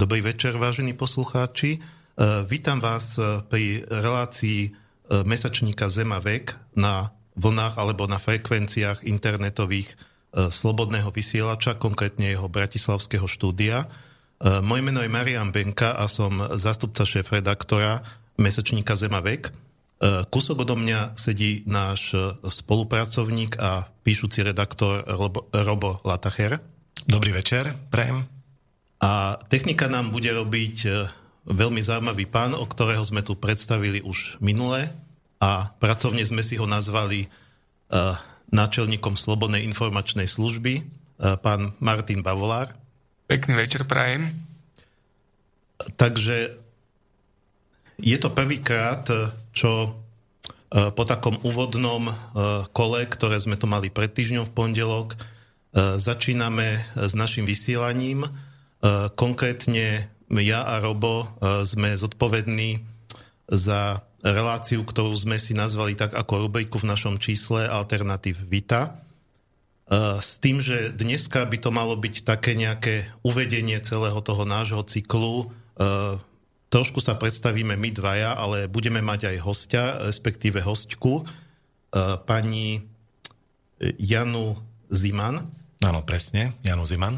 [0.00, 1.76] Dobrý večer, vážení poslucháči.
[1.76, 1.78] E,
[2.48, 3.20] vítam vás
[3.52, 4.72] pri relácii
[5.28, 9.92] mesačníka Zema vek na vlnách alebo na frekvenciách internetových
[10.32, 13.92] slobodného vysielača, konkrétne jeho bratislavského štúdia.
[14.40, 18.00] Moje meno je Marian Benka a som zástupca šéf-redaktora
[18.40, 19.52] mesačníka Zema vek.
[20.32, 26.56] Kusok odo mňa sedí náš spolupracovník a píšuci redaktor Robo, Robo Latacher.
[27.04, 28.39] Dobrý večer, prajem.
[29.00, 30.90] A technika nám bude robiť e,
[31.48, 34.92] veľmi zaujímavý pán, o ktorého sme tu predstavili už minule
[35.40, 38.12] a pracovne sme si ho nazvali uh,
[38.52, 42.76] náčelníkom Slobodnej informačnej služby, uh, pán Martin Bavolár.
[43.24, 44.28] Pekný večer, prajem.
[45.96, 46.60] Takže
[48.04, 49.08] je to prvýkrát,
[49.56, 49.96] čo
[50.68, 52.12] po takom úvodnom
[52.76, 55.16] kole, ktoré sme tu mali pred týždňom v pondelok,
[55.96, 58.49] začíname s našim vysielaním E,
[59.14, 60.08] konkrétne
[60.38, 62.86] ja a Robo e, sme zodpovední
[63.50, 68.86] za reláciu, ktorú sme si nazvali tak ako rubriku v našom čísle Alternatív Vita.
[68.86, 68.90] E,
[70.22, 75.50] s tým, že dneska by to malo byť také nejaké uvedenie celého toho nášho cyklu.
[76.70, 81.24] Trošku sa predstavíme my dvaja, ale budeme mať aj hostia, respektíve hostku,
[82.28, 82.84] pani
[83.80, 84.60] Janu
[84.92, 85.48] Ziman.
[85.80, 87.16] Áno, presne, Janu Ziman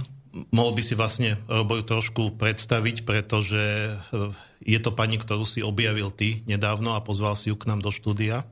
[0.53, 6.09] mohol by si vlastne Roboj trošku predstaviť, pretože eh, je to pani, ktorú si objavil
[6.15, 8.47] ty nedávno a pozval si ju k nám do štúdia.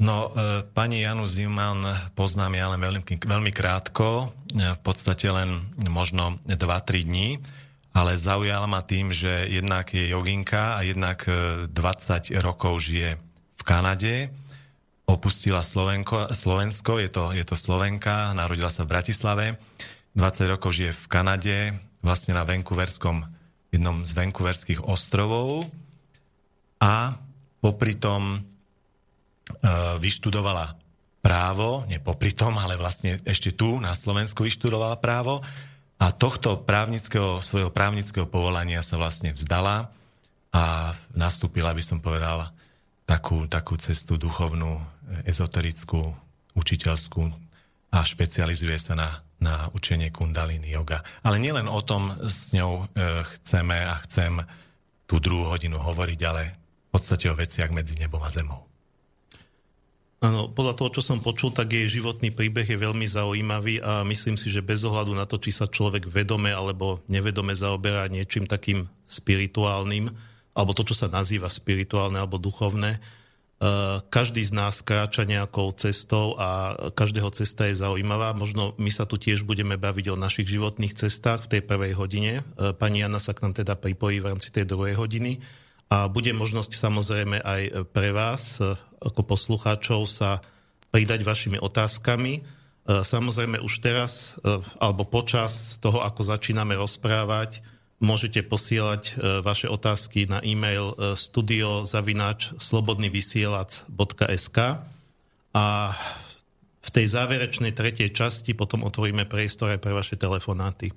[0.00, 1.84] No, e, pani Janu Ziman
[2.16, 5.60] poznám ja len veľmi, veľmi krátko, v podstate len
[5.92, 7.36] možno 2-3 dní,
[7.92, 11.28] ale zaujala ma tým, že jednak je joginka a jednak
[11.68, 11.76] 20
[12.40, 13.20] rokov žije
[13.60, 14.32] v Kanade,
[15.04, 19.60] opustila Slovenko, Slovensko, je to, je to Slovenka, narodila sa v Bratislave
[20.14, 21.56] 20 rokov žije v Kanade,
[22.02, 23.22] vlastne na Vancouverskom,
[23.70, 25.70] jednom z Vancouverských ostrovov.
[26.82, 27.14] A
[27.62, 28.38] popri tom e,
[30.00, 30.74] vyštudovala
[31.20, 35.44] právo, nie popri tom, ale vlastne ešte tu na Slovensku vyštudovala právo.
[36.00, 39.92] A tohto právnického, svojho právnického povolania sa vlastne vzdala
[40.50, 42.48] a nastúpila, by som povedal,
[43.04, 44.80] takú, takú cestu duchovnú,
[45.28, 46.00] ezoterickú,
[46.56, 47.22] učiteľskú
[47.92, 49.08] a špecializuje sa na
[49.40, 51.00] na učenie kundalini yoga.
[51.24, 54.40] Ale nielen o tom s ňou e, chceme a chcem
[55.08, 58.70] tú druhú hodinu hovoriť, ale v podstate o veciach medzi nebom a zemou.
[60.20, 64.36] Áno, podľa toho, čo som počul, tak jej životný príbeh je veľmi zaujímavý a myslím
[64.36, 68.84] si, že bez ohľadu na to, či sa človek vedome alebo nevedome zaoberá niečím takým
[69.08, 70.12] spirituálnym,
[70.52, 73.00] alebo to, čo sa nazýva spirituálne alebo duchovné,
[74.08, 78.32] každý z nás kráča nejakou cestou a každého cesta je zaujímavá.
[78.32, 82.40] Možno my sa tu tiež budeme baviť o našich životných cestách v tej prvej hodine.
[82.40, 85.44] Eh, pani Jana sa k nám teda pripojí v rámci tej druhej hodiny
[85.92, 88.72] a bude možnosť samozrejme aj pre vás eh,
[89.04, 90.40] ako poslucháčov sa
[90.88, 92.42] pridať vašimi otázkami.
[92.90, 94.34] Samozrejme už teraz
[94.82, 97.62] alebo počas toho, ako začíname rozprávať,
[98.00, 104.58] môžete posielať e, vaše otázky na e-mail e, studiozavináč slobodnyvysielac.sk
[105.52, 105.66] a
[106.80, 110.88] v tej záverečnej tretej časti potom otvoríme priestor aj pre vaše telefonáty.
[110.88, 110.94] E,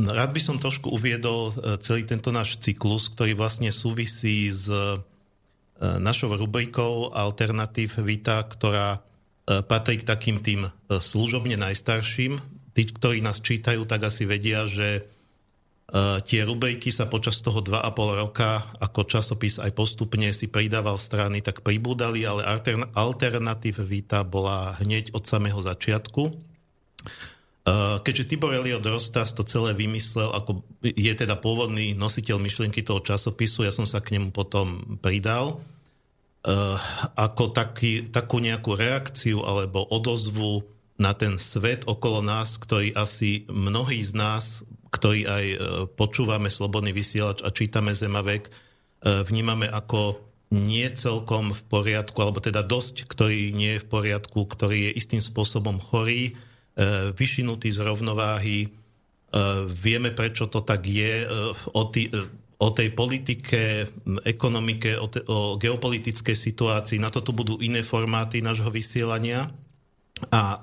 [0.00, 1.52] rád by som trošku uviedol
[1.84, 4.72] celý tento náš cyklus, ktorý vlastne súvisí s
[5.82, 9.04] našou rubrikou Alternatív Vita, ktorá
[9.44, 15.04] patrí k takým tým služobne najstarším tí, ktorí nás čítajú, tak asi vedia, že
[15.92, 21.44] uh, tie rubriky sa počas toho 2,5 roka ako časopis aj postupne si pridával strany,
[21.44, 26.52] tak pribúdali, ale altern- alternatív Vita bola hneď od samého začiatku.
[27.62, 32.98] Uh, keďže Tibor Eliot Rostas to celé vymyslel, ako je teda pôvodný nositeľ myšlienky toho
[32.98, 35.62] časopisu, ja som sa k nemu potom pridal,
[36.42, 36.78] uh,
[37.14, 44.04] ako taký, takú nejakú reakciu alebo odozvu na ten svet okolo nás, ktorý asi mnohí
[44.04, 44.44] z nás,
[44.92, 45.56] ktorí aj e,
[45.96, 48.50] počúvame Slobodný vysielač a čítame Zemavek, e,
[49.24, 50.20] vnímame ako
[50.52, 55.24] nie celkom v poriadku, alebo teda dosť, ktorý nie je v poriadku, ktorý je istým
[55.24, 56.36] spôsobom chorý,
[56.76, 58.58] e, vyšinutý z rovnováhy.
[59.80, 61.24] Vieme, prečo to tak je.
[61.72, 63.88] O, tej politike,
[64.28, 67.00] ekonomike, o geopolitickej situácii.
[67.00, 69.48] Na toto budú iné formáty nášho vysielania.
[70.28, 70.60] A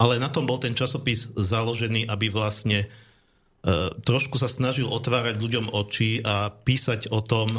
[0.00, 5.68] ale na tom bol ten časopis založený, aby vlastne e, trošku sa snažil otvárať ľuďom
[5.76, 7.52] oči a písať o tom,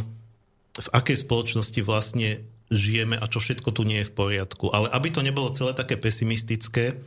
[0.71, 2.41] v akej spoločnosti vlastne
[2.73, 4.73] žijeme a čo všetko tu nie je v poriadku.
[4.73, 6.97] Ale aby to nebolo celé také pesimistické,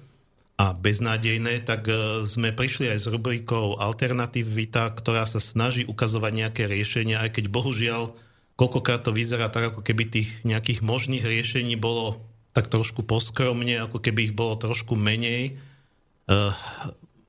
[0.55, 1.91] a beznádejné, tak
[2.31, 8.15] sme prišli aj s rubrikou Alternativita, ktorá sa snaží ukazovať nejaké riešenia, aj keď bohužiaľ
[8.55, 12.23] koľkokrát to vyzerá tak, ako keby tých nejakých možných riešení bolo
[12.55, 15.59] tak trošku poskromne, ako keby ich bolo trošku menej.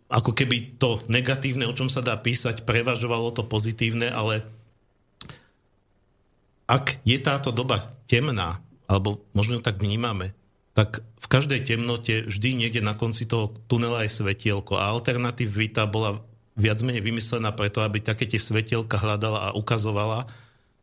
[0.05, 4.45] Ako keby to negatívne, o čom sa dá písať, prevažovalo to pozitívne, ale
[6.69, 10.37] ak je táto doba temná, alebo možno tak vnímame,
[10.77, 16.21] tak v každej temnote vždy niekde na konci toho tunela je svetielko a alternatívita bola
[16.53, 20.29] viac menej vymyslená preto, aby také tie svetielka hľadala a ukazovala,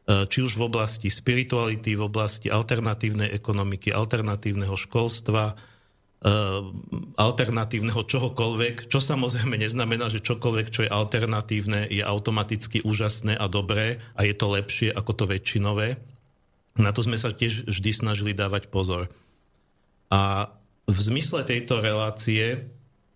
[0.02, 5.54] či už v oblasti spirituality, v oblasti alternatívnej ekonomiky, alternatívneho školstva,
[6.22, 6.62] Eh,
[7.18, 13.98] alternatívneho čohokoľvek, čo samozrejme neznamená, že čokoľvek, čo je alternatívne, je automaticky úžasné a dobré
[14.14, 15.98] a je to lepšie ako to väčšinové.
[16.78, 19.10] Na to sme sa tiež vždy snažili dávať pozor.
[20.14, 20.54] A
[20.86, 22.70] v zmysle tejto relácie,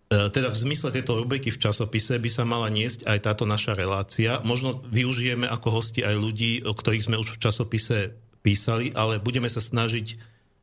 [0.06, 4.38] teda v zmysle tejto rubriky v časopise by sa mala niesť aj táto naša relácia.
[4.46, 7.98] Možno využijeme ako hosti aj ľudí, o ktorých sme už v časopise
[8.46, 10.14] písali, ale budeme sa snažiť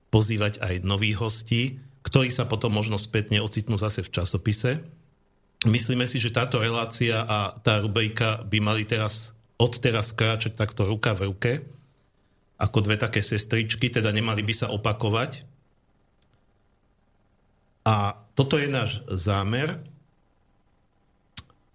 [0.08, 1.62] pozývať aj nových hostí,
[2.08, 4.80] ktorí sa potom možno spätne ocitnú zase v časopise.
[5.68, 10.88] Myslíme si, že táto relácia a tá rubrika by mali teraz od teraz kráčať takto
[10.88, 11.52] ruka v ruke,
[12.60, 15.44] ako dve také sestričky, teda nemali by sa opakovať.
[17.84, 19.82] A toto je náš zámer.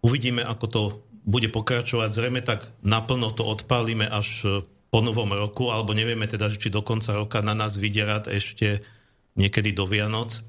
[0.02, 0.82] Uvidíme, ako to
[1.28, 2.08] bude pokračovať.
[2.10, 7.12] Zrejme tak naplno to odpálime až po novom roku, alebo nevieme teda, či do konca
[7.12, 8.80] roka na nás vydierať ešte
[9.36, 10.40] niekedy do Vianoc.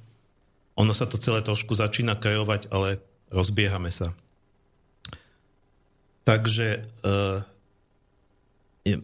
[0.79, 4.15] Ono sa to celé trošku začína krajovať, ale rozbiehame sa.
[6.23, 7.39] Takže eh,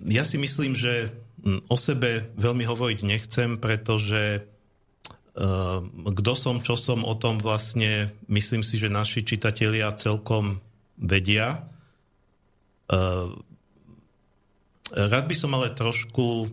[0.07, 1.11] ja si myslím, že
[1.43, 4.47] hm, o sebe veľmi hovoriť nechcem, pretože
[6.15, 10.63] kto som, čo som o tom vlastne, myslím si, že naši čitatelia celkom
[10.95, 11.67] vedia.
[12.87, 13.27] Eh,
[14.95, 16.47] rád by som ale trošku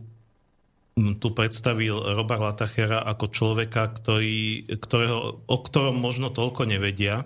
[0.92, 7.24] tu predstavil Roba Latachera ako človeka, ktorý, ktorého, o ktorom možno toľko nevedia,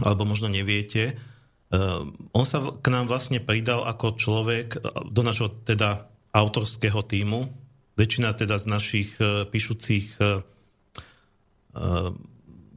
[0.00, 1.12] alebo možno neviete.
[1.70, 4.80] Uh, on sa k nám vlastne pridal ako človek
[5.12, 7.52] do našho teda autorského týmu.
[8.00, 10.40] Väčšina teda z našich uh, píšucich uh,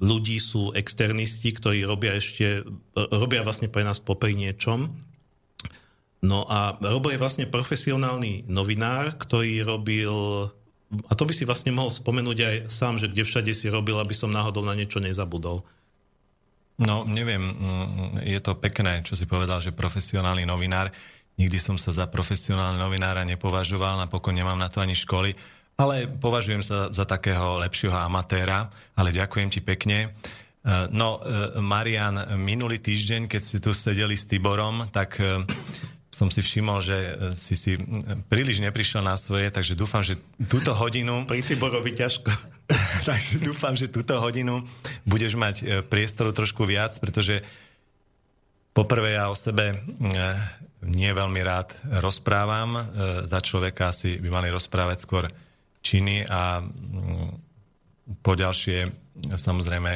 [0.03, 4.91] ľudí sú externisti, ktorí robia ešte, robia vlastne pre nás popri niečom.
[6.23, 10.13] No a Robo je vlastne profesionálny novinár, ktorý robil,
[11.11, 14.15] a to by si vlastne mohol spomenúť aj sám, že kde všade si robil, aby
[14.15, 15.67] som náhodou na niečo nezabudol.
[16.79, 20.89] No, neviem, mm, je to pekné, čo si povedal, že profesionálny novinár.
[21.35, 25.35] Nikdy som sa za profesionálny novinára nepovažoval, napokon nemám na to ani školy,
[25.77, 30.13] ale považujem sa za takého lepšieho amatéra, ale ďakujem ti pekne.
[30.63, 35.41] E, no, e, Marian, minulý týždeň, keď ste tu sedeli s Tiborom, tak e,
[36.13, 36.97] som si všimol, že
[37.33, 37.73] si si
[38.29, 40.13] príliš neprišiel na svoje, takže dúfam, že
[40.45, 41.25] túto hodinu...
[41.25, 42.29] Pri Tiborovi ťažko.
[43.09, 44.61] takže dúfam, že túto hodinu
[45.09, 47.41] budeš mať priestoru trošku viac, pretože
[48.77, 49.73] poprvé ja o sebe
[50.85, 52.77] nie veľmi rád rozprávam.
[53.25, 55.25] Za človeka si by mali rozprávať skôr
[55.83, 56.63] činy a
[58.23, 58.87] po ďalšie
[59.35, 59.93] samozrejme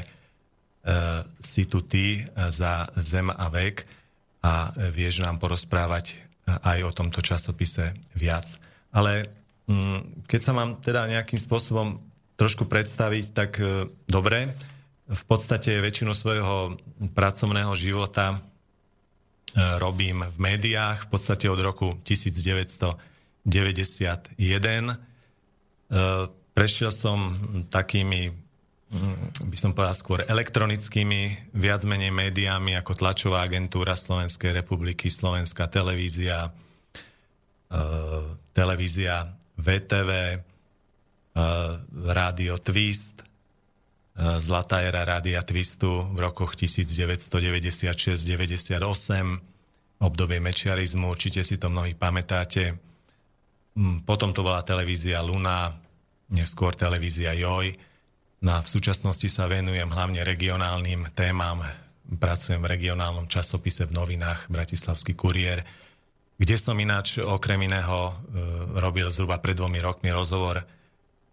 [1.40, 3.84] si tu ty za zem a vek
[4.44, 8.48] a vieš nám porozprávať aj o tomto časopise viac.
[8.96, 9.28] Ale
[9.68, 12.00] mm, keď sa mám teda nejakým spôsobom
[12.40, 14.56] trošku predstaviť, tak e, dobre,
[15.08, 16.78] v podstate väčšinu svojho
[17.12, 18.38] pracovného života e,
[19.82, 23.44] robím v médiách, v podstate od roku 1991.
[25.88, 27.32] E, prešiel som
[27.72, 28.48] takými
[28.88, 35.68] Mm, by som povedal skôr elektronickými, viac menej médiami ako tlačová agentúra Slovenskej republiky, Slovenská
[35.68, 36.56] televízia,
[37.68, 37.84] e,
[38.56, 39.28] televízia
[39.60, 40.40] VTV, e,
[42.16, 43.28] rádio Twist,
[44.18, 48.82] Zlatá era rádia Twistu v rokoch 1996-98,
[50.02, 52.82] obdobie mečiarizmu, určite si to mnohí pamätáte.
[53.78, 55.70] Mm, potom to bola televízia Luna,
[56.34, 57.78] neskôr televízia Joj,
[58.38, 61.66] No a v súčasnosti sa venujem hlavne regionálnym témam.
[62.08, 65.66] Pracujem v regionálnom časopise v novinách Bratislavský kuriér,
[66.38, 68.14] kde som ináč okrem iného e,
[68.78, 70.62] robil zhruba pred dvomi rokmi rozhovor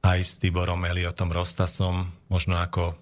[0.01, 2.97] aj s Tiborom Eliotom Rostasom, možno ako,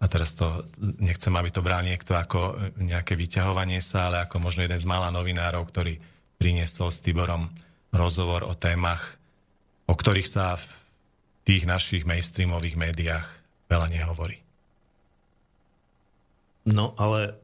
[0.00, 4.64] a teraz to nechcem, aby to bral niekto ako nejaké vyťahovanie sa, ale ako možno
[4.64, 6.00] jeden z mála novinárov, ktorý
[6.40, 7.52] priniesol s Tiborom
[7.92, 9.20] rozhovor o témach,
[9.86, 10.64] o ktorých sa v
[11.44, 13.26] tých našich mainstreamových médiách
[13.68, 14.40] veľa nehovorí.
[16.66, 17.36] No ale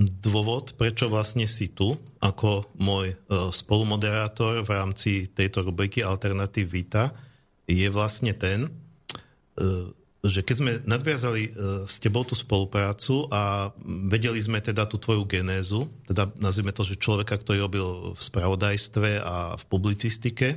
[0.00, 3.16] dôvod, prečo vlastne si tu ako môj e,
[3.52, 7.12] spolumoderátor v rámci tejto rubriky Alternatív Vita,
[7.68, 8.70] je vlastne ten, e,
[10.20, 11.50] že keď sme nadviazali e,
[11.88, 17.00] s tebou tú spoluprácu a vedeli sme teda tú tvoju genézu, teda nazvime to, že
[17.00, 20.56] človeka, ktorý robil v spravodajstve a v publicistike, e,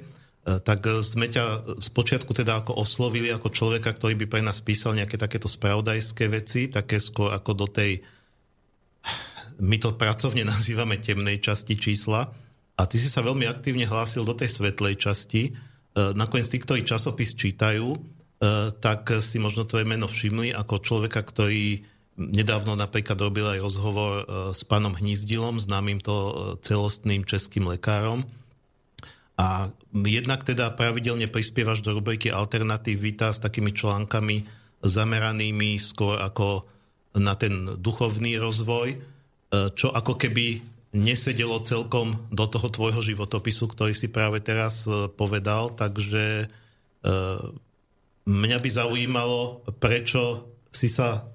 [0.59, 4.99] tak sme ťa z počiatku teda ako oslovili ako človeka, ktorý by pre nás písal
[4.99, 8.03] nejaké takéto spravodajské veci, také skôr ako do tej,
[9.63, 12.35] my to pracovne nazývame temnej časti čísla.
[12.75, 15.55] A ty si sa veľmi aktívne hlásil do tej svetlej časti.
[15.55, 18.12] E, nakoniec tí, ktorí časopis čítajú,
[18.83, 24.23] tak si možno tvoje meno všimli ako človeka, ktorý nedávno napríklad robil aj rozhovor e,
[24.53, 28.27] s pánom Hnízdilom, známym to e, celostným českým lekárom.
[29.33, 34.45] A jednak teda pravidelne prispievaš do rubriky Alternatív Vita s takými článkami
[34.85, 36.69] zameranými skôr ako
[37.17, 38.93] na ten duchovný rozvoj,
[39.73, 40.61] čo ako keby
[40.93, 44.85] nesedelo celkom do toho tvojho životopisu, ktorý si práve teraz
[45.17, 46.45] povedal, takže
[48.23, 51.27] Mňa by zaujímalo, prečo si sa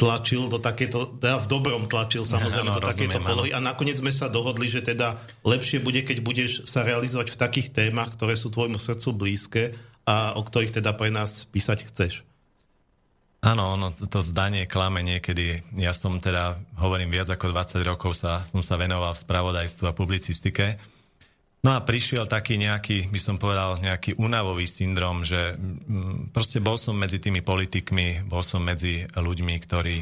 [0.00, 4.08] tlačil do takéto, teda v dobrom tlačil samozrejme no, do takéto polohy a nakoniec sme
[4.08, 8.48] sa dohodli, že teda lepšie bude, keď budeš sa realizovať v takých témach, ktoré sú
[8.48, 9.62] tvojmu srdcu blízke
[10.08, 12.24] a o ktorých teda pre nás písať chceš.
[13.44, 15.64] Áno, ono, to zdanie klame niekedy.
[15.76, 19.96] Ja som teda, hovorím, viac ako 20 rokov sa, som sa venoval v spravodajstvu a
[19.96, 20.80] publicistike
[21.60, 26.80] No a prišiel taký nejaký, by som povedal, nejaký únavový syndrom, že mm, proste bol
[26.80, 29.96] som medzi tými politikmi, bol som medzi ľuďmi, ktorí,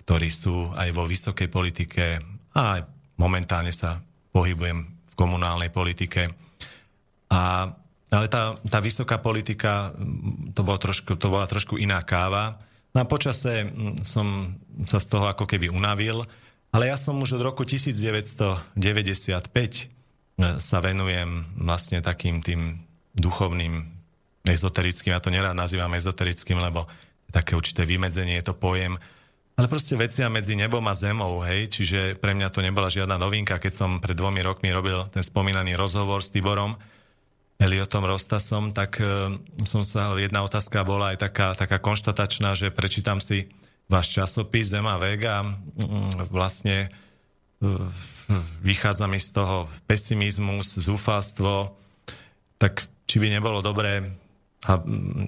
[0.00, 2.04] ktorí sú aj vo vysokej politike
[2.56, 2.88] a aj
[3.20, 4.00] momentálne sa
[4.32, 4.80] pohybujem
[5.12, 6.32] v komunálnej politike.
[7.28, 7.68] A,
[8.08, 12.56] ale tá, tá vysoká politika, mm, to, bolo trošku, to bola trošku iná káva.
[12.96, 14.56] No a počase mm, som
[14.88, 16.24] sa z toho ako keby unavil,
[16.72, 18.72] ale ja som už od roku 1995
[20.58, 22.82] sa venujem vlastne takým tým
[23.14, 23.82] duchovným,
[24.42, 26.90] ezoterickým, ja to nerád nazývam ezoterickým, lebo
[27.30, 28.98] také určité vymedzenie je to pojem,
[29.52, 33.60] ale proste vecia medzi nebom a zemou, hej, čiže pre mňa to nebola žiadna novinka,
[33.60, 36.72] keď som pred dvomi rokmi robil ten spomínaný rozhovor s Tiborom,
[37.60, 39.30] Eliotom Rostasom, tak e,
[39.62, 43.52] som sa, jedna otázka bola aj taká, taká konštatačná, že prečítam si
[43.86, 45.44] váš časopis Zema Vega,
[46.32, 46.88] vlastne
[47.60, 47.68] e,
[48.62, 51.74] vychádza mi z toho pesimizmus, zúfalstvo,
[52.56, 54.00] tak či by nebolo dobré
[54.62, 54.78] a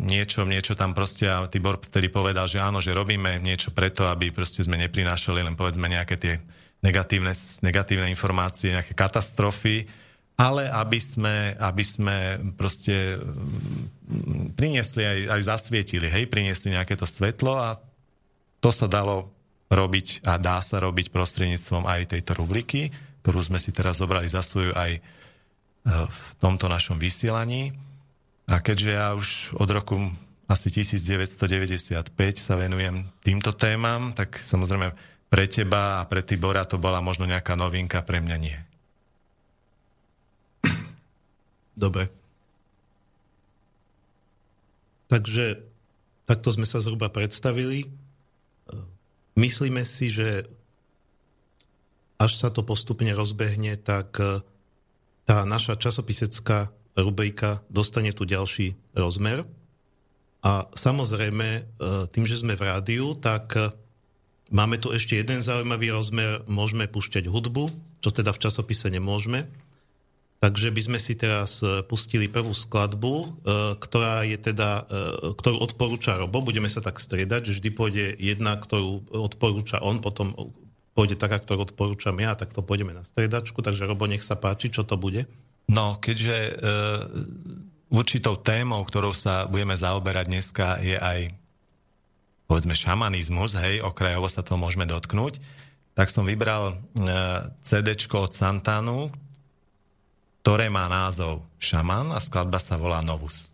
[0.07, 4.31] niečo, niečo tam proste, a Tibor vtedy povedal, že áno, že robíme niečo preto, aby
[4.31, 6.35] proste sme neprinášali len povedzme nejaké tie
[6.87, 7.35] negatívne,
[7.67, 9.91] negatívne informácie, nejaké katastrofy,
[10.39, 12.17] ale aby sme, aby sme
[12.55, 17.79] proste mm, priniesli aj, aj zasvietili, hej, priniesli nejaké to svetlo a
[18.63, 19.35] to sa dalo
[19.75, 22.95] robiť a dá sa robiť prostredníctvom aj tejto rubriky,
[23.27, 25.01] ktorú sme si teraz zobrali za svoju aj e,
[25.91, 27.75] v tomto našom vysielaní.
[28.47, 29.97] A keďže ja už od roku
[30.47, 34.93] asi 1995 sa venujem týmto témam, tak samozrejme
[35.33, 38.59] pre teba a pre Tibora to bola možno nejaká novinka, pre mňa nie.
[41.75, 42.07] Dobre.
[45.11, 45.59] Takže
[46.29, 48.04] takto sme sa zhruba predstavili.
[49.35, 50.47] Myslíme si, že
[52.19, 54.41] až sa to postupne rozbehne, tak e,
[55.27, 59.43] tá naša časopisecká rubrika dostane tu ďalší rozmer.
[60.45, 61.63] A samozrejme, e,
[62.15, 63.75] tým, že sme v rádiu, tak e,
[64.55, 67.67] máme tu ešte jeden zaujímavý rozmer, môžeme púšťať hudbu,
[67.99, 69.51] čo teda v časopise nemôžeme.
[70.45, 73.27] Takže by sme si teraz e, pustili prvú skladbu, e,
[73.81, 76.45] ktorá je teda, e, ktorú odporúča Robo.
[76.45, 80.37] Budeme sa tak striedať, že vždy pôjde jedna, ktorú odporúča on, potom
[80.93, 83.65] pôjde taká, ktorú odporúčam ja, tak to pôjdeme na striedačku.
[83.65, 85.25] Takže Robo, nech sa páči, čo to bude.
[85.65, 86.53] No, keďže e,
[87.89, 91.33] určitou témou, ktorou sa budeme zaoberať dneska, je aj
[92.45, 95.41] povedzme šamanizmus, hej, okrajovo sa to môžeme dotknúť,
[95.97, 96.75] tak som vybral e,
[97.65, 99.09] CD od Santanu,
[100.45, 103.54] ktoré má názov Šaman a skladba sa volá Novus.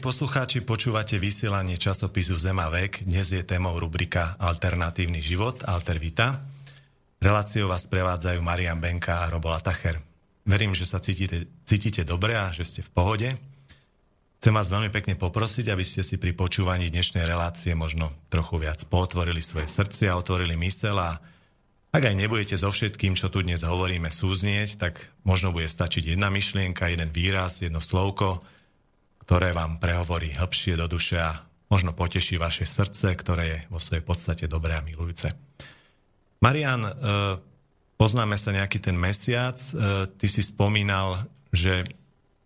[0.00, 3.04] Poslucháči, počúvate vysielanie časopisu Zema vek.
[3.04, 6.40] Dnes je témou rubrika Alternatívny život, Altervita.
[7.20, 10.00] Reláciou vás prevádzajú Marian Benka a Robola Tacher.
[10.48, 13.28] Verím, že sa cítite, cítite dobre a že ste v pohode.
[14.40, 18.80] Chcem vás veľmi pekne poprosiť, aby ste si pri počúvaní dnešnej relácie možno trochu viac
[18.88, 21.20] potvorili svoje srdcia, otvorili mysel a
[21.92, 24.96] ak aj nebudete so všetkým, čo tu dnes hovoríme, súznieť, tak
[25.28, 28.40] možno bude stačiť jedna myšlienka, jeden výraz, jedno slovko,
[29.24, 31.40] ktoré vám prehovorí hĺbšie do duše a
[31.72, 35.32] možno poteší vaše srdce, ktoré je vo svojej podstate dobré a milujúce.
[36.44, 36.92] Marian, e,
[37.96, 41.88] poznáme sa nejaký ten mesiac, e, ty si spomínal, že,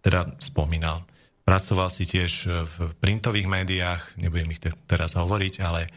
[0.06, 1.02] teda spomínal,
[1.42, 5.90] pracoval si tiež v printových médiách, nebudem ich te, teraz hovoriť, ale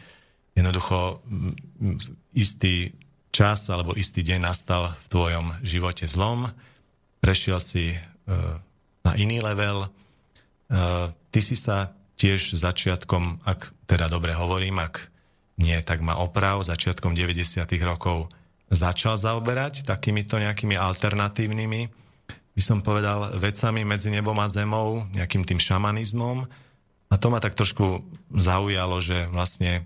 [0.58, 1.22] jednoducho
[2.34, 2.90] istý
[3.32, 6.50] čas alebo istý deň nastal v tvojom živote zlom,
[7.22, 7.98] prešiel si e,
[9.06, 9.86] na iný level,
[10.72, 15.12] Ty si sa tiež začiatkom, ak teda dobre hovorím, ak
[15.60, 17.68] nie, tak ma oprav, začiatkom 90.
[17.84, 18.32] rokov
[18.72, 21.82] začal zaoberať takýmito nejakými alternatívnymi,
[22.52, 26.44] by som povedal, vecami medzi nebom a zemou, nejakým tým šamanizmom.
[27.12, 28.00] A to ma tak trošku
[28.32, 29.84] zaujalo, že vlastne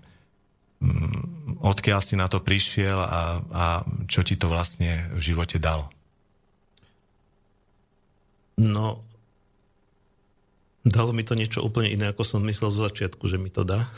[0.83, 3.65] mm, odkiaľ si na to prišiel a, a
[4.07, 5.87] čo ti to vlastne v živote dal?
[8.59, 9.06] No,
[10.87, 13.91] Dalo mi to niečo úplne iné, ako som myslel zo začiatku, že mi to dá.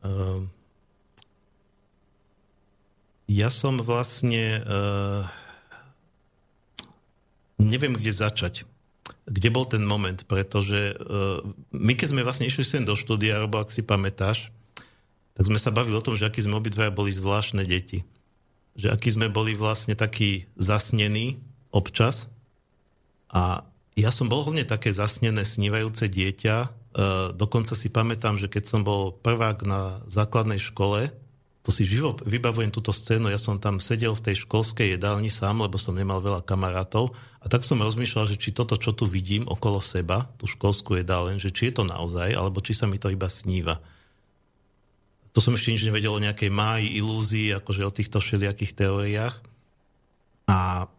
[0.00, 0.48] Uh,
[3.28, 4.64] ja som vlastne...
[4.64, 5.28] Uh,
[7.60, 8.64] neviem, kde začať.
[9.28, 11.44] Kde bol ten moment, pretože uh,
[11.76, 14.48] my, keď sme vlastne išli sem do štúdia, alebo ak si pamätáš,
[15.36, 18.08] tak sme sa bavili o tom, že akí sme obidvaja boli zvláštne deti.
[18.80, 21.36] Že akí sme boli vlastne takí zasnení
[21.68, 22.32] občas,
[23.32, 26.56] A ja som bol hlavne také zasnené, snívajúce dieťa.
[26.64, 26.68] E,
[27.36, 31.12] dokonca si pamätám, že keď som bol prvák na základnej škole,
[31.62, 35.62] to si živo vybavujem túto scénu, ja som tam sedel v tej školskej jedálni sám,
[35.62, 39.46] lebo som nemal veľa kamarátov a tak som rozmýšľal, že či toto, čo tu vidím
[39.46, 43.14] okolo seba, tú školskú jedáleň, že či je to naozaj, alebo či sa mi to
[43.14, 43.78] iba sníva.
[45.32, 49.34] To som ešte nič nevedel o nejakej máji, ilúzii, akože o týchto všelijakých teóriách.
[50.50, 50.90] A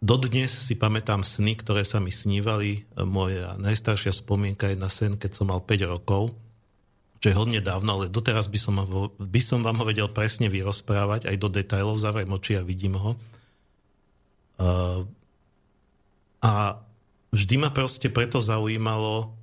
[0.00, 2.88] dodnes si pamätám sny, ktoré sa mi snívali.
[2.96, 6.34] Moja najstaršia spomienka je na sen, keď som mal 5 rokov
[7.20, 10.48] čo je hodne dávno, ale doteraz by som, ho, by som vám ho vedel presne
[10.48, 13.12] vyrozprávať, aj do detajlov, zavriem oči a vidím ho.
[14.56, 15.04] Uh,
[16.40, 16.80] a
[17.28, 19.36] vždy ma proste preto zaujímalo,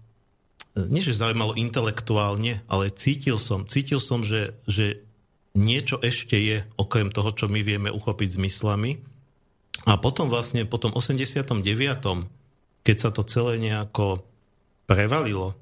[0.89, 5.05] nie že zaujímalo intelektuálne, ale cítil som, cítil som, že, že
[5.53, 9.05] niečo ešte je, okrem toho, čo my vieme uchopiť zmyslami.
[9.87, 11.63] A potom vlastne, po tom 89.,
[12.83, 14.27] keď sa to celé nejako
[14.83, 15.55] prevalilo,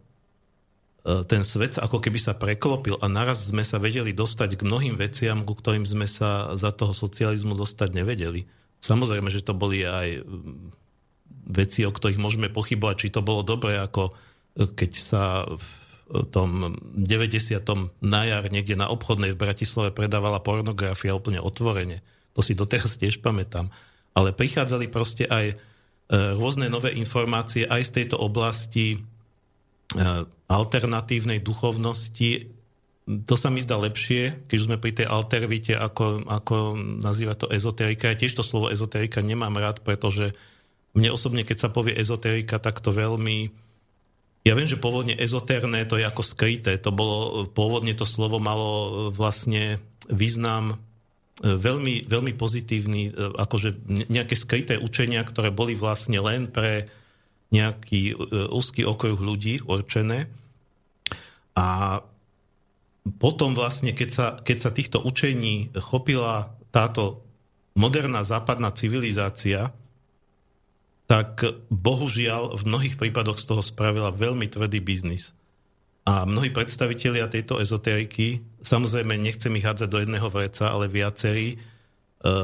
[1.06, 4.98] E, ten svet ako keby sa preklopil a naraz sme sa vedeli dostať k mnohým
[4.98, 8.50] veciam, ku ktorým sme sa za toho socializmu dostať nevedeli.
[8.82, 10.26] Samozrejme, že to boli aj
[11.46, 14.14] veci, o ktorých môžeme pochybovať, či to bolo dobre, ako e,
[14.74, 15.70] keď sa v
[16.30, 17.58] tom 90.
[18.02, 22.02] na jar niekde na obchodnej v Bratislave predávala pornografia úplne otvorene.
[22.38, 23.74] To si doteraz tiež pamätám.
[24.16, 25.56] Ale prichádzali proste aj e,
[26.40, 29.04] rôzne nové informácie aj z tejto oblasti
[29.94, 32.50] Eh, alternatívnej duchovnosti,
[33.06, 36.74] to sa mi zdá lepšie, keď sme pri tej altervite, ako, ako
[37.06, 38.10] nazýva to ezoterika.
[38.10, 40.34] Ja tiež to slovo ezoterika nemám rád, pretože
[40.98, 43.54] mne osobne, keď sa povie ezoterika, tak to veľmi...
[44.46, 46.78] Ja viem, že pôvodne ezoterné to je ako skryté.
[46.82, 50.82] To bolo, pôvodne to slovo malo vlastne význam
[51.44, 56.88] veľmi, veľmi pozitívny, eh, akože nejaké skryté učenia, ktoré boli vlastne len pre
[57.54, 58.14] nejaký e,
[58.52, 60.28] úzky okruh ľudí určené.
[61.56, 62.02] A
[63.22, 67.24] potom vlastne, keď sa, keď sa týchto učení chopila táto
[67.78, 69.72] moderná západná civilizácia,
[71.06, 75.38] tak bohužiaľ v mnohých prípadoch z toho spravila veľmi tvrdý biznis.
[76.06, 81.58] A mnohí predstavitelia tejto ezoteriky, samozrejme nechcem ich hádzať do jedného vreca, ale viacerí, e,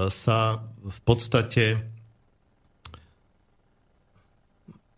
[0.09, 1.85] sa v podstate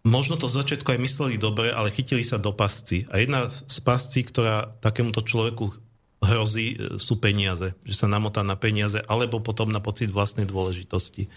[0.07, 3.03] možno to z začiatku aj mysleli dobre, ale chytili sa do pasci.
[3.11, 5.75] A jedna z pascí, ktorá takémuto človeku
[6.23, 7.75] hrozí, e, sú peniaze.
[7.83, 11.27] Že sa namotá na peniaze, alebo potom na pocit vlastnej dôležitosti.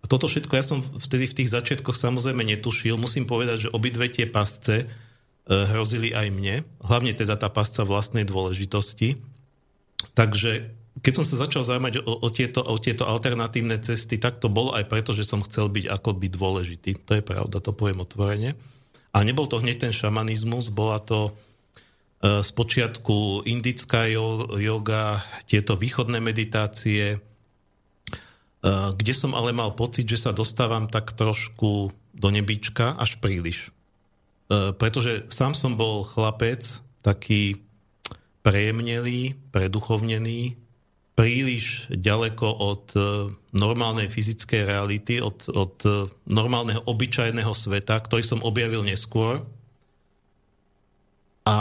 [0.00, 3.00] A toto všetko ja som vtedy v tých začiatkoch samozrejme netušil.
[3.00, 4.84] Musím povedať, že obidve tie pasce
[5.48, 6.64] hrozili aj mne.
[6.80, 9.20] Hlavne teda tá pasca vlastnej dôležitosti.
[10.16, 14.46] Takže keď som sa začal zaujímať o, o, tieto, o tieto alternatívne cesty, tak to
[14.46, 16.90] bolo aj preto, že som chcel byť ako byť dôležitý.
[17.10, 18.54] To je pravda, to poviem otvorene.
[19.10, 26.22] A nebol to hneď ten šamanizmus, bola to e, z počiatku indická yoga, tieto východné
[26.22, 27.18] meditácie, e,
[28.94, 33.74] kde som ale mal pocit, že sa dostávam tak trošku do nebička až príliš.
[34.48, 37.60] E, pretože sám som bol chlapec, taký
[38.44, 40.60] prejemnelý, preduchovnený,
[41.14, 43.00] príliš ďaleko od e,
[43.54, 45.90] normálnej fyzickej reality, od, od e,
[46.28, 49.46] normálneho obyčajného sveta, ktorý som objavil neskôr.
[51.46, 51.56] A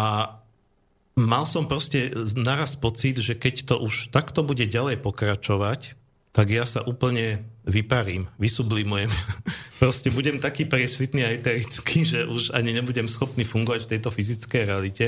[1.13, 5.95] mal som proste naraz pocit, že keď to už takto bude ďalej pokračovať,
[6.33, 9.09] tak ja sa úplne vyparím, vysublimujem.
[9.83, 14.63] proste budem taký presvitný a eterický, že už ani nebudem schopný fungovať v tejto fyzickej
[14.63, 15.05] realite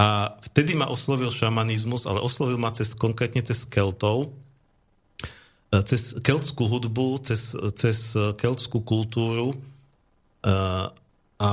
[0.00, 4.32] a vtedy ma oslovil šamanizmus, ale oslovil ma cez, konkrétne cez Keltov,
[5.68, 9.52] e, cez keltskú hudbu, cez, cez keltskú kultúru.
[9.52, 9.56] E,
[11.40, 11.52] a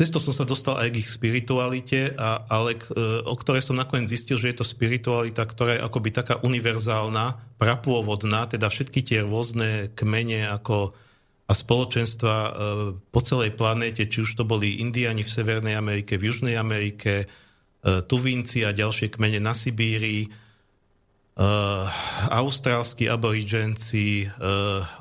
[0.00, 4.08] cez som sa dostal aj k ich spiritualite, a, ale e, o ktorej som nakoniec
[4.08, 9.92] zistil, že je to spiritualita, ktorá je akoby taká univerzálna, prapôvodná, teda všetky tie rôzne
[9.92, 10.96] kmene ako
[11.44, 12.50] a spoločenstva e,
[13.12, 17.26] po celej planéte, či už to boli Indiani v Severnej Amerike, v Južnej Amerike, e,
[18.00, 20.48] Tuvínci a ďalšie kmene na Sibírii,
[22.28, 24.28] austrálsky aborigenci,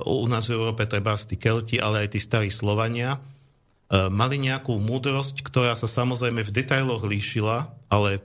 [0.07, 3.19] u nás v Európe treba tí Kelti, ale aj tí starí Slovania,
[3.89, 8.21] mali nejakú múdrosť, ktorá sa samozrejme v detailoch líšila, ale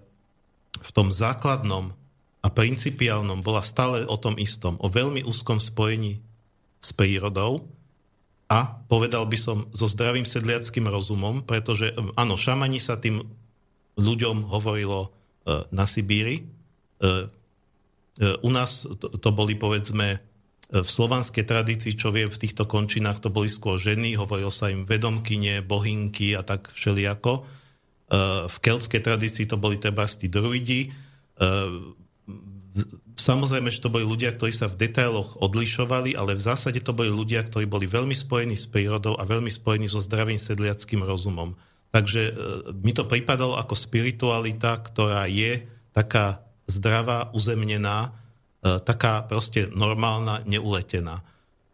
[0.76, 1.96] v tom základnom
[2.44, 6.20] a principiálnom bola stále o tom istom, o veľmi úzkom spojení
[6.84, 7.64] s prírodou,
[8.54, 13.24] a povedal by som so zdravým sedliackým rozumom, pretože áno, šamani sa tým
[13.96, 16.38] ľuďom hovorilo e, na Sibíri.
[16.38, 17.16] E, e,
[18.44, 20.20] u nás to boli povedzme
[20.72, 24.88] v slovanskej tradícii, čo viem, v týchto končinách to boli skôr ženy, hovorilo sa im
[24.88, 27.44] vedomkyne, bohinky a tak všelijako.
[28.48, 30.88] V keltskej tradícii to boli treba tí druidi.
[33.14, 37.08] Samozrejme, že to boli ľudia, ktorí sa v detailoch odlišovali, ale v zásade to boli
[37.08, 41.56] ľudia, ktorí boli veľmi spojení s prírodou a veľmi spojení so zdravým sedliackým rozumom.
[41.94, 42.32] Takže e,
[42.82, 45.62] mi to pripadalo ako spiritualita, ktorá je
[45.94, 48.23] taká zdravá, uzemnená, e,
[48.64, 51.20] taká proste normálna, neuletená.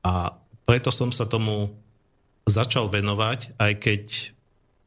[0.02, 0.34] A
[0.66, 1.70] preto som sa tomu
[2.50, 4.02] začal venovať, aj keď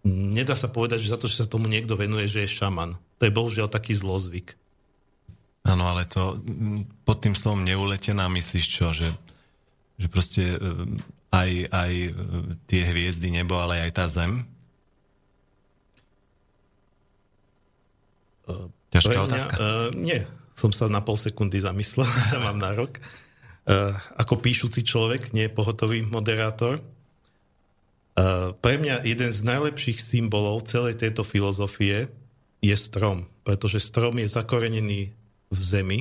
[0.07, 2.99] nedá sa povedať, že za to, že sa tomu niekto venuje, že je šaman.
[3.19, 4.59] To je bohužiaľ taký zlozvyk.
[5.63, 6.43] Áno, ale to
[7.07, 8.91] pod tým slovom neuletená myslíš čo?
[8.91, 9.07] Že,
[9.95, 10.57] že proste e,
[11.31, 12.11] aj, aj e,
[12.67, 14.43] tie hviezdy nebo, ale aj tá zem?
[18.91, 19.53] Ťažká mňa, otázka.
[19.55, 20.19] Uh, nie,
[20.53, 23.01] som sa na pol sekundy zamyslel, tam mám nárok.
[23.63, 26.83] Uh, ako píšuci človek, nie pohotový moderátor.
[28.13, 32.11] Uh, pre mňa jeden z najlepších symbolov celej tejto filozofie
[32.61, 35.15] je strom, pretože strom je zakorenený
[35.49, 35.99] v zemi,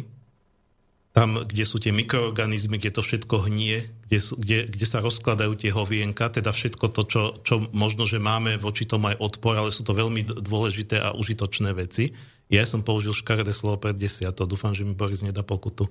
[1.13, 5.53] tam, kde sú tie mikroorganizmy, kde to všetko hnie, kde, sú, kde, kde sa rozkladajú
[5.61, 9.69] tie hovienka, teda všetko to, čo, čo možno, že máme voči tomu aj odpor, ale
[9.69, 12.17] sú to veľmi dôležité a užitočné veci.
[12.53, 15.89] Ja som použil škaredé slovo pred desiato, dúfam, že mi Boris nedá pokutu.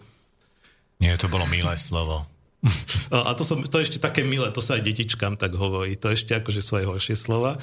[1.01, 2.29] Nie, to bolo milé slovo.
[3.09, 6.13] A to, som, to je ešte také milé, to sa aj detičkám tak hovorí, to
[6.13, 7.57] ešte akože svoje horšie slova.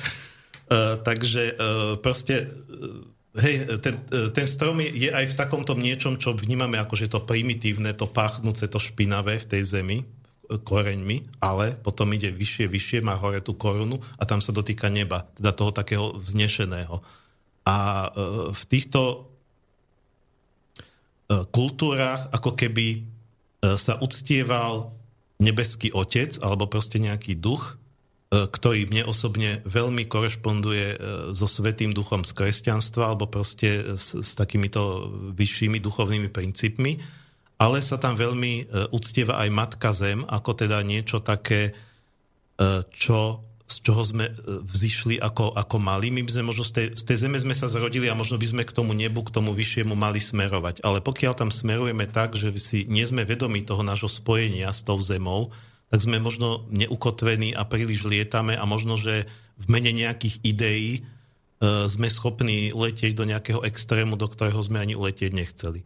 [0.67, 3.95] Uh, takže uh, proste uh, Hej, ten,
[4.35, 8.67] ten strom je aj v takomto niečom, čo vnímame ako, že to primitívne, to páchnúce,
[8.67, 9.99] to špinavé v tej zemi,
[10.49, 15.29] koreňmi, ale potom ide vyššie, vyššie, má hore tú korunu a tam sa dotýka neba,
[15.37, 17.05] teda toho takého vznešeného.
[17.69, 18.11] A e,
[18.57, 19.17] v týchto e,
[21.53, 22.99] kultúrach ako keby e,
[23.77, 24.97] sa uctieval
[25.39, 27.79] nebeský otec alebo proste nejaký duch,
[28.29, 31.01] ktorý mne osobne veľmi korešponduje
[31.33, 37.01] so Svetým duchom z kresťanstva alebo proste s, s takýmito vyššími duchovnými princípmi,
[37.57, 41.73] ale sa tam veľmi uctieva aj Matka Zem ako teda niečo také,
[42.93, 44.33] čo, z čoho sme
[44.65, 46.09] vzýšli ako, ako mali.
[46.09, 48.49] My by sme možno z tej, z tej zeme sme sa zrodili a možno by
[48.49, 50.81] sme k tomu nebu, k tomu vyššiemu mali smerovať.
[50.81, 54.97] Ale pokiaľ tam smerujeme tak, že si nie sme vedomi toho nášho spojenia s tou
[55.05, 55.53] zemou,
[55.93, 59.29] tak sme možno neukotvení a príliš lietame a možno, že
[59.61, 61.01] v mene nejakých ideí e,
[61.89, 65.85] sme schopní letieť do nejakého extrému, do ktorého sme ani uletieť nechceli.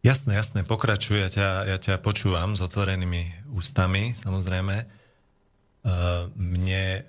[0.00, 4.76] Jasné, jasné, pokračuj, ja ťa, ja ťa počúvam s otvorenými ústami, samozrejme.
[4.80, 4.84] E,
[6.40, 7.00] mne e,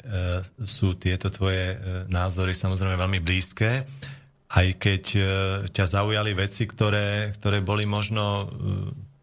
[0.67, 1.79] sú tieto tvoje
[2.11, 3.87] názory samozrejme veľmi blízke.
[4.51, 5.21] Aj keď e,
[5.71, 8.45] ťa zaujali veci, ktoré, ktoré boli možno e,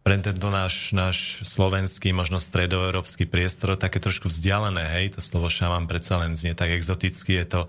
[0.01, 5.85] pre tento náš, náš slovenský, možno stredoeurópsky priestor také trošku vzdialené, hej, to slovo šaman
[5.85, 7.61] predsa len znie tak exoticky, je to,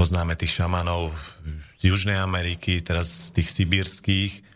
[0.00, 1.12] poznáme tých šamanov
[1.76, 4.49] z Južnej Ameriky, teraz tých sibírských,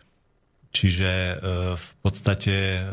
[0.75, 1.33] čiže e,
[1.79, 2.83] v podstate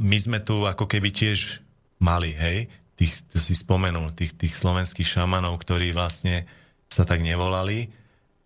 [0.00, 1.62] my sme tu ako keby tiež
[2.02, 2.66] mali, hej,
[2.98, 6.44] tých, to si spomenul, tých, tých slovenských šamanov, ktorí vlastne
[6.90, 7.88] sa tak nevolali,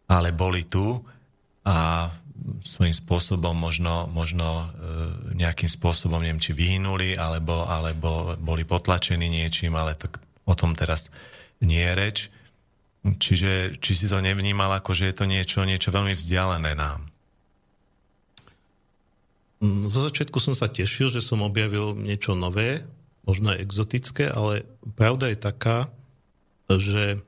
[0.06, 1.00] ale boli tu
[1.64, 2.06] a
[2.60, 4.66] svojím spôsobom možno, možno e,
[5.38, 11.08] nejakým spôsobom, neviem, či vyhynuli, alebo, alebo boli potlačení niečím, ale tak o tom teraz
[11.64, 12.18] nie je reč.
[13.04, 17.13] Čiže či si to nevnímal ako, že je to niečo, niečo veľmi vzdialené nám?
[19.64, 22.85] Mm, zo začiatku som sa tešil, že som objavil niečo nové,
[23.24, 25.88] možno aj exotické, ale pravda je taká,
[26.68, 27.24] že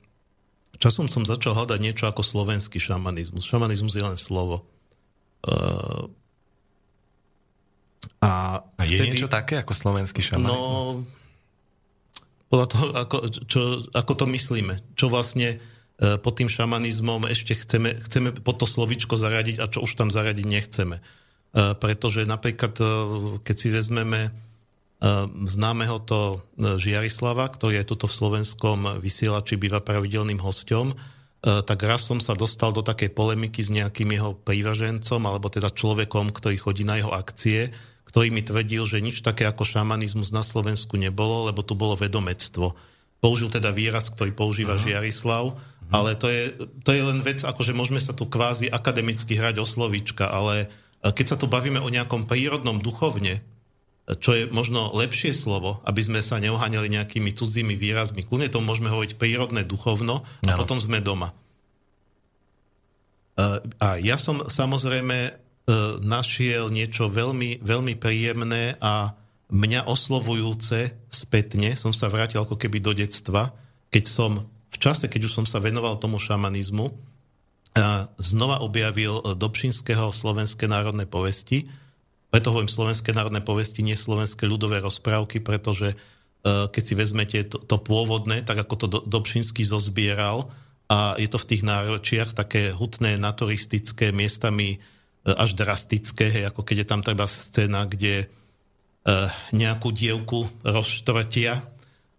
[0.77, 3.49] Časom som začal hľadať niečo ako slovenský šamanizmus.
[3.49, 4.69] Šamanizmus je len slovo.
[5.41, 6.13] Uh,
[8.21, 10.53] a, a je vtedy, niečo také ako slovenský šamanizmus?
[10.53, 11.09] No,
[12.53, 13.17] podľa toho, ako,
[13.49, 13.61] čo,
[13.97, 14.85] ako to myslíme.
[15.01, 19.81] Čo vlastne uh, pod tým šamanizmom ešte chceme, chceme pod to slovičko zaradiť a čo
[19.81, 21.01] už tam zaradiť nechceme.
[21.01, 22.89] Uh, pretože napríklad, uh,
[23.45, 24.35] keď si vezmeme
[24.97, 31.61] Ehm, známeho to e, Žiarislava, ktorý je tuto v slovenskom vysielači býva pravidelným hostom, e,
[31.61, 36.33] tak raz som sa dostal do takej polemiky s nejakým jeho prívažencom, alebo teda človekom,
[36.33, 37.77] ktorý chodí na jeho akcie,
[38.09, 42.73] ktorý mi tvrdil, že nič také ako šamanizmus na Slovensku nebolo, lebo tu bolo vedomectvo.
[43.21, 44.83] Použil teda výraz, ktorý používa Aha.
[44.83, 45.93] Žiarislav, Aha.
[45.93, 49.69] ale to je, to je len vec, akože môžeme sa tu kvázi akademicky hrať o
[49.69, 50.67] slovíčka, ale e,
[51.13, 53.45] keď sa tu bavíme o nejakom prírodnom duchovne,
[54.07, 58.23] čo je možno lepšie slovo, aby sme sa neoháňali nejakými cudzími výrazmi.
[58.23, 60.59] Kľudne to môžeme hovoriť prírodné duchovno a ano.
[60.63, 61.35] potom sme doma.
[63.83, 65.35] A ja som samozrejme
[66.07, 69.19] našiel niečo veľmi, veľmi príjemné a
[69.51, 71.75] mňa oslovujúce spätne.
[71.75, 73.51] Som sa vrátil ako keby do detstva,
[73.91, 76.95] keď som v čase, keď už som sa venoval tomu šamanizmu,
[78.17, 81.69] znova objavil Dobšinského slovenské národné povesti.
[82.33, 85.95] Preto hovorím slovenské národné povesti, nie slovenské ľudové rozprávky, pretože
[86.47, 90.49] keď si vezmete to, to pôvodné, tak ako to Dobšinský zozbieral,
[90.87, 94.79] a je to v tých náročiach také hutné, naturistické, miestami e,
[95.35, 98.31] až drastické, hej, ako keď je tam treba scéna, kde
[99.55, 101.63] nejakú dievku rozštvrtia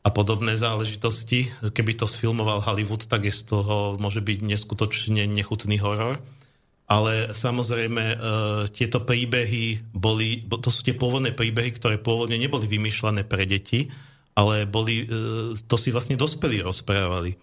[0.07, 1.51] a podobné záležitosti.
[1.59, 6.23] Keby to sfilmoval Hollywood, tak je z toho môže byť neskutočne nechutný horor.
[6.87, 8.17] Ale samozrejme, uh,
[8.71, 13.91] tieto príbehy boli, to sú tie pôvodné príbehy, ktoré pôvodne neboli vymýšľané pre deti,
[14.31, 17.35] ale boli, uh, to si vlastne dospelí rozprávali.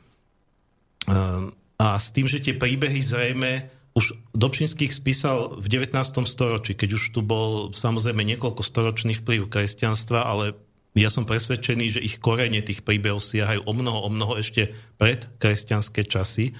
[1.05, 6.27] Ehm, a s tým, že tie príbehy zrejme už Dobšinských spísal v 19.
[6.27, 10.57] storočí, keď už tu bol samozrejme niekoľko storočný vplyv kresťanstva, ale
[10.95, 15.27] ja som presvedčený, že ich korene tých príbehov siahajú o mnoho, o mnoho ešte pred
[15.43, 16.55] kresťanské časy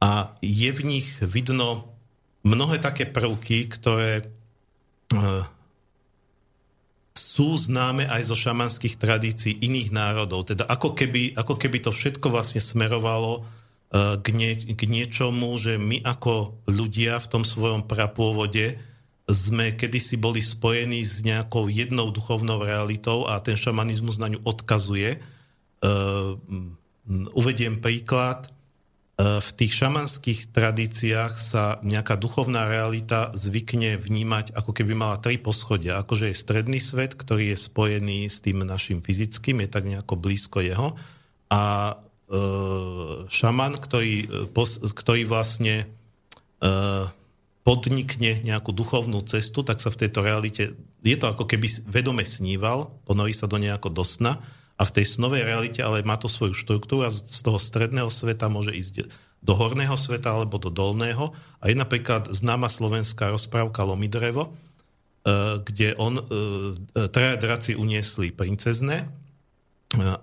[0.00, 1.92] a je v nich vidno
[2.40, 4.24] mnohé také prvky, ktoré
[5.12, 5.44] uh,
[7.12, 10.48] sú známe aj zo šamanských tradícií iných národov.
[10.48, 13.44] Teda ako keby, ako keby to všetko vlastne smerovalo
[13.90, 18.78] k, nie, k niečomu, že my ako ľudia v tom svojom prapôvode
[19.30, 25.22] sme kedysi boli spojení s nejakou jednou duchovnou realitou a ten šamanizmus na ňu odkazuje.
[25.80, 26.36] Uh,
[27.32, 28.50] uvediem príklad.
[29.16, 35.40] Uh, v tých šamanských tradíciách sa nejaká duchovná realita zvykne vnímať, ako keby mala tri
[35.40, 36.02] poschodia.
[36.02, 40.60] Akože je stredný svet, ktorý je spojený s tým našim fyzickým, je tak nejako blízko
[40.60, 40.98] jeho.
[41.50, 41.94] A
[42.30, 42.40] E,
[43.26, 46.66] šaman, ktorý, e, ktorý vlastne e,
[47.70, 50.74] podnikne nejakú duchovnú cestu, tak sa v tejto realite,
[51.06, 54.42] je to ako keby vedome sníval, ponorí sa do nejako do sna
[54.74, 58.50] a v tej snovej realite ale má to svoju štruktúru a z toho stredného sveta
[58.50, 59.06] môže ísť
[59.38, 61.30] do horného sveta alebo do dolného.
[61.62, 64.50] A je napríklad známa slovenská rozprávka Lomidrevo,
[65.62, 66.18] kde on,
[67.14, 69.06] traja draci uniesli princezne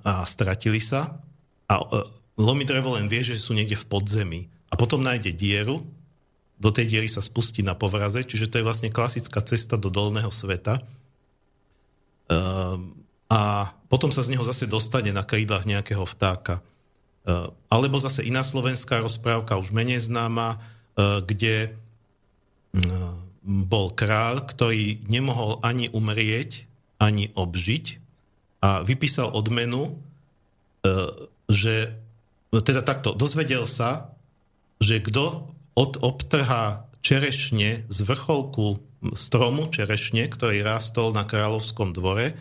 [0.04, 1.22] a stratili sa
[1.68, 1.86] a e,
[2.40, 4.42] lomidrevo len vie, že sú niekde v podzemí.
[4.72, 5.84] A potom nájde dieru,
[6.58, 10.34] do tej diery sa spustí na povraze, čiže to je vlastne klasická cesta do dolného
[10.34, 10.82] sveta.
[12.28, 12.98] Ehm,
[13.30, 16.66] a potom sa z neho zase dostane na krídlach nejakého vtáka.
[17.26, 20.58] Ehm, alebo zase iná slovenská rozprávka, už menej známa,
[20.98, 21.56] ehm, kde
[23.42, 26.70] bol král, ktorý nemohol ani umrieť,
[27.02, 27.86] ani obžiť
[28.62, 29.98] a vypísal odmenu
[31.48, 31.96] že
[32.52, 34.12] no teda takto, dozvedel sa,
[34.84, 38.82] že kto od, obtrhá čerešne z vrcholku
[39.14, 42.36] stromu čerešne, ktorý rástol na kráľovskom dvore e,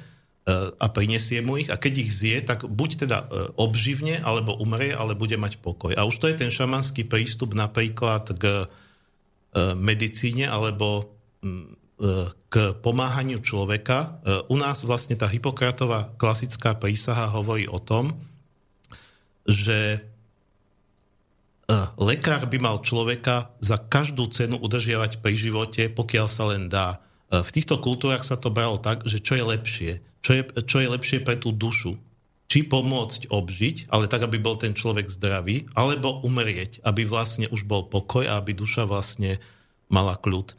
[0.72, 3.26] a prinesie mu ich a keď ich zje, tak buď teda e,
[3.60, 5.92] obživne, alebo umrie, ale bude mať pokoj.
[5.92, 8.66] A už to je ten šamanský prístup napríklad k e,
[9.76, 11.12] medicíne alebo
[12.50, 14.18] k pomáhaniu človeka.
[14.50, 18.18] U nás vlastne tá Hipokratová klasická prísaha hovorí o tom,
[19.46, 20.02] že
[21.98, 27.02] lekár by mal človeka za každú cenu udržiavať pri živote, pokiaľ sa len dá.
[27.26, 29.92] E, v týchto kultúrach sa to bralo tak, že čo je lepšie?
[30.22, 31.98] Čo je, čo je lepšie pre tú dušu?
[32.46, 37.66] Či pomôcť obžiť, ale tak, aby bol ten človek zdravý, alebo umrieť, aby vlastne už
[37.66, 39.42] bol pokoj a aby duša vlastne
[39.90, 40.54] mala kľud.
[40.54, 40.56] E,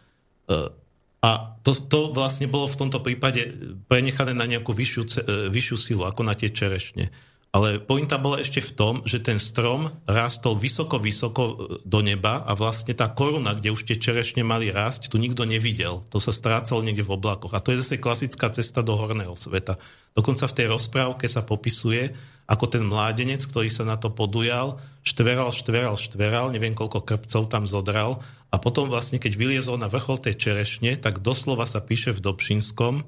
[1.23, 1.29] a
[1.63, 3.47] to, to vlastne bolo v tomto prípade
[3.89, 5.03] prenechané na nejakú vyššiu,
[5.49, 7.09] vyššiu silu, ako na tie čerešne.
[7.55, 11.53] Ale pointa bola ešte v tom, že ten strom rástol vysoko, vysoko e,
[11.87, 16.03] do neba a vlastne tá koruna, kde už tie čerešne mali rásť, tu nikto nevidel.
[16.11, 17.55] To sa strácalo niekde v oblakoch.
[17.55, 19.79] A to je zase klasická cesta do horného sveta.
[20.11, 22.11] Dokonca v tej rozprávke sa popisuje,
[22.51, 27.63] ako ten mládenec, ktorý sa na to podujal, štveral, štveral, štveral, neviem koľko krpcov tam
[27.67, 32.23] zodral a potom vlastne, keď vyliezol na vrchol tej čerešne, tak doslova sa píše v
[32.23, 33.03] Dobšinskom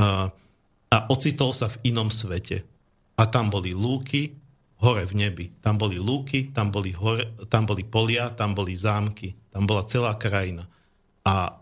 [0.00, 0.32] a,
[0.88, 2.64] a ocitol sa v inom svete
[3.18, 4.38] a tam boli lúky
[4.78, 5.46] hore v nebi.
[5.58, 10.14] Tam boli lúky, tam boli, hore, tam boli polia, tam boli zámky, tam bola celá
[10.14, 10.70] krajina.
[11.26, 11.58] A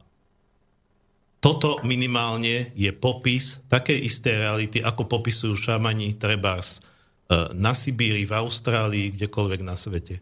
[1.40, 8.36] toto minimálne je popis takej isté reality, ako popisujú šamani trebárs e, na Sibíri, v
[8.36, 10.20] Austrálii, kdekoľvek na svete.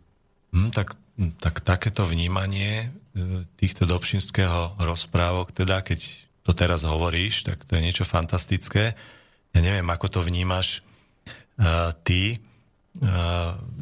[0.54, 0.94] Hmm, tak,
[1.42, 5.98] tak takéto vnímanie e, týchto dobšinského rozprávok, teda keď
[6.44, 8.92] to teraz hovoríš, tak to je niečo fantastické.
[9.56, 10.84] Ja neviem, ako to vnímaš
[12.02, 12.38] ty,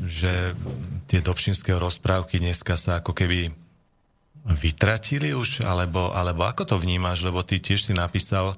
[0.05, 0.57] že
[1.09, 3.53] tie dobšinské rozprávky dneska sa ako keby
[4.43, 8.57] vytratili už, alebo, alebo ako to vnímaš, lebo ty tiež si napísal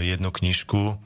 [0.00, 0.98] jednu knižku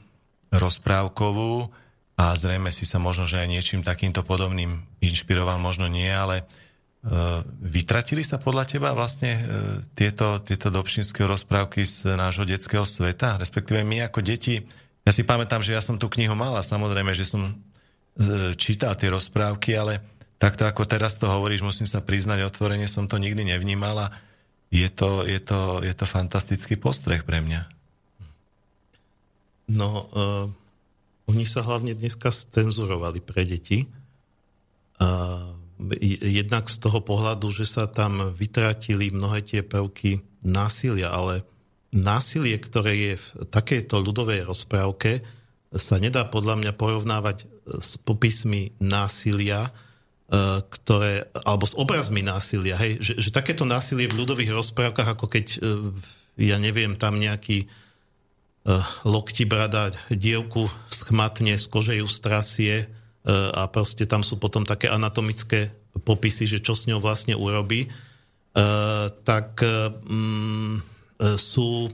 [0.55, 1.69] rozprávkovú
[2.15, 6.47] a zrejme si sa možno, že aj niečím takýmto podobným inšpiroval, možno nie, ale
[7.61, 9.37] vytratili sa podľa teba vlastne
[9.93, 14.65] tieto, tieto dobšinské rozprávky z nášho detského sveta, respektíve my ako deti,
[15.05, 17.53] ja si pamätám, že ja som tú knihu mal a samozrejme, že som
[18.15, 19.99] E, čítal tie rozprávky, ale
[20.39, 24.11] takto ako teraz to hovoríš, musím sa priznať, otvorene som to nikdy nevnímal a
[24.71, 27.61] je to, je to, je to fantastický postreh pre mňa.
[29.75, 30.47] No, uh,
[31.27, 33.83] oni sa hlavne dneska cenzurovali pre deti.
[34.95, 35.51] Uh,
[36.23, 41.43] jednak z toho pohľadu, že sa tam vytratili mnohé tie prvky násilia, ale
[41.95, 45.23] násilie, ktoré je v takejto ľudovej rozprávke,
[45.75, 47.47] sa nedá podľa mňa porovnávať
[47.79, 54.19] s popismi násilia, e, ktoré, alebo s obrazmi násilia, hej, že, že takéto násilie v
[54.23, 55.59] ľudových rozprávkach, ako keď, e,
[56.39, 57.67] ja neviem, tam nejaký e,
[59.07, 62.91] lokti brada dievku schmatne, z kože ju strasie
[63.25, 65.73] a proste tam sú potom také anatomické
[66.05, 67.89] popisy, že čo s ňou vlastne urobí,
[69.25, 71.89] tak mm, sú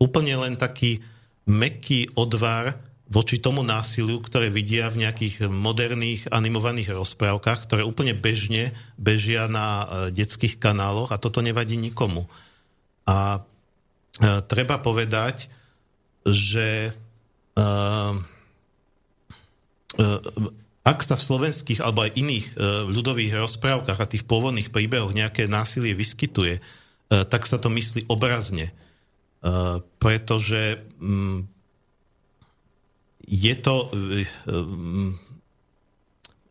[0.00, 1.04] úplne len taký
[1.44, 2.78] meký odvar
[3.10, 9.66] voči tomu násiliu, ktoré vidia v nejakých moderných animovaných rozprávkach, ktoré úplne bežne bežia na
[9.66, 12.30] e, detských kanáloch a toto nevadí nikomu.
[13.10, 15.50] A e, treba povedať,
[16.22, 16.94] že
[17.58, 17.60] e,
[20.80, 22.46] ak sa v slovenských alebo aj iných
[22.88, 26.62] ľudových rozprávkach a tých pôvodných príbehoch nejaké násilie vyskytuje,
[27.10, 28.70] tak sa to myslí obrazne.
[29.98, 31.50] Pretože mm,
[33.30, 33.74] je to...
[33.94, 35.14] E, e,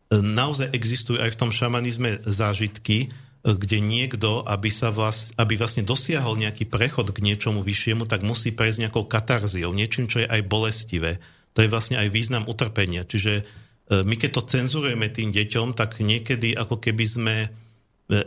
[0.10, 3.08] naozaj existujú aj v tom šamanizme zážitky, e,
[3.44, 8.56] kde niekto, aby, sa vlast, aby vlastne dosiahol nejaký prechod k niečomu vyššiemu, tak musí
[8.56, 11.20] prejsť nejakou katarziou, niečím, čo je aj bolestivé.
[11.54, 13.04] To je vlastne aj význam utrpenia.
[13.04, 13.44] Čiže
[13.90, 17.36] my keď to cenzurujeme tým deťom, tak niekedy ako keby sme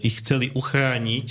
[0.02, 1.28] ich chceli uchrániť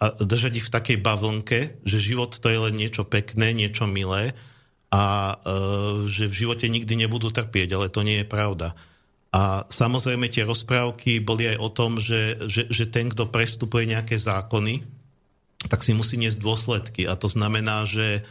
[0.00, 4.32] a držať ich v takej bavlnke, že život to je len niečo pekné, niečo milé
[4.88, 5.34] a e,
[6.08, 8.72] že v živote nikdy nebudú trpieť, ale to nie je pravda.
[9.30, 14.18] A samozrejme tie rozprávky boli aj o tom, že, že, že ten, kto prestupuje nejaké
[14.18, 14.82] zákony,
[15.70, 17.04] tak si musí niesť dôsledky.
[17.06, 18.24] A to znamená, že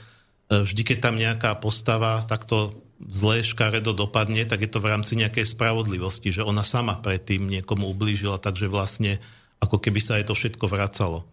[0.49, 5.15] e, vždy, keď tam nejaká postava takto zlé škaredo dopadne, tak je to v rámci
[5.15, 9.23] nejakej spravodlivosti, že ona sama predtým niekomu ublížila, takže vlastne
[9.59, 11.27] ako keby sa aj to všetko vracalo.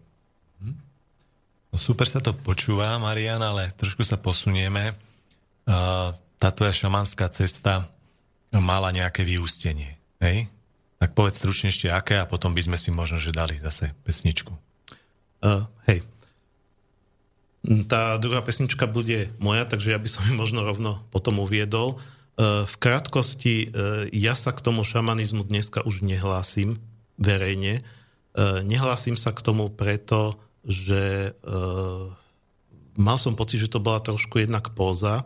[0.59, 0.75] Hm.
[1.71, 4.95] No super sa to počúva, Marian, ale trošku sa posunieme
[6.37, 7.91] tá tvoja šamanská cesta
[8.55, 9.99] mala nejaké vyústenie.
[10.23, 10.47] Hej?
[10.97, 14.49] Tak povedz stručne ešte aké a potom by sme si možno že dali zase pesničku.
[15.43, 16.01] Uh, hej.
[17.85, 21.99] Tá druhá pesnička bude moja, takže ja by som ju možno rovno potom uviedol.
[22.37, 26.81] Uh, v krátkosti, uh, ja sa k tomu šamanizmu dneska už nehlásim
[27.19, 27.85] verejne.
[28.37, 31.31] Uh, nehlásim sa k tomu preto, že
[32.99, 35.23] mal som pocit, že to bola trošku jednak póza,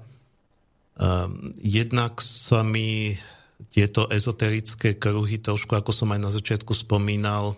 [1.02, 3.18] Ehm, jednak sa mi
[3.74, 7.58] tieto ezoterické kruhy, trošku ako som aj na začiatku spomínal,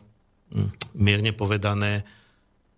[0.53, 2.03] hm, mierne povedané,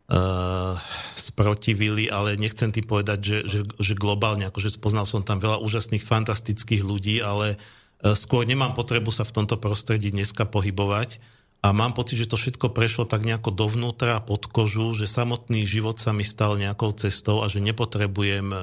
[0.07, 0.77] uh,
[1.17, 6.05] sprotivili, ale nechcem tým povedať, že, že, že globálne, akože spoznal som tam veľa úžasných,
[6.05, 11.17] fantastických ľudí, ale uh, skôr nemám potrebu sa v tomto prostredí dneska pohybovať
[11.65, 15.97] a mám pocit, že to všetko prešlo tak nejako dovnútra, pod kožu, že samotný život
[15.97, 18.57] sa mi stal nejakou cestou a že nepotrebujem e,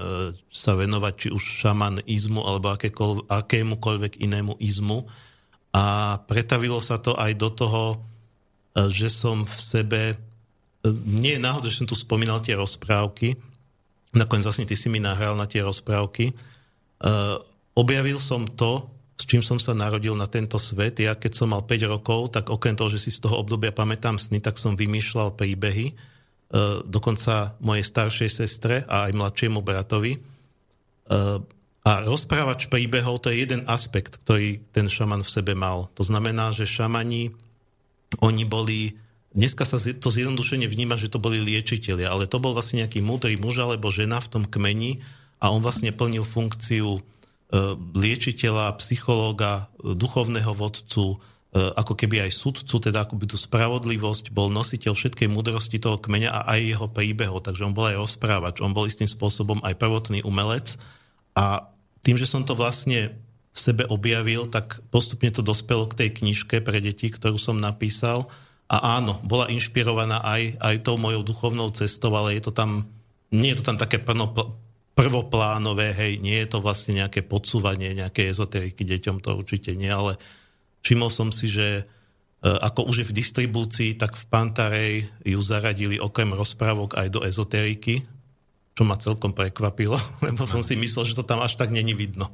[0.46, 2.70] sa venovať či už šamanizmu alebo
[3.26, 5.10] akémukoľvek inému izmu.
[5.74, 10.16] A pretavilo sa to aj do toho, e, že som v sebe, e,
[11.02, 13.34] nie je náhoda, že som tu spomínal tie rozprávky,
[14.14, 16.30] nakoniec vlastne ty si mi nahral na tie rozprávky,
[17.74, 20.98] objavil som to, s čím som sa narodil na tento svet.
[20.98, 24.16] Ja keď som mal 5 rokov, tak okrem toho, že si z toho obdobia pamätám
[24.16, 25.94] sny, tak som vymýšľal príbehy, e,
[26.84, 30.16] dokonca mojej staršej sestre a aj mladšiemu bratovi.
[30.16, 30.20] E,
[31.82, 35.90] a rozprávač príbehov to je jeden aspekt, ktorý ten šaman v sebe mal.
[35.98, 37.34] To znamená, že šamani,
[38.22, 38.94] oni boli,
[39.34, 43.34] dneska sa to zjednodušene vníma, že to boli liečiteľia, ale to bol vlastne nejaký múdry
[43.34, 45.02] muž alebo žena v tom kmeni
[45.42, 47.02] a on vlastne plnil funkciu
[47.92, 51.16] liečiteľa, psychológa, e, duchovného vodcu, e,
[51.60, 56.32] ako keby aj sudcu, teda ako by tu spravodlivosť, bol nositeľ všetkej múdrosti toho kmeňa
[56.32, 60.24] a aj jeho príbehov, takže on bol aj rozprávač, on bol istým spôsobom aj prvotný
[60.24, 60.80] umelec
[61.36, 61.68] a
[62.00, 63.20] tým, že som to vlastne
[63.52, 68.32] v sebe objavil, tak postupne to dospelo k tej knižke pre deti, ktorú som napísal.
[68.64, 72.88] A áno, bola inšpirovaná aj, aj tou mojou duchovnou cestou, ale je to tam,
[73.28, 74.32] nie je to tam také plno,
[75.02, 80.14] prvoplánové, hej, nie je to vlastne nejaké podsúvanie, nejaké ezoteriky deťom, to určite nie, ale
[80.86, 81.84] všimol som si, že e,
[82.46, 84.92] ako už je v distribúcii, tak v Pantarej
[85.26, 88.06] ju zaradili okrem rozprávok aj do ezoteriky,
[88.78, 92.30] čo ma celkom prekvapilo, lebo som si myslel, že to tam až tak není vidno.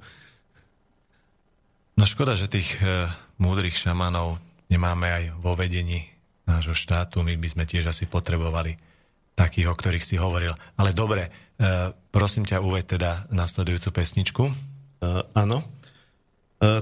[1.97, 3.09] No škoda, že tých e,
[3.41, 4.39] múdrych šamanov
[4.69, 6.07] nemáme aj vo vedení
[6.47, 7.25] nášho štátu.
[7.25, 8.77] My by sme tiež asi potrebovali
[9.39, 10.51] takých, o ktorých si hovoril.
[10.75, 11.31] Ale dobre, e,
[12.11, 14.45] prosím ťa, uveď teda nasledujúcu pesničku.
[14.51, 14.55] E,
[15.39, 15.63] áno.
[15.63, 15.67] E,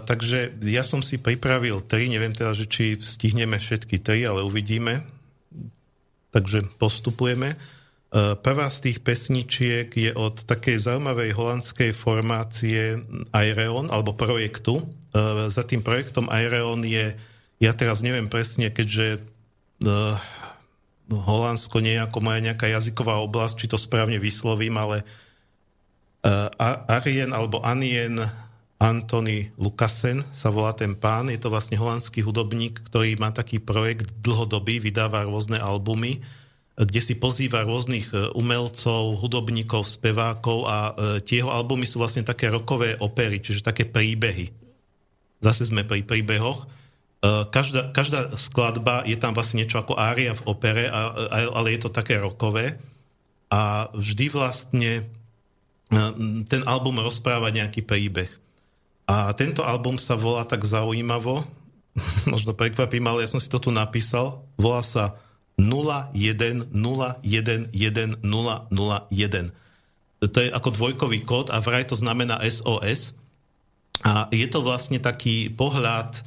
[0.01, 5.05] takže ja som si pripravil tri, neviem teda, že či stihneme všetky tri, ale uvidíme.
[6.33, 7.53] Takže postupujeme.
[7.53, 7.57] E,
[8.41, 13.05] prvá z tých pesničiek je od takej zaujímavej holandskej formácie
[13.37, 14.81] Aireon, alebo projektu,
[15.17, 17.17] E, za tým projektom Aireon je,
[17.63, 19.17] ja teraz neviem presne, keďže
[19.81, 20.21] uh,
[21.07, 25.07] Holandsko nie je ako moja nejaká jazyková oblasť, či to správne vyslovím, ale
[26.27, 26.51] uh,
[26.91, 28.19] Arien alebo Anien
[28.77, 34.13] Antony Lukasen sa volá ten pán, je to vlastne holandský hudobník, ktorý má taký projekt
[34.21, 36.21] dlhodobý, vydáva rôzne albumy,
[36.77, 40.93] kde si pozýva rôznych umelcov, hudobníkov, spevákov a
[41.25, 44.53] tie jeho albumy sú vlastne také rokové opery, čiže také príbehy.
[45.41, 46.67] Zase sme pri príbehoch, e,
[47.49, 52.21] každá, každá skladba je tam vlastne niečo ako ária v opere, ale je to také
[52.21, 52.77] rokové
[53.51, 55.05] a vždy vlastne e,
[56.51, 58.29] ten album rozpráva nejaký príbeh.
[59.07, 61.47] A tento album sa volá tak zaujímavo,
[62.33, 65.17] možno prekvapím, ale ja som si to tu napísal, volá sa
[65.57, 66.77] 01011001.
[70.27, 73.17] To je ako dvojkový kód a vraj to znamená SOS.
[74.05, 76.21] A je to vlastne taký pohľad,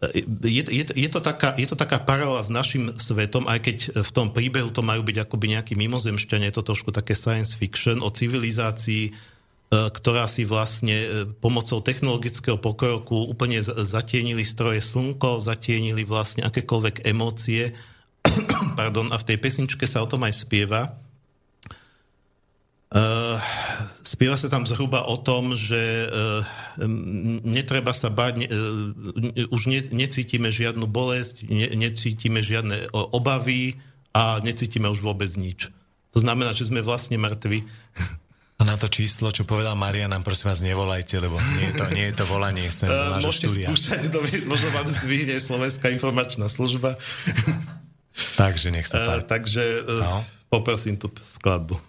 [0.00, 4.10] je, je, je, to taká, je to taká paralela s našim svetom, aj keď v
[4.16, 8.08] tom príbehu to majú byť akoby nejaký mimozemšťania, je to trošku také science fiction o
[8.08, 16.48] civilizácii, uh, ktorá si vlastne uh, pomocou technologického pokroku úplne zatienili stroje slnko, zatienili vlastne
[16.48, 17.76] akékoľvek emócie.
[18.80, 20.96] Pardon, a v tej pesničke sa o tom aj spieva.
[24.20, 26.44] Spieva sa tam zhruba o tom, že uh,
[27.40, 33.80] netreba sa báť, ne, uh, už ne, necítime žiadnu bolesť, ne, necítime žiadne obavy
[34.12, 35.72] a necítime už vôbec nič.
[36.12, 37.64] To znamená, že sme vlastne mŕtvi.
[38.60, 41.84] A na to číslo, čo povedal Maria, nám prosím vás nevolajte, lebo nie je to,
[41.96, 43.68] nie je to volanie sem do nášho Môžete štúdia.
[43.72, 46.92] skúšať, do, možno vám zdvihne Slovenská informačná služba.
[48.36, 49.24] takže nech sa páči.
[49.32, 49.64] Takže
[50.04, 50.20] no.
[50.52, 51.88] poprosím tú skladbu.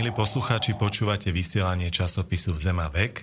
[0.00, 3.20] Milí poslucháči, počúvate vysielanie časopisu Zema vek.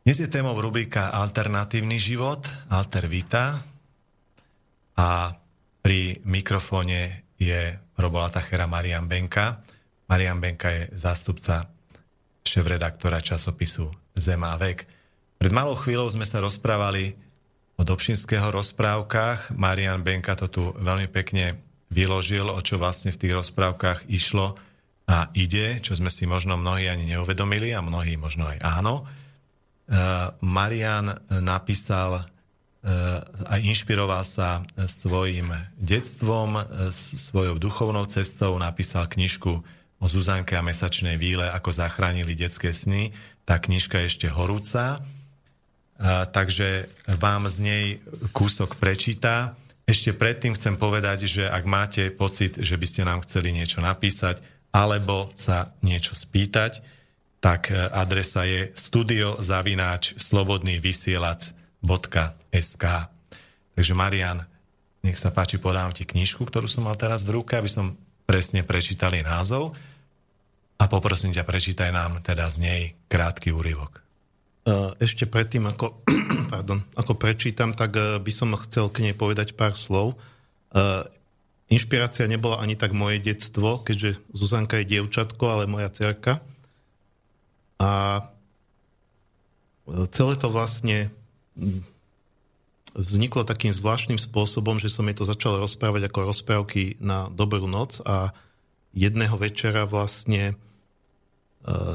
[0.00, 2.40] Dnes je témou rubrika Alternatívny život,
[2.72, 3.60] Alter Vita.
[4.96, 5.36] A
[5.84, 9.60] pri mikrofóne je Robola Tachera Marian Benka.
[10.08, 11.68] Marian Benka je zástupca
[12.48, 14.88] šéf-redaktora časopisu Zema vek.
[15.36, 17.12] Pred malou chvíľou sme sa rozprávali
[17.76, 19.52] o Dobšinského rozprávkach.
[19.52, 21.60] Marian Benka to tu veľmi pekne
[21.92, 24.56] vyložil, o čo vlastne v tých rozprávkach išlo
[25.04, 29.04] a ide, čo sme si možno mnohí ani neuvedomili a mnohí možno aj áno.
[29.84, 31.12] Uh, Marian
[31.44, 39.52] napísal uh, a inšpiroval sa svojim detstvom, uh, svojou duchovnou cestou, napísal knižku
[40.00, 43.12] o Zuzanke a mesačnej víle, ako zachránili detské sny.
[43.44, 45.00] Tá knižka je ešte horúca,
[46.28, 47.84] takže vám z nej
[48.32, 49.56] kúsok prečíta.
[49.88, 54.44] Ešte predtým chcem povedať, že ak máte pocit, že by ste nám chceli niečo napísať,
[54.74, 56.82] alebo sa niečo spýtať,
[57.38, 62.84] tak adresa je studiozavináč slobodnývysielac.sk
[63.74, 64.46] Takže Marian,
[65.02, 68.64] nech sa páči, podám ti knižku, ktorú som mal teraz v ruke, aby som presne
[68.64, 69.76] prečítali názov
[70.80, 74.00] a poprosím ťa, prečítaj nám teda z nej krátky úryvok.
[74.96, 76.00] Ešte predtým, ako,
[76.54, 80.16] pardon, ako prečítam, tak by som chcel k nej povedať pár slov.
[81.72, 86.44] Inšpirácia nebola ani tak moje detstvo, keďže Zuzanka je dievčatko, ale moja cerka.
[87.80, 88.20] A
[90.12, 91.08] celé to vlastne
[92.94, 97.98] vzniklo takým zvláštnym spôsobom, že som jej to začal rozprávať ako rozprávky na dobrú noc
[98.06, 98.30] a
[98.94, 100.54] jedného večera vlastne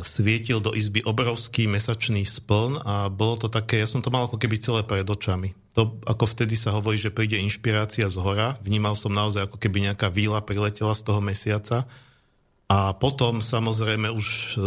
[0.02, 4.42] svietil do izby obrovský mesačný spln a bolo to také, ja som to mal ako
[4.42, 5.54] keby celé pred očami.
[5.78, 8.58] To ako vtedy sa hovorí, že príde inšpirácia z hora.
[8.66, 11.86] Vnímal som naozaj ako keby nejaká víla priletela z toho mesiaca.
[12.66, 14.58] A potom samozrejme už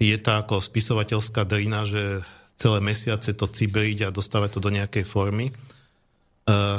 [0.00, 2.24] je tá ako spisovateľská drina, že
[2.56, 5.52] celé mesiace to cibriť a dostávať to do nejakej formy.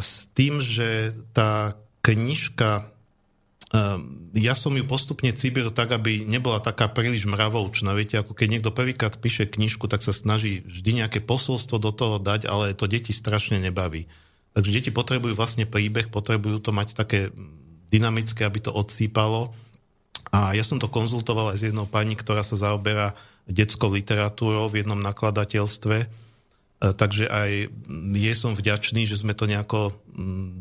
[0.02, 2.90] S tým, že tá knižka
[4.34, 7.94] ja som ju postupne cibil tak, aby nebola taká príliš mravoučná.
[7.94, 12.18] Viete, ako keď niekto prvýkrát píše knižku, tak sa snaží vždy nejaké posolstvo do toho
[12.18, 14.10] dať, ale to deti strašne nebaví.
[14.58, 17.30] Takže deti potrebujú vlastne príbeh, potrebujú to mať také
[17.94, 19.54] dynamické, aby to odsýpalo.
[20.34, 23.14] A ja som to konzultoval aj s jednou pani, ktorá sa zaoberá
[23.50, 26.29] detskou literatúrou v jednom nakladateľstve
[26.80, 27.52] Takže aj
[28.16, 30.00] je som vďačný, že sme to nejako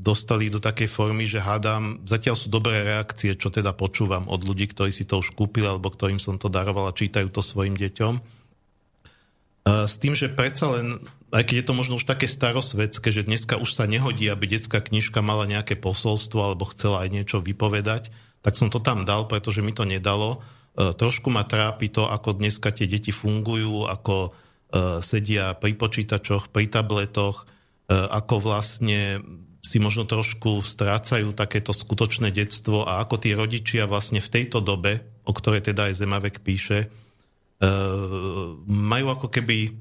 [0.02, 4.66] dostali do takej formy, že hádam, zatiaľ sú dobré reakcie, čo teda počúvam od ľudí,
[4.66, 8.18] ktorí si to už kúpili alebo ktorým som to daroval a čítajú to svojim deťom.
[9.68, 10.98] S tým, že predsa len,
[11.30, 14.82] aj keď je to možno už také starosvedské, že dneska už sa nehodí, aby detská
[14.82, 18.10] knižka mala nejaké posolstvo alebo chcela aj niečo vypovedať,
[18.42, 20.42] tak som to tam dal, pretože mi to nedalo.
[20.74, 24.34] Trošku ma trápi to, ako dneska tie deti fungujú, ako
[25.00, 27.48] sedia pri počítačoch, pri tabletoch,
[27.88, 29.24] ako vlastne
[29.64, 35.04] si možno trošku strácajú takéto skutočné detstvo a ako tí rodičia vlastne v tejto dobe,
[35.28, 36.88] o ktorej teda aj Zemavek píše,
[38.68, 39.74] majú ako keby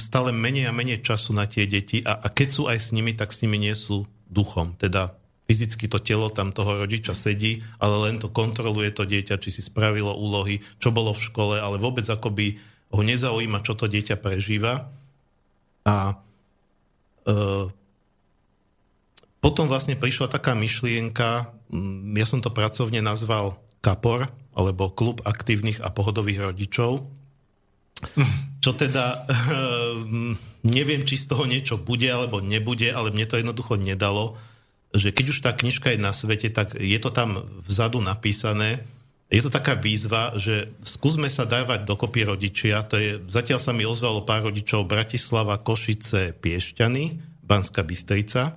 [0.00, 3.12] stále menej a menej času na tie deti a, a keď sú aj s nimi,
[3.12, 4.74] tak s nimi nie sú duchom.
[4.80, 5.12] Teda
[5.44, 9.60] fyzicky to telo tam toho rodiča sedí, ale len to kontroluje to dieťa, či si
[9.60, 14.88] spravilo úlohy, čo bolo v škole, ale vôbec akoby ho nezaujíma, čo to dieťa prežíva.
[15.84, 17.34] A e,
[19.38, 21.52] potom vlastne prišla taká myšlienka,
[22.16, 24.28] ja som to pracovne nazval KAPOR,
[24.58, 27.06] alebo Klub aktívnych a pohodových rodičov,
[28.58, 29.30] čo teda
[30.66, 34.34] neviem, či z toho niečo bude alebo nebude, ale mne to jednoducho nedalo,
[34.90, 38.82] že keď už tá knižka je na svete, tak je to tam vzadu napísané,
[39.28, 43.84] je to taká výzva, že skúsme sa dávať dokopy rodičia, to je, zatiaľ sa mi
[43.84, 48.56] ozvalo pár rodičov Bratislava, Košice, Piešťany, Banská Bystrica.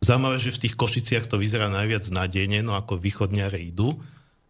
[0.00, 4.00] Zaujímavé, že v tých Košiciach to vyzerá najviac nádejne, no ako východňare idú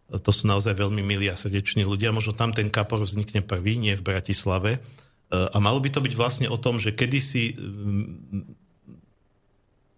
[0.09, 2.16] to sú naozaj veľmi milí a srdeční ľudia.
[2.16, 4.70] Možno tam ten kapor vznikne prvý, nie v Bratislave.
[4.72, 4.81] E,
[5.37, 7.53] a malo by to byť vlastne o tom, že kedysi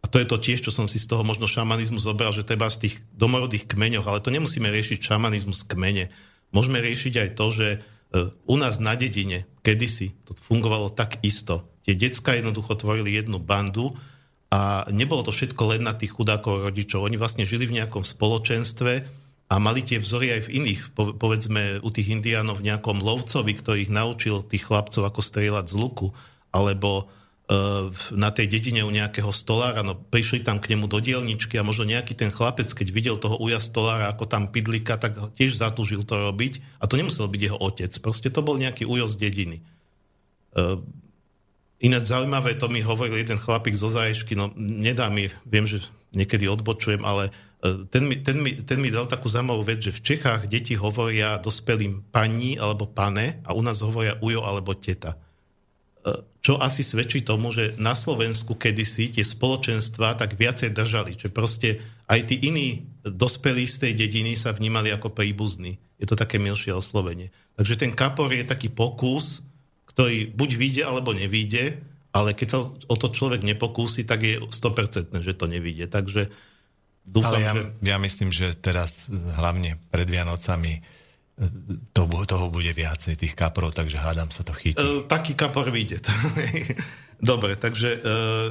[0.01, 2.73] a to je to tiež, čo som si z toho možno šamanizmu zobral, že treba
[2.73, 6.09] v tých domorodých kmeňoch, ale to nemusíme riešiť šamanizmus kmene.
[6.57, 7.79] Môžeme riešiť aj to, že e,
[8.33, 11.69] u nás na dedine kedysi to fungovalo tak isto.
[11.85, 13.93] Tie decka jednoducho tvorili jednu bandu
[14.49, 17.05] a nebolo to všetko len na tých chudákov rodičov.
[17.05, 19.21] Oni vlastne žili v nejakom spoločenstve,
[19.51, 23.79] a mali tie vzory aj v iných, povedzme u tých indiánov v nejakom lovcovi, ktorý
[23.83, 26.15] ich naučil tých chlapcov, ako strieľať z luku,
[26.55, 27.11] alebo
[28.15, 31.83] na tej dedine u nejakého stolára, no prišli tam k nemu do dielničky a možno
[31.83, 36.15] nejaký ten chlapec, keď videl toho uja stolára, ako tam pidlika, tak tiež zatúžil to
[36.15, 39.59] robiť a to nemusel byť jeho otec, proste to bol nejaký ujo z dediny.
[40.55, 40.79] Uh,
[41.83, 45.83] ináč zaujímavé, to mi hovoril jeden chlapík zo Zaješky, no nedá mi, viem, že
[46.15, 47.35] niekedy odbočujem, ale
[47.91, 51.37] ten mi, ten, mi, ten mi dal takú zaujímavú vec, že v Čechách deti hovoria
[51.37, 55.21] dospelým pani alebo pane a u nás hovoria ujo alebo teta.
[56.41, 61.85] Čo asi svedčí tomu, že na Slovensku kedysi tie spoločenstva tak viacej držali, že proste
[62.09, 65.77] aj tí iní dospelí z tej dediny sa vnímali ako príbuzní.
[66.01, 67.29] Je to také milšie oslovenie.
[67.61, 69.45] Takže ten kapor je taký pokus,
[69.93, 71.77] ktorý buď vyjde alebo nevyjde,
[72.11, 75.93] ale keď sa o to človek nepokúsi, tak je 100% že to nevyjde.
[75.93, 76.33] Takže
[77.11, 77.63] Dúfam, Ale ja, že...
[77.83, 80.79] ja myslím, že teraz eh, hlavne pred Vianocami
[81.97, 84.81] to, toho bude viacej tých kaprov, takže hádam sa to chytí.
[84.81, 86.05] E, taký kapor vyjde.
[87.21, 87.99] Dobre, takže e,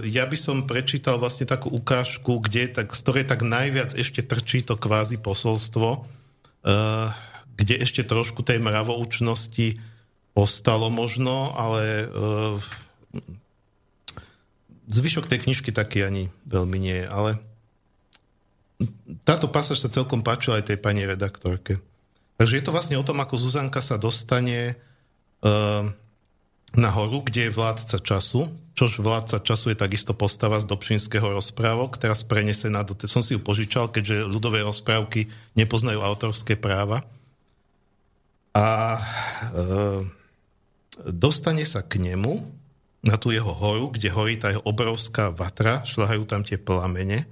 [0.09, 4.65] ja by som prečítal vlastne takú ukážku, kde tak, z ktorej tak najviac ešte trčí
[4.65, 5.99] to kvázi posolstvo, e,
[7.57, 9.81] kde ešte trošku tej mravoučnosti
[10.37, 12.05] ostalo možno, ale e,
[14.89, 17.31] zvyšok tej knižky taký ani veľmi nie je, ale
[19.25, 21.81] táto pasáž sa celkom páčila aj tej pani redaktorke.
[22.39, 24.79] Takže je to vlastne o tom, ako Zuzanka sa dostane
[25.43, 25.83] uh,
[26.71, 28.47] na horu, kde je vládca času,
[28.79, 32.95] čož vládca času je takisto postava z Dobšinského rozprávok, teraz prenesená do...
[33.11, 35.27] Som si ju požičal, keďže ľudové rozprávky
[35.59, 37.03] nepoznajú autorské práva.
[38.55, 39.99] A uh,
[41.11, 42.39] dostane sa k nemu
[43.03, 47.27] na tú jeho horu, kde horí tá jeho obrovská vatra, šľahajú tam tie plamene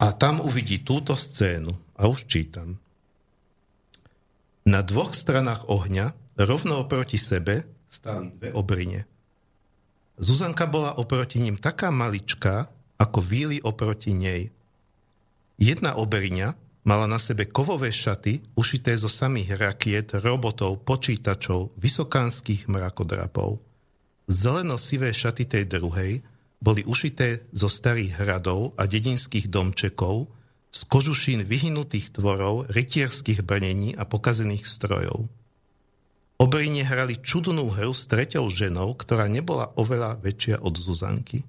[0.00, 1.76] a tam uvidí túto scénu.
[2.00, 2.80] A už čítam.
[4.64, 9.04] Na dvoch stranách ohňa, rovno oproti sebe, stáli dve obrine.
[10.16, 14.52] Zuzanka bola oproti ním taká maličká, ako víly oproti nej.
[15.60, 23.60] Jedna obriňa mala na sebe kovové šaty, ušité zo samých rakiet, robotov, počítačov, vysokánskych mrakodrapov.
[24.28, 26.24] Zeleno-sivé šaty tej druhej
[26.60, 30.28] boli ušité zo starých hradov a dedinských domčekov,
[30.70, 35.26] z kožušín vyhnutých tvorov, rytierských brnení a pokazených strojov.
[36.40, 41.44] Obrine hrali čudnú hru s treťou ženou, ktorá nebola oveľa väčšia od Zuzanky.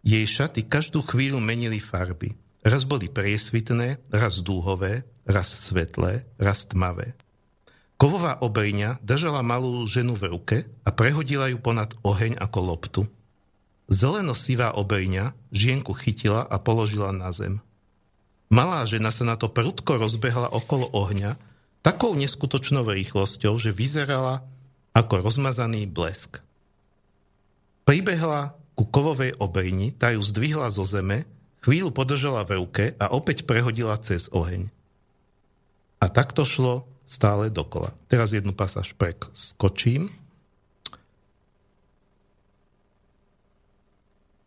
[0.00, 2.32] Jej šaty každú chvíľu menili farby.
[2.64, 7.12] Raz boli priesvitné, raz dúhové, raz svetlé, raz tmavé.
[8.00, 13.02] Kovová obriňa držala malú ženu v ruke a prehodila ju ponad oheň ako loptu.
[13.88, 17.60] Zeleno-sivá obejňa žienku chytila a položila na zem.
[18.48, 21.36] Malá žena sa na to prudko rozbehla okolo ohňa
[21.84, 24.46] takou neskutočnou rýchlosťou, že vyzerala
[24.96, 26.40] ako rozmazaný blesk.
[27.84, 31.28] Pribehla ku kovovej obejni, tá ju zdvihla zo zeme,
[31.60, 34.72] chvíľu podržala v ruke a opäť prehodila cez oheň.
[36.00, 37.92] A takto šlo stále dokola.
[38.08, 40.08] Teraz jednu pasáž preskočím.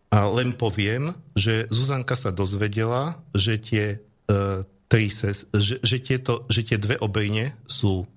[0.07, 3.85] A len poviem, že Zuzanka sa dozvedela, že tie,
[4.31, 8.07] uh, tri ses, že, že, tieto, že tie dve obejne sú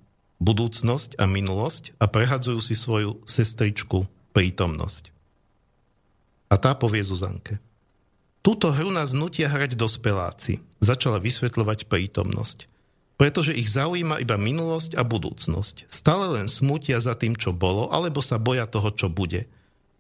[0.41, 5.12] budúcnosť a minulosť a prehadzujú si svoju sestričku prítomnosť.
[6.51, 7.62] A tá povie Zuzanke.
[8.41, 10.64] Túto hru nás nutia hrať dospeláci.
[10.80, 12.66] Začala vysvetľovať prítomnosť.
[13.20, 15.84] Pretože ich zaujíma iba minulosť a budúcnosť.
[15.93, 19.45] Stále len smutia za tým, čo bolo, alebo sa boja toho, čo bude.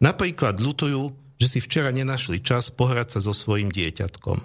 [0.00, 4.38] Napríklad ľutujú, že si včera nenašli čas pohrať sa so svojim dieťatkom.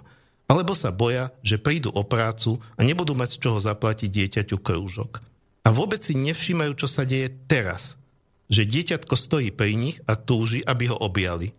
[0.48, 5.20] Alebo sa boja, že prídu o prácu a nebudú mať z čoho zaplatiť dieťaťu krúžok.
[5.66, 8.00] A vôbec si nevšímajú, čo sa deje teraz.
[8.48, 11.52] Že dieťatko stojí pri nich a túži, aby ho objali.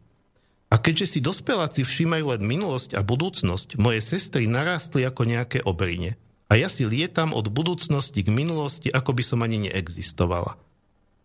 [0.70, 6.18] A keďže si dospeláci všímajú len minulosť a budúcnosť, moje sestry narástli ako nejaké obrine.
[6.46, 10.54] A ja si lietam od budúcnosti k minulosti, ako by som ani neexistovala.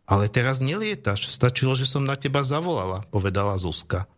[0.10, 4.10] Ale teraz nelietaš, stačilo, že som na teba zavolala, povedala Zuzka.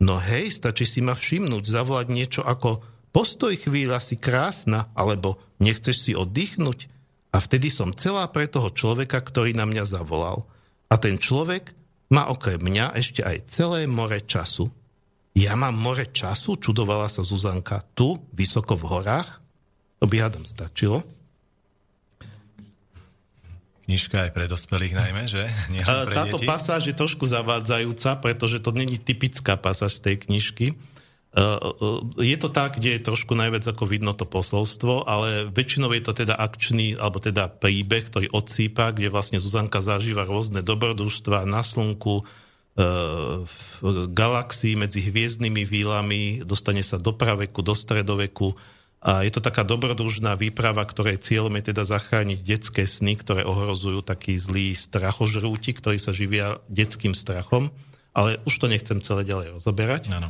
[0.00, 2.80] No hej, stačí si ma všimnúť, zavolať niečo ako
[3.12, 6.88] postoj chvíľa si krásna, alebo nechceš si oddychnúť?
[7.30, 10.48] A vtedy som celá pre toho človeka, ktorý na mňa zavolal.
[10.90, 11.76] A ten človek
[12.10, 14.66] má okrem mňa ešte aj celé more času.
[15.38, 16.58] Ja mám more času?
[16.58, 17.86] Čudovala sa Zuzanka.
[17.94, 19.38] Tu, vysoko v horách?
[20.02, 21.06] To by hádam stačilo
[23.90, 25.50] knižka aj pre dospelých najmä, že?
[25.74, 26.46] Nie pre Táto deti.
[26.46, 30.78] pasáž je trošku zavádzajúca, pretože to není typická pasáž tej knižky.
[32.18, 36.12] Je to tak, kde je trošku najviac ako vidno to posolstvo, ale väčšinou je to
[36.14, 42.26] teda akčný, alebo teda príbeh, ktorý odsýpa, kde vlastne Zuzanka zažíva rôzne dobrodružstva na slnku,
[42.80, 48.54] v galaxii medzi hviezdnymi výlami, dostane sa do praveku, do stredoveku,
[49.00, 54.04] a je to taká dobrodružná výprava, ktorej cieľom je teda zachrániť detské sny, ktoré ohrozujú
[54.04, 57.72] taký zlý strachožrúti, ktorí sa živia detským strachom.
[58.12, 60.12] Ale už to nechcem celé ďalej rozoberať.
[60.12, 60.28] Áno.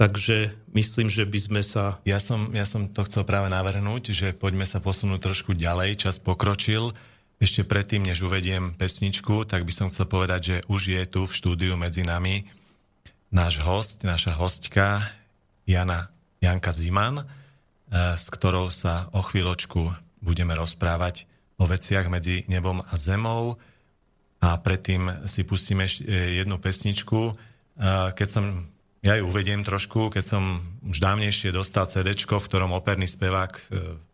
[0.00, 2.00] Takže myslím, že by sme sa...
[2.08, 6.16] Ja som, ja som to chcel práve navrhnúť, že poďme sa posunúť trošku ďalej, čas
[6.16, 6.96] pokročil.
[7.36, 11.36] Ešte predtým, než uvediem pesničku, tak by som chcel povedať, že už je tu v
[11.36, 12.48] štúdiu medzi nami
[13.28, 15.04] náš host, naša hostka
[15.68, 16.08] Jana,
[16.40, 17.20] Janka Ziman,
[17.90, 19.90] s ktorou sa o chvíľočku
[20.22, 21.26] budeme rozprávať
[21.58, 23.58] o veciach medzi nebom a zemou.
[24.40, 27.20] A predtým si pustíme e, jednu pesničku.
[27.28, 27.32] E,
[28.16, 28.44] keď som,
[29.04, 33.52] ja ju uvediem trošku, keď som už dávnejšie dostal CD, v ktorom operný spevák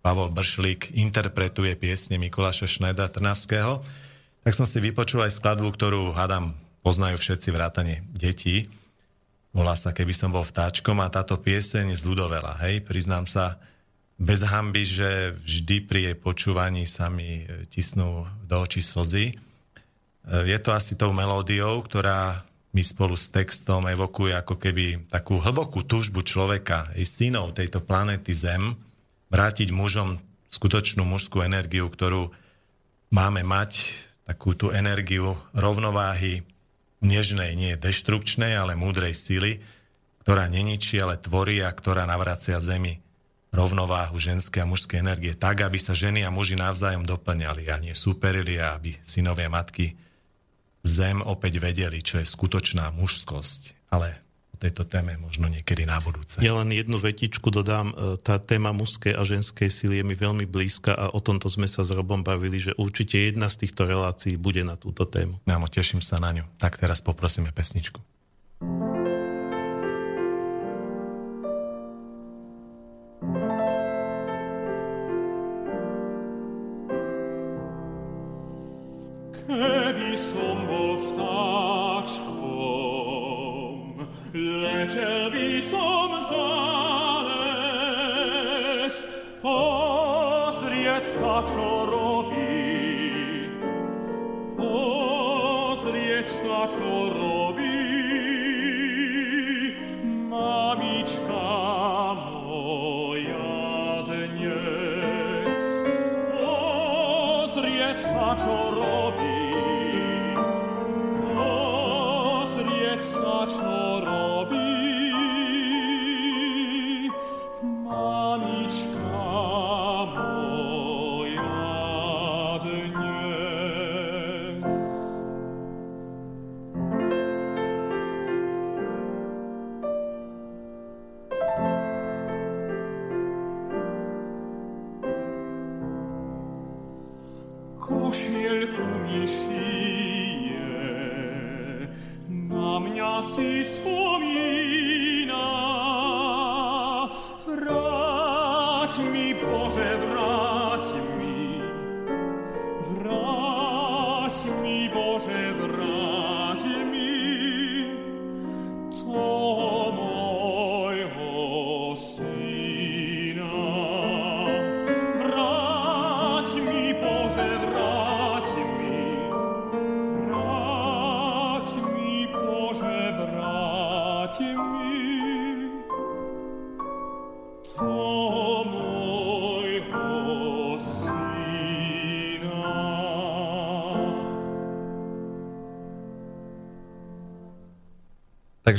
[0.03, 3.85] Pavol Bršlík interpretuje piesne Mikuláša Šneda Trnavského,
[4.43, 8.66] tak som si vypočul aj skladbu, ktorú, hádam, poznajú všetci vrátane detí
[9.57, 12.61] Volá sa Keby som bol vtáčkom a táto pieseň zľudovela.
[12.61, 13.57] Hej, priznám sa
[14.21, 19.33] bez hamby, že vždy pri jej počúvaní sa mi e, tisnú do očí slzy.
[19.33, 19.35] E,
[20.45, 22.45] je to asi tou melódiou, ktorá
[22.77, 28.37] mi spolu s textom evokuje ako keby takú hlbokú túžbu človeka, aj synov tejto planéty
[28.37, 28.77] Zem,
[29.33, 30.21] vrátiť mužom
[30.53, 32.29] skutočnú mužskú energiu, ktorú
[33.09, 36.45] máme mať, takú tú energiu rovnováhy,
[37.01, 39.61] nežnej, nie deštrukčnej, ale múdrej sily,
[40.24, 42.99] ktorá neničí, ale tvorí a ktorá navracia zemi
[43.55, 47.94] rovnováhu ženskej a mužskej energie tak, aby sa ženy a muži navzájom doplňali a nie
[47.97, 49.97] superili a aby synovia matky
[50.84, 53.90] zem opäť vedeli, čo je skutočná mužskosť.
[53.90, 54.26] Ale
[54.57, 56.41] tejto téme možno niekedy na budúce.
[56.41, 57.93] Ja len jednu vetičku dodám.
[57.93, 61.69] E, tá téma mužskej a ženskej sily je mi veľmi blízka a o tomto sme
[61.69, 65.39] sa s Robom bavili, že určite jedna z týchto relácií bude na túto tému.
[65.47, 66.45] Áno, teším sa na ňu.
[66.57, 68.01] Tak teraz poprosíme pesničku.
[68.65, 68.95] Keby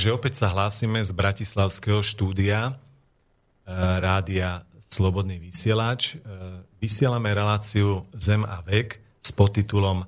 [0.08, 2.74] Takže opäť sa hlásime z Bratislavského štúdia e,
[4.00, 6.16] rádia Slobodný vysielač.
[6.16, 6.24] E,
[6.80, 10.08] vysielame reláciu Zem a vek s podtitulom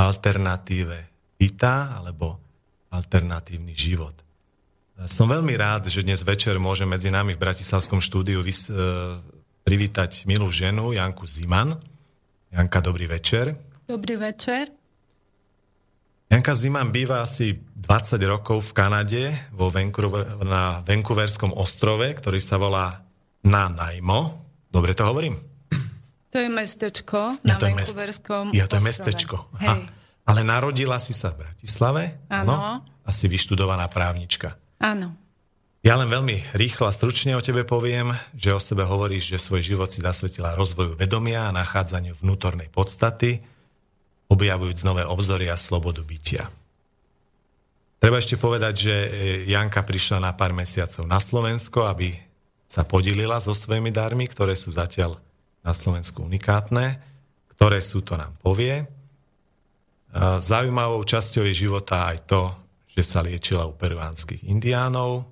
[0.00, 2.40] Alternatíve vita alebo
[2.88, 4.16] Alternatívny život.
[4.96, 8.72] E, Som veľmi rád, že dnes večer môže medzi nami v Bratislavskom štúdiu vys-
[9.60, 11.76] privítať milú ženu Janku Ziman.
[12.48, 13.60] Janka, dobrý večer.
[13.84, 14.77] Dobrý večer.
[16.28, 22.60] Janka Ziman býva asi 20 rokov v Kanade vo Vancouver, na Vancouverskom ostrove, ktorý sa
[22.60, 23.00] volá
[23.42, 24.44] Nanaimo.
[24.68, 25.40] Dobre to hovorím?
[26.28, 28.88] To je mestečko Ja, na to je mest- Vancouverskom Ja, to je ostrove.
[28.92, 29.36] mestečko.
[29.56, 29.80] Hej.
[30.28, 32.20] Ale narodila si sa v Bratislave?
[32.28, 32.84] Áno.
[33.08, 34.60] Asi vyštudovaná právnička.
[34.76, 35.16] Áno.
[35.80, 39.64] Ja len veľmi rýchlo a stručne o tebe poviem, že o sebe hovoríš, že svoj
[39.64, 43.40] život si zasvetila rozvoju vedomia a nachádzaniu vnútornej podstaty,
[44.28, 46.46] objavujúc nové obzory a slobodu bytia.
[47.98, 49.08] Treba ešte povedať, že e,
[49.50, 52.14] Janka prišla na pár mesiacov na Slovensko, aby
[52.68, 55.18] sa podilila so svojimi darmi, ktoré sú zatiaľ
[55.66, 57.00] na Slovensku unikátne,
[57.56, 58.86] ktoré sú, to nám povie.
[60.14, 62.54] A Zaujímavou časťou jej života aj to,
[62.94, 65.26] že sa liečila u peruánskych indiánov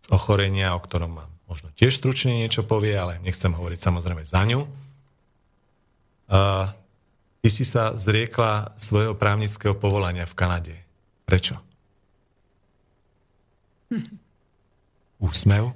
[0.00, 4.42] z ochorenia, o ktorom mám možno tiež stručne niečo povie, ale nechcem hovoriť samozrejme za
[4.46, 4.60] ňu.
[7.46, 10.74] Ty si sa zriekla svojho právnického povolania v Kanade.
[11.22, 11.54] Prečo?
[15.22, 15.70] Úsmev?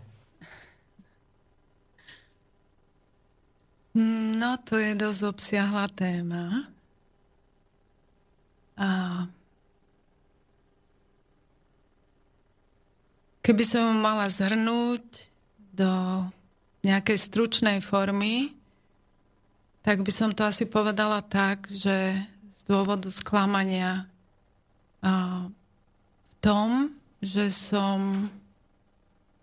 [4.35, 6.67] No, to je dosť obsiahla téma.
[8.75, 8.91] A
[13.47, 15.07] keby som mala zhrnúť
[15.71, 16.27] do
[16.83, 18.59] nejakej stručnej formy,
[19.81, 22.21] tak by som to asi povedala tak, že
[22.57, 24.05] z dôvodu sklamania
[25.01, 26.93] v tom,
[27.25, 28.29] že som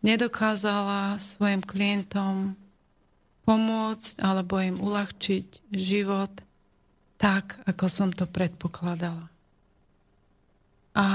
[0.05, 2.53] nedokázala svojim klientom
[3.47, 6.29] pomôcť alebo im uľahčiť život
[7.17, 9.25] tak, ako som to predpokladala.
[10.93, 11.07] A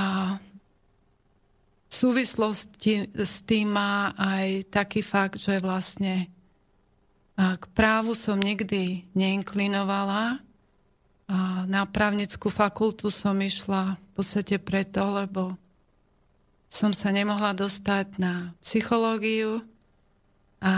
[1.87, 6.27] v súvislosti s tým má aj taký fakt, že vlastne
[7.43, 10.39] a k právu som nikdy neinklinovala.
[11.27, 15.59] A na právnickú fakultu som išla v podstate preto, lebo
[16.71, 19.59] som sa nemohla dostať na psychológiu
[20.63, 20.75] a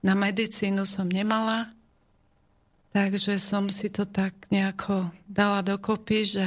[0.00, 1.68] na medicínu som nemala.
[2.96, 6.46] Takže som si to tak nejako dala dokopy, že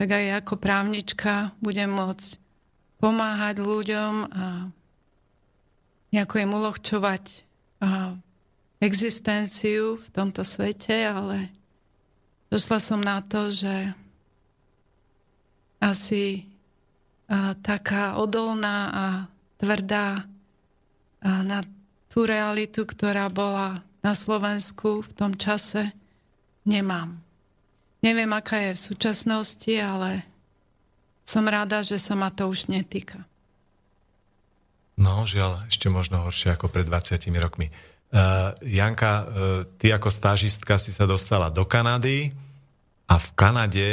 [0.00, 2.40] tak aj ako právnička budem môcť
[3.04, 4.44] pomáhať ľuďom a
[6.08, 7.24] nejako im uľahčovať
[8.80, 11.52] existenciu v tomto svete, ale
[12.48, 13.92] došla som na to, že
[15.80, 16.48] asi
[17.28, 19.06] a, taká odolná a
[19.60, 20.24] tvrdá a,
[21.44, 21.60] na
[22.10, 25.92] tú realitu, ktorá bola na Slovensku v tom čase,
[26.64, 27.20] nemám.
[28.00, 30.24] Neviem, aká je v súčasnosti, ale
[31.20, 33.28] som rada, že sa ma to už netýka.
[35.00, 37.72] No, žiaľ, ešte možno horšie ako pred 20 rokmi.
[38.10, 39.24] Uh, Janka, uh,
[39.78, 42.34] ty ako stážistka si sa dostala do Kanady
[43.06, 43.90] a v Kanade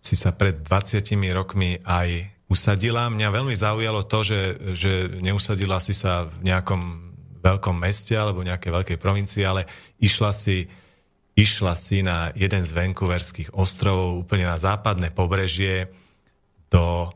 [0.00, 1.04] si sa pred 20
[1.36, 3.12] rokmi aj usadila.
[3.12, 4.40] Mňa veľmi zaujalo to, že,
[4.72, 10.64] že neusadila si sa v nejakom veľkom meste alebo nejakej veľkej provincii, ale išla si,
[11.36, 15.90] išla si na jeden z Vancouverských ostrovov úplne na západné pobrežie
[16.72, 17.10] do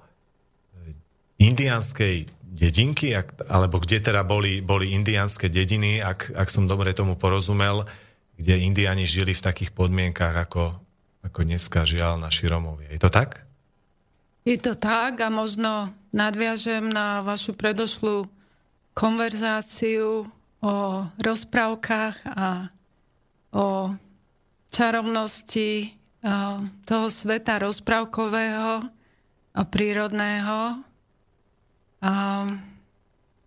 [1.41, 7.21] indianskej dedinky, ak, alebo kde teda boli, boli indiánske dediny, ak, ak som dobre tomu
[7.21, 7.85] porozumel,
[8.41, 10.81] kde indiani žili v takých podmienkách, ako,
[11.21, 12.89] ako dneska žiaľ na Širomovie.
[12.89, 13.45] Je to tak?
[14.49, 18.25] Je to tak a možno nadviažem na vašu predošlú
[18.97, 20.25] konverzáciu
[20.65, 20.75] o
[21.21, 22.73] rozprávkach a
[23.53, 23.93] o
[24.73, 25.93] čarovnosti
[26.87, 28.73] toho sveta rozprávkového
[29.57, 30.81] a prírodného,
[32.03, 32.45] A,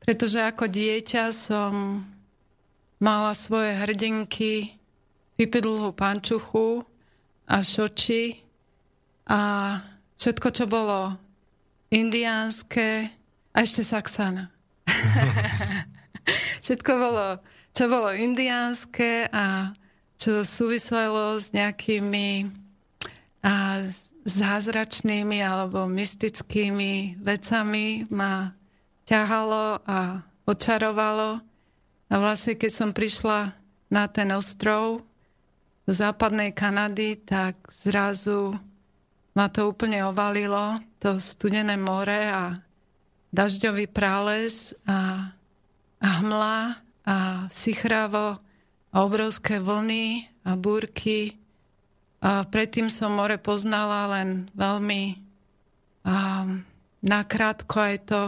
[0.01, 2.03] pretože ako dieťa som
[2.99, 4.79] mala svoje hrdinky,
[5.39, 6.83] vypidlú pančuchu
[7.47, 8.43] a šoči
[9.31, 9.39] a
[10.19, 11.15] všetko, čo bolo
[11.87, 13.07] indiánske
[13.55, 14.51] a ešte Saxana.
[16.65, 17.39] všetko bolo,
[17.71, 19.71] čo bolo indiánske a
[20.19, 22.51] čo súviselo s nejakými
[23.39, 23.79] a,
[24.27, 28.53] zázračnými alebo mystickými vecami ma
[29.07, 31.29] ťahalo a očarovalo.
[32.09, 33.53] A vlastne, keď som prišla
[33.89, 35.01] na ten ostrov
[35.85, 38.53] do západnej Kanady, tak zrazu
[39.33, 42.59] ma to úplne ovalilo, to studené more a
[43.31, 45.31] dažďový prales a,
[46.01, 46.57] a hmla
[47.07, 47.15] a
[47.47, 48.37] sichravo
[48.89, 51.38] a obrovské vlny a búrky.
[52.19, 55.15] A predtým som more poznala len veľmi
[56.03, 56.43] a,
[56.99, 58.21] nakrátko aj to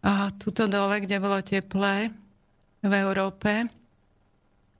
[0.00, 2.08] a tuto dole, kde bolo teplé
[2.80, 3.68] v Európe.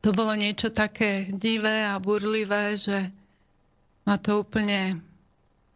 [0.01, 3.13] To bolo niečo také divé a burlivé, že
[4.09, 4.97] ma to úplne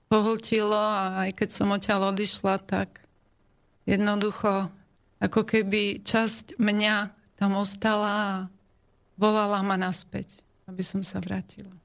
[0.08, 3.04] pohltilo a aj keď som odtiaľ odišla, tak
[3.84, 4.72] jednoducho
[5.20, 6.96] ako keby časť mňa
[7.36, 8.32] tam ostala a
[9.20, 11.83] volala ma naspäť, aby som sa vrátila.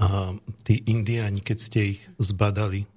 [0.00, 0.32] A
[0.64, 2.88] tí indiáni, keď ste ich zbadali,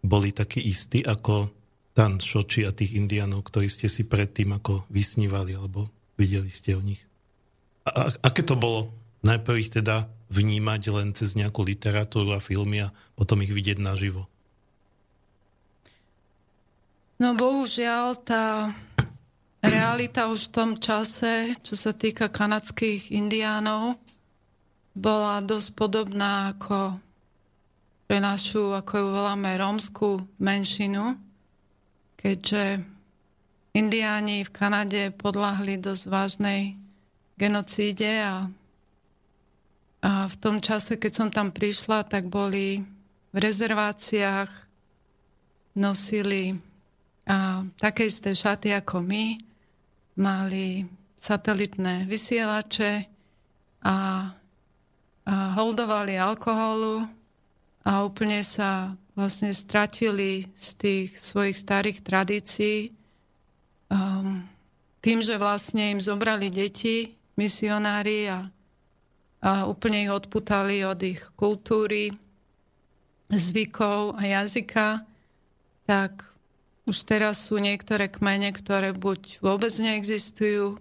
[0.00, 1.52] boli takí istí ako
[1.96, 6.82] Tan Šoči a tých indiánov, ktorí ste si predtým ako vysnívali, alebo videli ste o
[6.84, 7.02] nich?
[7.84, 8.94] A, aké to bolo
[9.24, 14.30] najprv ich teda vnímať len cez nejakú literatúru a filmy a potom ich vidieť naživo?
[17.20, 18.72] No bohužiaľ, tá
[19.60, 24.00] realita už v tom čase, čo sa týka kanadských indiánov,
[24.96, 26.98] bola dosť podobná ako
[28.10, 31.14] pre našu, ako ju voláme, rómskú menšinu,
[32.18, 32.82] keďže
[33.70, 36.74] indiáni v Kanade podľahli dosť vážnej
[37.38, 38.50] genocíde a
[40.00, 42.80] a v tom čase, keď som tam prišla, tak boli
[43.30, 44.48] v rezerváciách,
[45.76, 46.56] nosili
[47.28, 49.38] a, také isté šaty ako my,
[50.18, 50.82] mali
[51.20, 52.92] satelitné vysielače
[53.84, 53.96] a,
[55.28, 57.04] holdovali alkoholu
[57.84, 62.92] a úplne sa vlastne stratili z tých svojich starých tradícií.
[63.90, 64.46] Um,
[65.02, 68.48] tým, že vlastne im zobrali deti, misionári a
[69.40, 72.12] a úplne ich odputali od ich kultúry,
[73.32, 75.00] zvykov a jazyka,
[75.88, 76.28] tak
[76.84, 80.76] už teraz sú niektoré kmene, ktoré buď vôbec neexistujú,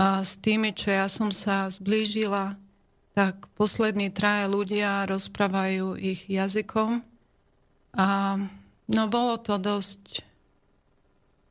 [0.00, 2.56] a s tými, čo ja som sa zblížila,
[3.20, 7.04] tak poslední traje ľudia rozprávajú ich jazykom.
[7.92, 8.08] A
[8.88, 10.24] no bolo to dosť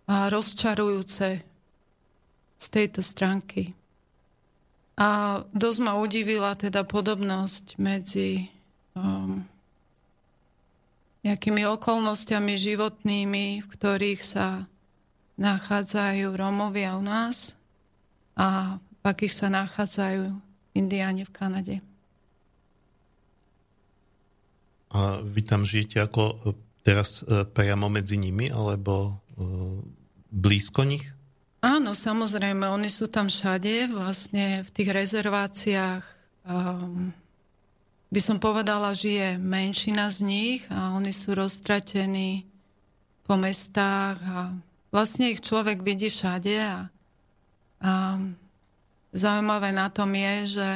[0.09, 1.45] rozčarujúce
[2.57, 3.77] z tejto stránky.
[4.97, 8.49] A dosť ma udivila teda podobnosť medzi
[8.97, 9.45] um,
[11.21, 14.65] nejakými okolnostiami životnými, v ktorých sa
[15.37, 17.53] nachádzajú Rómovia u nás
[18.33, 21.75] a v akých sa nachádzajú Indiáni v Kanade.
[24.89, 26.35] A vy tam žijete ako e,
[26.81, 29.11] teraz e, priamo medzi nimi, alebo e,
[30.33, 31.05] blízko nich?
[31.59, 36.03] Áno, samozrejme, oni sú tam všade, vlastne v tých rezerváciách.
[36.47, 37.11] Um,
[38.09, 42.47] by som povedala, že je menšina z nich a oni sú roztratení
[43.27, 44.55] po mestách a
[44.89, 46.89] vlastne ich človek vidí všade a,
[47.83, 47.91] a
[49.13, 50.69] zaujímavé na tom je, že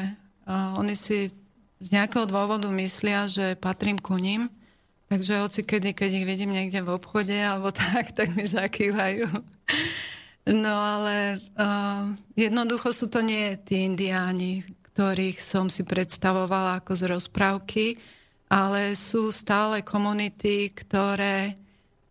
[0.45, 1.31] a, oni si
[1.83, 4.47] z nejakého dôvodu myslia, že patrím ku ním,
[5.11, 9.27] takže hoci kedy, keď ich vidím niekde v obchode alebo tak, tak mi zakývajú.
[10.43, 17.03] No ale uh, jednoducho sú to nie tí indiáni, ktorých som si predstavovala ako z
[17.15, 17.85] rozprávky,
[18.51, 21.55] ale sú stále komunity, ktoré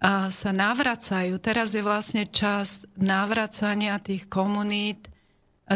[0.01, 1.37] uh, sa navracajú.
[1.45, 5.12] Teraz je vlastne čas navracania tých komunít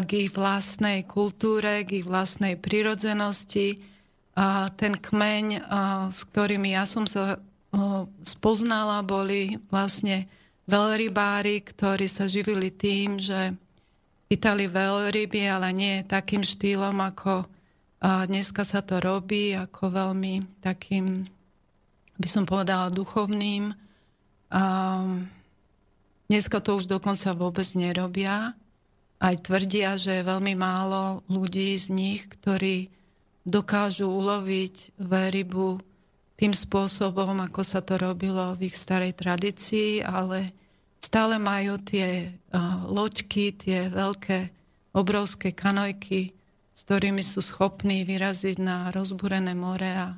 [0.05, 3.81] k ich vlastnej kultúre, k ich vlastnej prirodzenosti.
[4.37, 5.65] A ten kmeň,
[6.13, 7.41] s ktorými ja som sa
[8.21, 10.29] spoznala, boli vlastne
[10.69, 13.57] veľrybári, ktorí sa živili tým, že
[14.29, 17.47] chytali veľryby, ale nie takým štýlom, ako
[18.03, 21.25] dneska sa to robí, ako veľmi takým,
[22.21, 23.73] by som povedala, duchovným.
[26.27, 28.53] Dneska to už dokonca vôbec nerobia.
[29.17, 32.93] Aj tvrdia, že je veľmi málo ľudí z nich, ktorí
[33.47, 35.81] dokážu uloviť veľrybu
[36.37, 40.53] tým spôsobom, ako sa to robilo v ich starej tradícii, ale
[41.01, 42.29] stále majú tie
[42.93, 44.53] loďky, tie veľké,
[44.93, 46.37] obrovské kanojky,
[46.77, 50.13] s ktorými sú schopní vyraziť na rozbúrené more a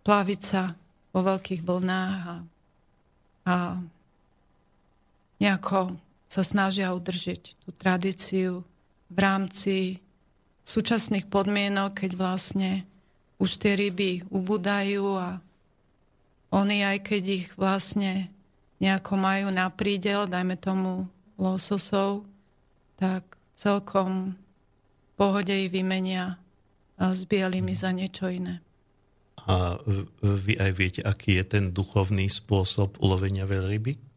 [0.00, 0.72] plaviť sa
[1.12, 2.36] vo veľkých vlnách a,
[3.44, 3.54] a
[5.40, 5.92] nejako
[6.30, 8.62] sa snažia udržiť tú tradíciu
[9.10, 9.98] v rámci
[10.62, 12.86] súčasných podmienok, keď vlastne
[13.42, 15.42] už tie ryby ubúdajú a
[16.54, 18.30] oni aj keď ich vlastne
[18.78, 22.22] nejako majú na prídel, dajme tomu lososov,
[22.94, 23.26] tak
[23.58, 24.38] celkom
[25.18, 26.38] pohode ich vymenia
[26.94, 28.62] s bielými za niečo iné.
[29.50, 29.82] A
[30.22, 34.09] vy aj viete, aký je ten duchovný spôsob ulovenia veľryby?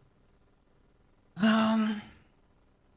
[1.37, 1.81] Um,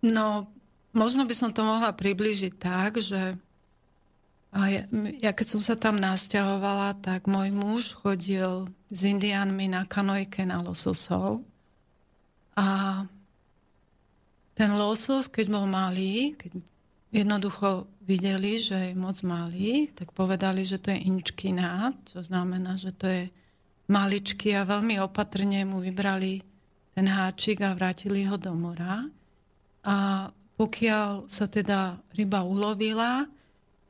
[0.05, 0.51] no,
[0.93, 3.37] možno by som to mohla približiť tak, že
[4.57, 4.83] ja,
[5.21, 10.65] ja keď som sa tam nasťahovala, tak môj muž chodil s indiánmi na kanojke na
[10.65, 11.45] lososov.
[12.57, 13.05] A
[14.57, 16.57] ten losos, keď bol malý, keď
[17.13, 22.97] jednoducho videli, že je moc malý, tak povedali, že to je inčkina, čo znamená, že
[22.97, 23.23] to je
[23.93, 26.41] maličký a veľmi opatrne mu vybrali
[26.97, 29.05] ten háčik a vrátili ho do mora.
[29.85, 33.29] A pokiaľ sa teda ryba ulovila,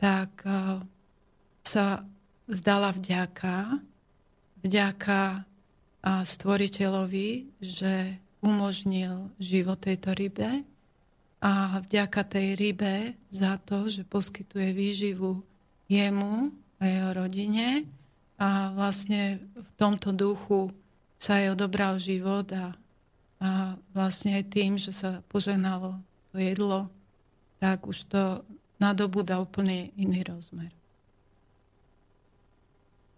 [0.02, 0.42] tak
[1.62, 2.02] sa
[2.50, 3.78] zdala vďaka,
[4.66, 5.46] vďaka
[6.02, 10.66] stvoriteľovi, že umožnil život tejto rybe
[11.38, 15.46] a vďaka tej rybe za to, že poskytuje výživu
[15.86, 17.86] jemu a jeho rodine
[18.36, 20.74] a vlastne v tomto duchu
[21.16, 22.74] sa jej odobral život a,
[23.40, 26.00] a vlastne aj tým, že sa poženalo
[26.32, 26.88] to jedlo,
[27.60, 28.40] tak už to
[28.80, 30.72] nadobúda úplne iný rozmer.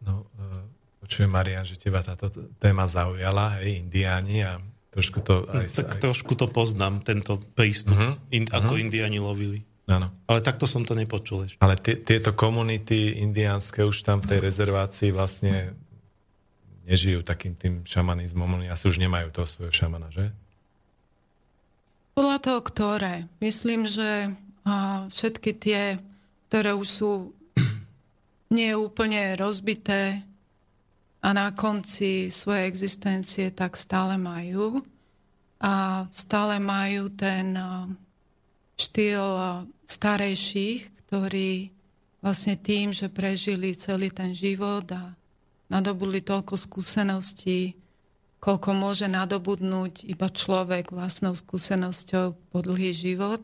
[0.02, 0.66] No, e,
[1.02, 2.30] počujem, Marian, že teba táto
[2.62, 4.58] téma zaujala, hej, indiáni a
[4.88, 6.00] Trošku to aj, tak aj...
[6.00, 8.18] trošku to poznám, tento prístup, uh-huh.
[8.32, 8.82] in, ako uh-huh.
[8.82, 9.60] indiani lovili.
[9.88, 10.10] Áno.
[10.28, 11.60] Ale takto som to nepočul ešte.
[11.62, 15.72] Ale t- tieto komunity indiánske už tam v tej rezervácii vlastne
[16.88, 18.64] nežijú takým tým šamanizmom.
[18.64, 20.32] Oni asi už nemajú toho svojho šamana, že?
[22.16, 23.14] Podľa toho, ktoré.
[23.38, 24.32] Myslím, že
[25.12, 26.00] všetky tie,
[26.48, 27.12] ktoré už sú
[28.56, 30.26] nie úplne rozbité,
[31.18, 34.82] a na konci svojej existencie tak stále majú.
[35.58, 37.58] A stále majú ten
[38.78, 39.26] štýl
[39.90, 41.74] starejších, ktorí
[42.22, 45.17] vlastne tým, že prežili celý ten život a
[45.68, 47.76] nadobudli toľko skúseností,
[48.40, 53.42] koľko môže nadobudnúť iba človek vlastnou skúsenosťou po dlhý život,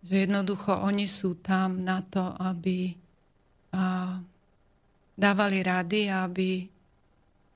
[0.00, 2.96] že jednoducho oni sú tam na to, aby
[3.76, 4.16] a,
[5.18, 6.64] dávali rady, aby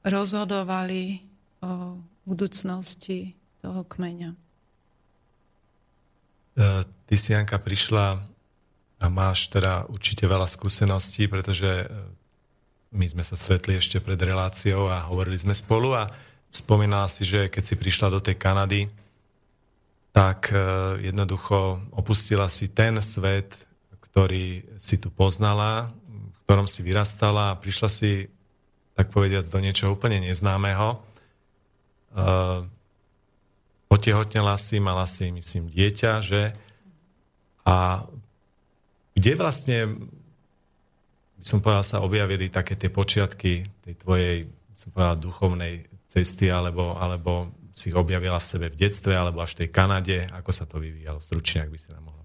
[0.04, 1.24] rozhodovali
[1.64, 1.96] o
[2.28, 3.32] budúcnosti
[3.64, 4.30] toho kmeňa.
[6.54, 6.74] E,
[7.08, 8.20] ty si, Janka, prišla
[9.00, 11.86] a máš teda určite veľa skúseností, pretože e,
[12.94, 16.08] my sme sa stretli ešte pred reláciou a hovorili sme spolu a
[16.46, 18.86] spomínala si, že keď si prišla do tej Kanady,
[20.14, 20.56] tak e,
[21.10, 23.50] jednoducho opustila si ten svet,
[23.98, 28.30] ktorý si tu poznala, v ktorom si vyrastala a prišla si
[28.94, 31.02] tak povediac, do niečoho úplne neznámeho.
[32.14, 32.62] Uh,
[33.90, 36.54] otehotnela si, mala si, myslím, dieťa, že?
[37.66, 38.06] A
[39.18, 39.78] kde vlastne,
[41.44, 46.48] by som povedal, sa objavili také tie počiatky tej tvojej, by som povedal, duchovnej cesty,
[46.48, 50.50] alebo, alebo si ich objavila v sebe v detstve, alebo až v tej Kanade, ako
[50.56, 51.20] sa to vyvíjalo?
[51.20, 52.24] Stručne, ak by si nám mohla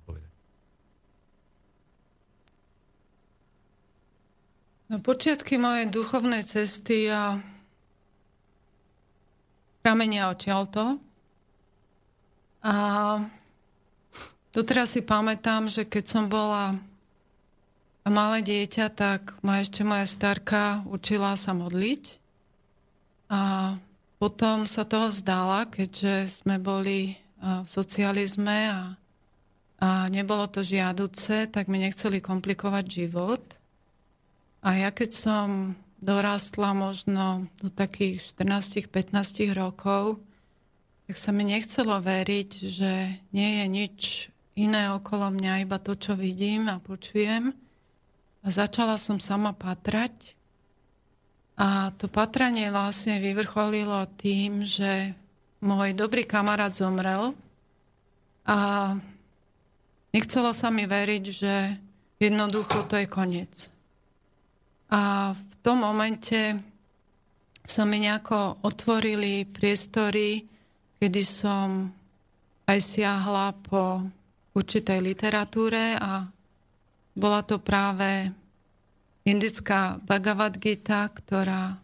[4.90, 7.38] No, počiatky mojej duchovnej cesty a
[9.86, 10.98] pramenia odtiaľto.
[12.66, 12.74] A
[14.50, 16.74] doteraz si pamätám, že keď som bola
[18.08, 22.04] malé dieťa, tak ma ešte moja starka učila sa modliť.
[23.30, 23.76] A
[24.20, 28.82] potom sa toho zdala, keďže sme boli v socializme a,
[29.80, 33.44] a nebolo to žiaduce, tak mi nechceli komplikovať život.
[34.60, 35.48] A ja keď som
[36.04, 40.20] dorastla možno do takých 14-15 rokov,
[41.08, 42.92] tak sa mi nechcelo veriť, že
[43.32, 44.00] nie je nič
[44.60, 47.56] iné okolo mňa, iba to, čo vidím a počujem.
[48.44, 50.36] A začala som sama patrať.
[51.60, 55.12] A to patranie vlastne vyvrcholilo tým, že
[55.60, 57.36] môj dobrý kamarát zomrel
[58.48, 58.96] a
[60.16, 61.56] nechcelo sa mi veriť, že
[62.16, 63.68] jednoducho to je koniec.
[64.90, 66.56] A v tom momente
[67.68, 70.42] sa mi nejako otvorili priestory,
[70.98, 71.92] kedy som
[72.66, 74.02] aj siahla po
[74.56, 76.26] určitej literatúre a
[77.16, 78.34] bola to práve
[79.26, 81.78] indická Bhagavad Gita, ktorá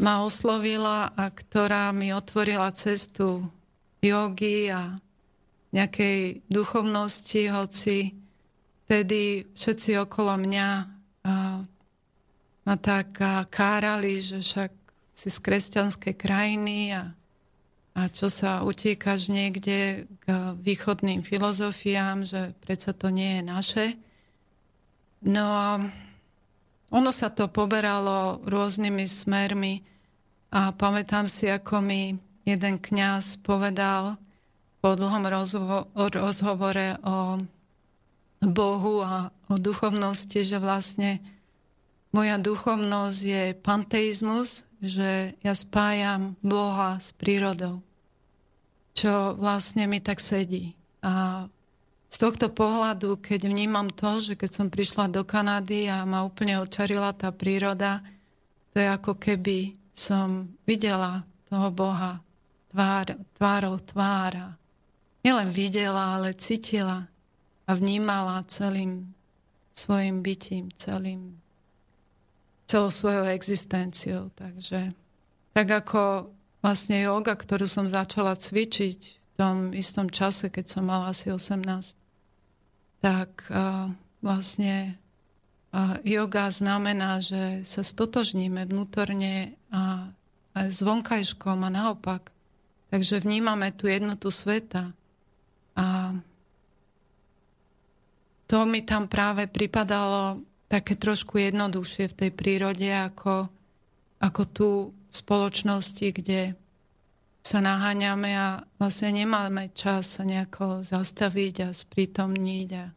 [0.00, 3.44] ma oslovila a ktorá mi otvorila cestu
[4.00, 4.96] jogy a
[5.72, 8.16] nejakej duchovnosti, hoci
[8.84, 10.68] vtedy všetci okolo mňa
[12.62, 13.20] ma tak
[13.52, 14.72] kárali, že však
[15.12, 17.12] si z kresťanskej krajiny a,
[17.92, 23.86] a čo sa utíkaš niekde k východným filozofiám, že predsa to nie je naše.
[25.28, 25.68] No a
[26.92, 29.84] ono sa to poberalo rôznymi smermi
[30.52, 32.16] a pamätám si, ako mi
[32.48, 34.16] jeden kňaz povedal
[34.82, 37.38] po dlhom rozho- rozhovore o
[38.42, 41.22] Bohu a o duchovnosti, že vlastne
[42.12, 47.80] moja duchovnosť je panteizmus, že ja spájam Boha s prírodou,
[48.92, 50.76] čo vlastne mi tak sedí.
[51.02, 51.46] A
[52.12, 56.60] z tohto pohľadu, keď vnímam to, že keď som prišla do Kanady a ma úplne
[56.60, 58.04] očarila tá príroda,
[58.72, 62.20] to je ako keby som videla toho Boha
[62.72, 64.56] tvár, tvárou tvára.
[65.24, 67.08] Nielen videla, ale cítila
[67.68, 69.12] a vnímala celým
[69.72, 71.41] svojim bytím, celým,
[72.72, 74.32] celou svojou existenciou.
[74.32, 74.96] Takže
[75.52, 76.32] tak ako
[76.64, 81.68] vlastne yoga, ktorú som začala cvičiť v tom istom čase, keď som mala asi 18,
[83.04, 83.44] tak
[84.24, 84.96] vlastne
[86.00, 90.08] yoga znamená, že sa stotožníme vnútorne a
[90.56, 92.32] aj s vonkajškom a naopak.
[92.92, 94.92] Takže vnímame tú jednotu sveta.
[95.72, 96.12] A
[98.44, 103.52] to mi tam práve pripadalo také trošku jednoduchšie v tej prírode, ako,
[104.24, 106.56] ako tu v spoločnosti, kde
[107.44, 112.88] sa naháňame a vlastne nemáme čas sa nejako zastaviť a sprítomniť a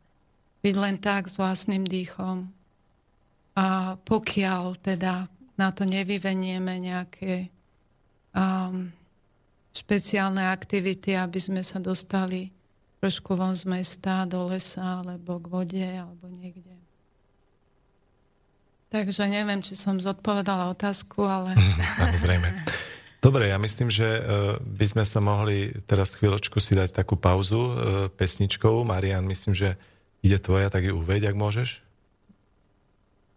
[0.63, 2.47] byť len tak s vlastným dýchom.
[3.59, 5.27] A pokiaľ teda
[5.59, 7.51] na to nevyvenieme nejaké
[8.31, 8.87] um,
[9.75, 12.55] špeciálne aktivity, aby sme sa dostali
[13.03, 16.84] trošku von z mesta, do lesa, alebo k vode, alebo niekde.
[18.95, 21.51] Takže neviem, či som zodpovedala otázku, ale...
[21.99, 22.47] Samozrejme.
[23.19, 24.21] Dobre, ja myslím, že e,
[24.63, 27.73] by sme sa mohli teraz chvíľočku si dať takú pauzu e,
[28.15, 28.87] pesničkou.
[28.87, 29.75] Marian, myslím, že
[30.23, 31.83] ide tvoja, tak ju uveď, ak môžeš.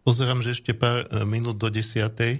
[0.06, 2.38] Pozerám, že ešte pár e, minút do desiatej.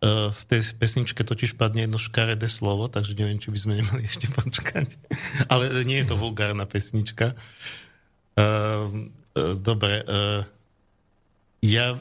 [0.00, 4.32] V tej pesničke totiž padne jedno škaredé slovo, takže neviem, či by sme nemali ešte
[4.32, 4.96] počkať.
[5.52, 7.36] Ale nie je to vulgárna pesnička.
[9.36, 9.94] Dobre.
[11.60, 11.92] Ja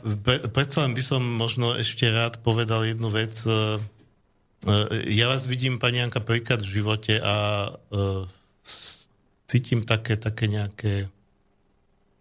[0.56, 3.44] predsa len by som možno ešte rád povedal jednu vec
[4.68, 4.74] E,
[5.16, 7.36] ja vás vidím, pani Janka, prvýkrát v živote a
[7.72, 8.28] uh,
[9.48, 11.08] cítim také, také nejaké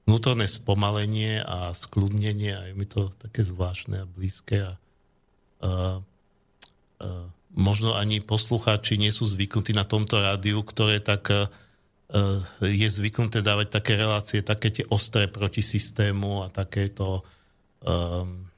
[0.07, 4.73] vnútorné spomalenie a skľudnenie a je mi to také zvláštne a blízke a
[5.67, 5.99] uh,
[7.03, 7.27] uh,
[7.59, 11.51] možno ani poslucháči nie sú zvyknutí na tomto rádiu, ktoré tak
[12.65, 17.21] je zvyknuté dávať také relácie, také tie ostré proti systému a takéto
[17.85, 18.49] um,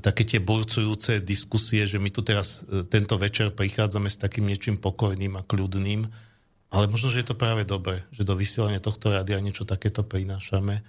[0.00, 4.78] také tie burcujúce diskusie, že my tu teraz e, tento večer prichádzame s takým niečím
[4.78, 6.06] pokojným a kľudným,
[6.72, 10.80] ale možno, že je to práve dobre, že do vysielania tohto rádia niečo takéto prinášame.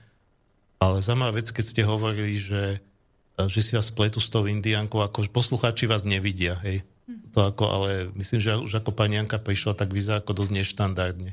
[0.79, 2.79] Ale zaujímavá vec, keď ste hovorili, že,
[3.35, 6.85] e, že si vás spletu s tou indiankou, ako poslucháči vás nevidia, hej.
[7.35, 11.31] To ako, ale myslím, že už ako pani Janka prišla, tak vyzerá ako dosť neštandardne.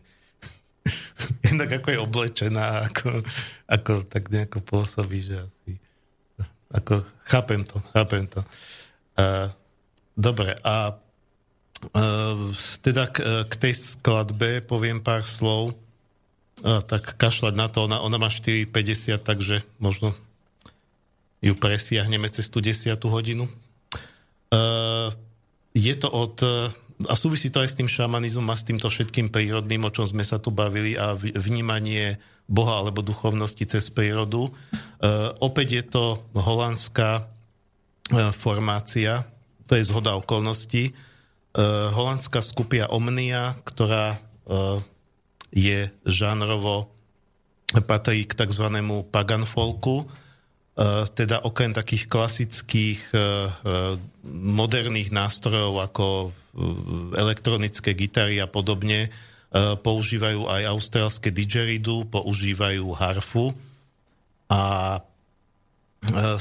[1.46, 3.22] Jednak ako je oblečená, ako,
[3.70, 5.78] ako tak nejako pôsobí, že asi
[6.70, 8.46] ako, chápem to, chápem to.
[9.18, 9.50] Uh,
[10.14, 12.38] dobre, a uh,
[12.82, 15.74] teda k, k tej skladbe poviem pár slov.
[16.62, 20.14] Uh, tak kašľať na to, ona, ona má 4,50, takže možno
[21.42, 22.94] ju presiahneme cez tú 10.
[23.10, 23.50] hodinu.
[24.54, 25.10] Uh,
[25.74, 26.36] je to od
[27.08, 30.20] a súvisí to aj s tým šamanizmom a s týmto všetkým prírodným, o čom sme
[30.20, 34.50] sa tu bavili a vnímanie Boha alebo duchovnosti cez prírodu.
[34.50, 34.52] E,
[35.40, 36.04] opäť je to
[36.36, 39.24] holandská e, formácia,
[39.64, 40.90] to je zhoda okolností.
[40.90, 40.92] E,
[41.94, 44.18] holandská skupia Omnia, ktorá e,
[45.54, 46.90] je žánrovo
[47.86, 48.66] patrí k tzv.
[49.14, 50.10] pagan folku,
[51.12, 53.20] teda okrem takých klasických e, e,
[54.24, 56.06] moderných nástrojov ako
[57.14, 59.06] elektronické gitary a podobne,
[59.86, 63.54] používajú aj austrálske didgeridu, používajú harfu
[64.50, 64.98] a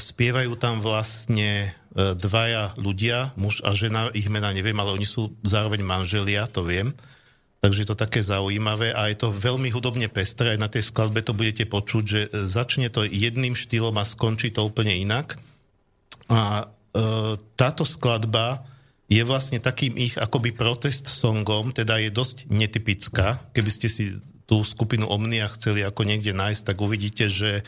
[0.00, 5.36] spievajú tam vlastne e, dvaja ľudia, muž a žena, ich mena neviem, ale oni sú
[5.44, 6.96] zároveň manželia, to viem.
[7.60, 10.56] Takže je to také zaujímavé a je to veľmi hudobne pestré.
[10.56, 14.48] Aj na tej skladbe to budete počuť, že e, začne to jedným štýlom a skončí
[14.48, 15.36] to úplne inak.
[16.32, 18.64] A e, táto skladba
[19.10, 23.42] je vlastne takým ich akoby protest songom, teda je dosť netypická.
[23.50, 24.04] Keby ste si
[24.46, 27.66] tú skupinu Omnia chceli ako niekde nájsť, tak uvidíte, že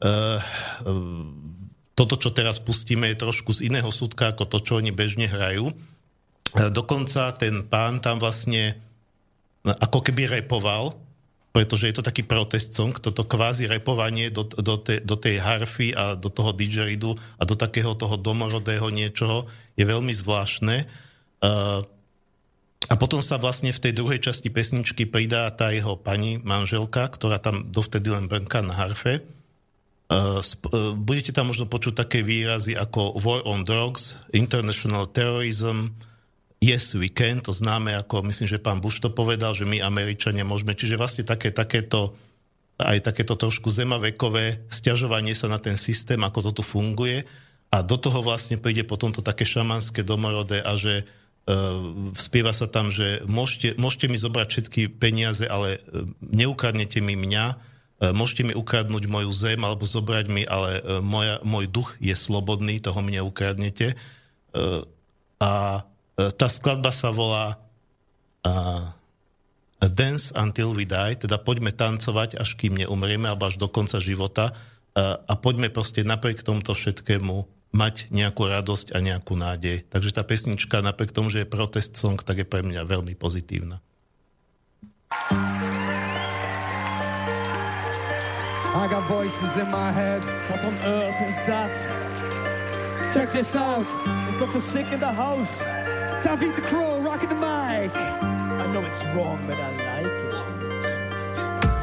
[0.00, 0.40] uh,
[1.92, 5.72] toto, čo teraz pustíme, je trošku z iného súdka ako to, čo oni bežne hrajú.
[5.72, 8.80] Uh, dokonca ten pán tam vlastne
[9.76, 10.96] ako keby repoval,
[11.52, 15.90] pretože je to taký protest song, toto kvázi repovanie do, do, te, do tej harfy
[15.96, 20.86] a do toho didgeridu a do takého toho domorodého niečoho je veľmi zvláštne.
[21.42, 21.82] Uh,
[22.88, 27.42] a potom sa vlastne v tej druhej časti pesničky pridá tá jeho pani manželka, ktorá
[27.42, 29.24] tam dovtedy len brnká na harfe.
[30.08, 30.40] Uh,
[30.94, 35.96] budete tam možno počuť také výrazy ako War on Drugs, International Terrorism,
[36.58, 40.42] yes we can, to známe ako, myslím, že pán Bush to povedal, že my Američania
[40.42, 42.14] môžeme, čiže vlastne také, takéto
[42.78, 47.26] aj takéto trošku zemavekové stiažovanie sa na ten systém, ako to tu funguje
[47.74, 52.70] a do toho vlastne príde potom to také šamanské domorodé a že uh, spieva sa
[52.70, 58.46] tam, že môžete, môžete mi zobrať všetky peniaze, ale uh, neukradnete mi mňa, uh, môžete
[58.46, 63.02] mi ukradnúť moju zem alebo zobrať mi, ale uh, moja, môj duch je slobodný, toho
[63.02, 63.98] mi neukradnete.
[64.54, 64.86] Uh,
[65.42, 65.82] a
[66.18, 67.62] tá skladba sa volá
[68.42, 68.90] uh,
[69.78, 74.50] Dance Until We Die, teda poďme tancovať, až kým neumrieme, alebo až do konca života
[74.50, 79.86] uh, a poďme proste napriek tomuto všetkému mať nejakú radosť a nejakú nádej.
[79.86, 83.78] Takže tá pesnička, napriek tomu, že je protest song, tak je pre mňa veľmi pozitívna.
[88.78, 90.22] I got voices in my head.
[90.48, 91.74] What on earth is that?
[93.12, 93.86] Check this out.
[94.28, 94.60] It's Dr.
[94.60, 95.64] Sick in the house.
[96.22, 97.94] David the Crow rocking the mic.
[97.94, 100.32] I know it's wrong, but I like it.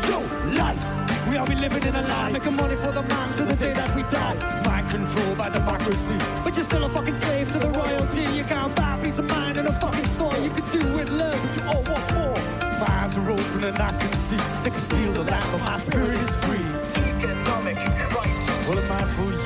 [0.10, 0.20] Yo,
[0.58, 0.84] life.
[1.30, 3.72] We are we living in a lie, making money for the man to the day
[3.74, 4.36] that we die.
[4.66, 8.24] Mind control by democracy, but you're still a fucking slave to the royalty.
[8.36, 10.36] You can't buy peace of mind in a fucking store.
[10.38, 12.38] You could do with love, but you all want more.
[12.80, 15.78] My eyes are open and I can see they can steal the land, but my
[15.78, 16.66] spirit is free.
[17.16, 17.78] Economic
[18.12, 18.68] crisis.
[18.68, 19.45] Well, it might fool you,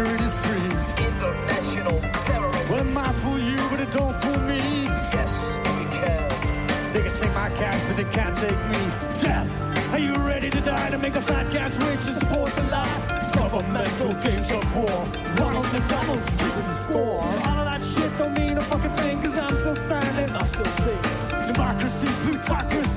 [0.00, 1.04] spirit is free.
[1.04, 2.68] International terrorism.
[2.70, 4.60] Well, it might fool you, but it don't fool me.
[5.16, 5.32] Yes,
[5.64, 6.92] we can.
[6.92, 8.82] They can take my cash, but they can't take me.
[9.20, 9.50] Death!
[9.92, 13.30] Are you ready to die to make the fat cats rich and support the lie?
[13.34, 14.98] Governmental games of war.
[15.40, 17.20] Ronald McDonald's keeping the score.
[17.46, 20.30] All of that shit don't mean a fucking thing, cause I'm still standing.
[20.30, 21.02] I still sing.
[21.52, 22.89] Democracy, plutocracy.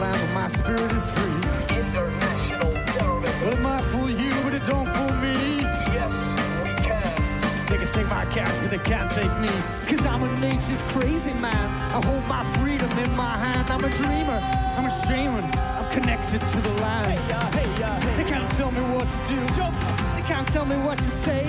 [0.00, 1.40] Land, but my spirit is free.
[1.76, 3.40] International terrorism.
[3.42, 5.60] Well, it might fool you, but it don't fool me.
[5.92, 6.14] Yes,
[6.64, 7.66] we can.
[7.68, 9.52] They can take my cash, but they can't take me.
[9.88, 11.66] Cause I'm a native crazy man.
[11.94, 13.68] I hold my freedom in my hand.
[13.70, 14.40] I'm a dreamer.
[14.76, 15.44] I'm a shaman.
[15.76, 17.20] I'm connected to the land.
[18.16, 19.38] They can't tell me what to do.
[20.16, 21.44] They can't tell me what to say.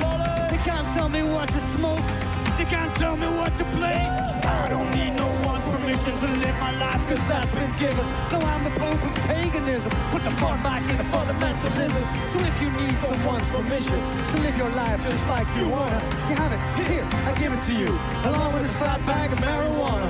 [0.51, 2.30] They can't tell me what to smoke.
[2.71, 3.99] Can't tell me what to play.
[4.47, 8.07] I don't need no one's permission to live my life, cause that's been given.
[8.31, 9.91] No, I'm the Pope of paganism.
[10.09, 12.03] Put the fun back in the fundamentalism.
[12.31, 13.99] So if you need someone's permission
[14.31, 15.99] to live your life just like you wanna,
[16.29, 16.61] you have it.
[16.87, 17.91] Here, I give it to you.
[18.31, 20.07] Along with this fat bag of marijuana.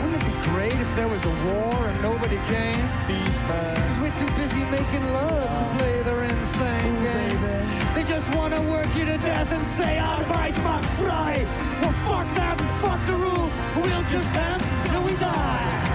[0.00, 2.86] Wouldn't it be great if there was a war and nobody came?
[3.10, 3.74] Peace, man.
[3.82, 7.40] Cause we're too busy making love to play their insane game.
[7.42, 7.65] They
[8.06, 11.44] just wanna work you to death and say, Arbeit macht frei.
[11.80, 13.52] Well, fuck that and fuck the rules.
[13.74, 15.85] We'll just dance till we die.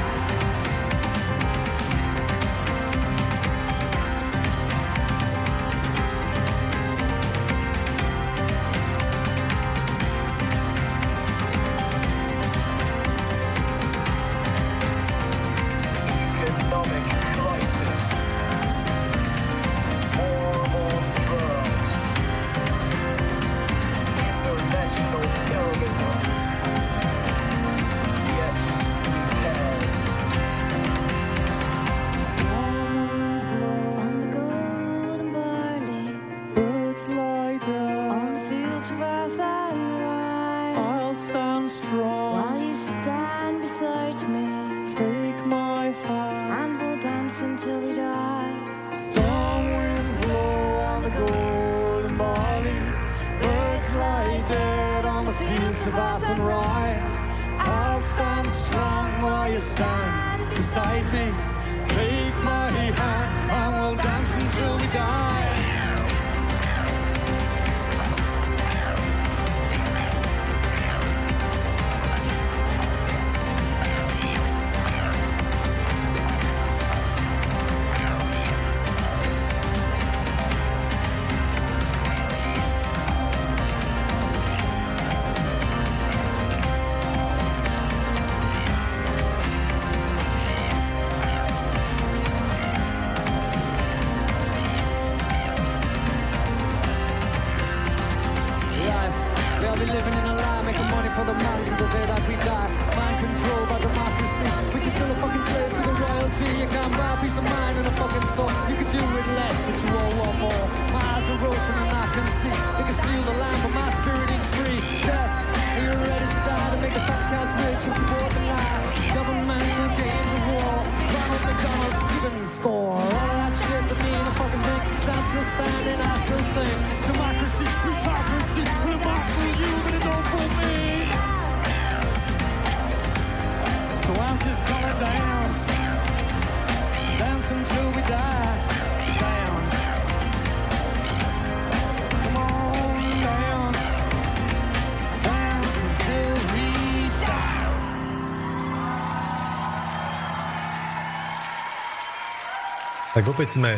[153.21, 153.77] Tak opäť sme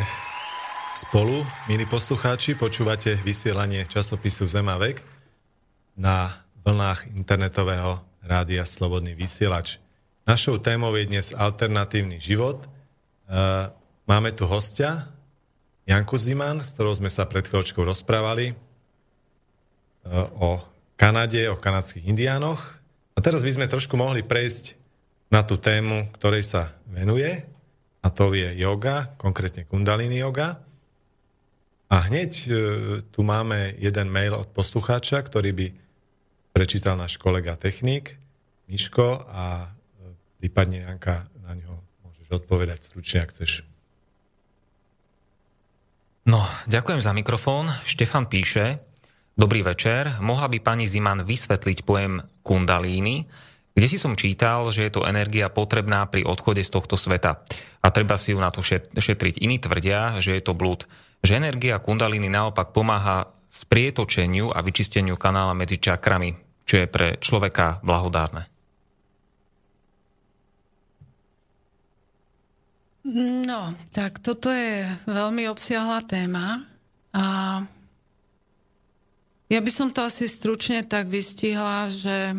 [0.96, 5.04] spolu, milí poslucháči, počúvate vysielanie časopisu Zemavek
[6.00, 6.32] na
[6.64, 9.84] vlnách internetového rádia Slobodný vysielač.
[10.24, 12.64] Našou témou je dnes alternatívny život.
[12.64, 12.68] E,
[14.08, 15.12] Máme tu hostia,
[15.84, 18.54] Janku Ziman, s ktorou sme sa pred chvíľočkou rozprávali e,
[20.40, 20.56] o
[20.96, 22.64] Kanade, o kanadských indiánoch.
[23.12, 24.72] A teraz by sme trošku mohli prejsť
[25.28, 27.44] na tú tému, ktorej sa venuje,
[28.04, 30.60] a to je yoga, konkrétne kundalini yoga.
[31.88, 32.48] A hneď e,
[33.08, 35.66] tu máme jeden mail od poslucháča, ktorý by
[36.52, 38.20] prečítal náš kolega technik,
[38.68, 40.12] Miško, a e,
[40.44, 43.64] prípadne Janka na ňo môžeš odpovedať stručne, ak chceš.
[46.28, 47.72] No, ďakujem za mikrofón.
[47.84, 48.80] Štefan píše,
[49.36, 53.28] dobrý večer, mohla by pani Ziman vysvetliť pojem kundalíny,
[53.74, 57.42] kde si som čítal, že je to energia potrebná pri odchode z tohto sveta
[57.82, 59.42] a treba si ju na to šet- šetriť.
[59.42, 60.86] Iní tvrdia, že je to blúd.
[61.26, 67.82] Že energia kundalíny naopak pomáha sprietočeniu a vyčisteniu kanála medzi čakrami, čo je pre človeka
[67.82, 68.46] blahodárne.
[73.44, 76.64] No, tak toto je veľmi obsiahla téma
[77.12, 77.24] a
[79.52, 82.32] ja by som to asi stručne tak vystihla, že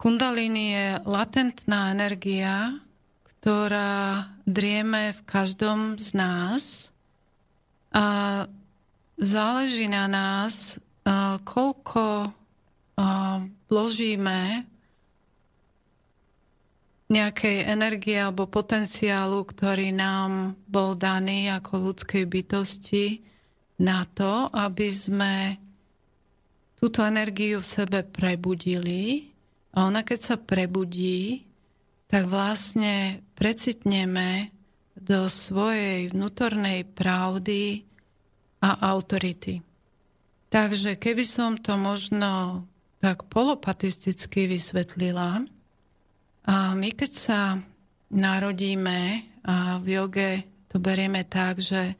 [0.00, 2.80] kundalini je latentná energia,
[3.28, 6.88] ktorá drieme v každom z nás
[7.92, 8.48] a
[9.20, 10.80] záleží na nás,
[11.44, 12.32] koľko
[13.68, 14.64] vložíme
[17.10, 23.20] nejakej energie alebo potenciálu, ktorý nám bol daný ako ľudskej bytosti
[23.84, 25.58] na to, aby sme
[26.78, 29.29] túto energiu v sebe prebudili.
[29.74, 31.46] A ona keď sa prebudí,
[32.10, 34.50] tak vlastne precitneme
[34.98, 37.86] do svojej vnútornej pravdy
[38.60, 39.62] a autority.
[40.50, 42.64] Takže keby som to možno
[42.98, 45.46] tak polopatisticky vysvetlila,
[46.50, 47.40] a my keď sa
[48.10, 50.32] narodíme a v joge
[50.66, 51.94] to berieme tak, že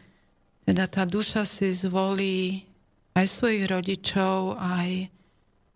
[0.66, 2.66] teda tá duša si zvolí
[3.14, 5.10] aj svojich rodičov, aj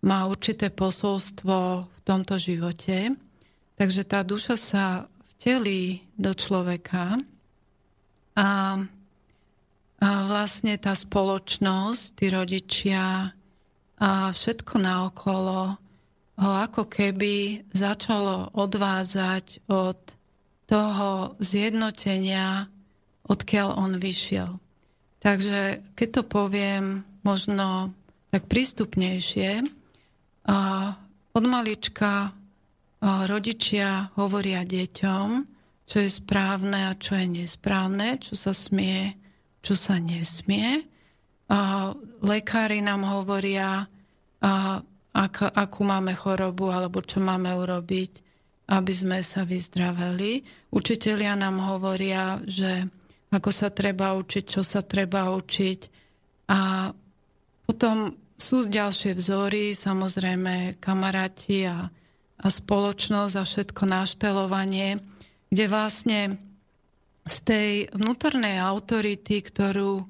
[0.05, 3.17] má určité posolstvo v tomto živote.
[3.75, 4.85] Takže tá duša sa
[5.35, 7.17] vtelí do človeka
[8.37, 8.79] a,
[9.99, 13.33] a vlastne tá spoločnosť, tí rodičia
[13.99, 15.81] a všetko naokolo
[16.35, 19.99] ho ako keby začalo odvádzať od
[20.67, 22.67] toho zjednotenia,
[23.25, 24.59] odkiaľ on vyšiel.
[25.23, 27.95] Takže keď to poviem možno
[28.29, 29.63] tak prístupnejšie,
[31.35, 32.31] od malička
[33.03, 35.27] rodičia hovoria deťom,
[35.85, 39.13] čo je správne a čo je nesprávne, čo sa smie,
[39.61, 40.81] čo sa nesmie.
[42.25, 43.85] Lekári nám hovoria,
[45.13, 48.11] ak, akú máme chorobu alebo čo máme urobiť,
[48.65, 50.41] aby sme sa vyzdraveli.
[50.73, 52.89] Učitelia nám hovoria, že
[53.29, 55.79] ako sa treba učiť, čo sa treba učiť.
[56.49, 56.89] A
[57.69, 58.09] potom
[58.45, 61.89] sú ďalšie vzory, samozrejme kamaráti a
[62.41, 64.99] a spoločnosť a všetko naštelovanie,
[65.47, 66.19] kde vlastne
[67.25, 70.03] z tej vnútornej autority, ktorú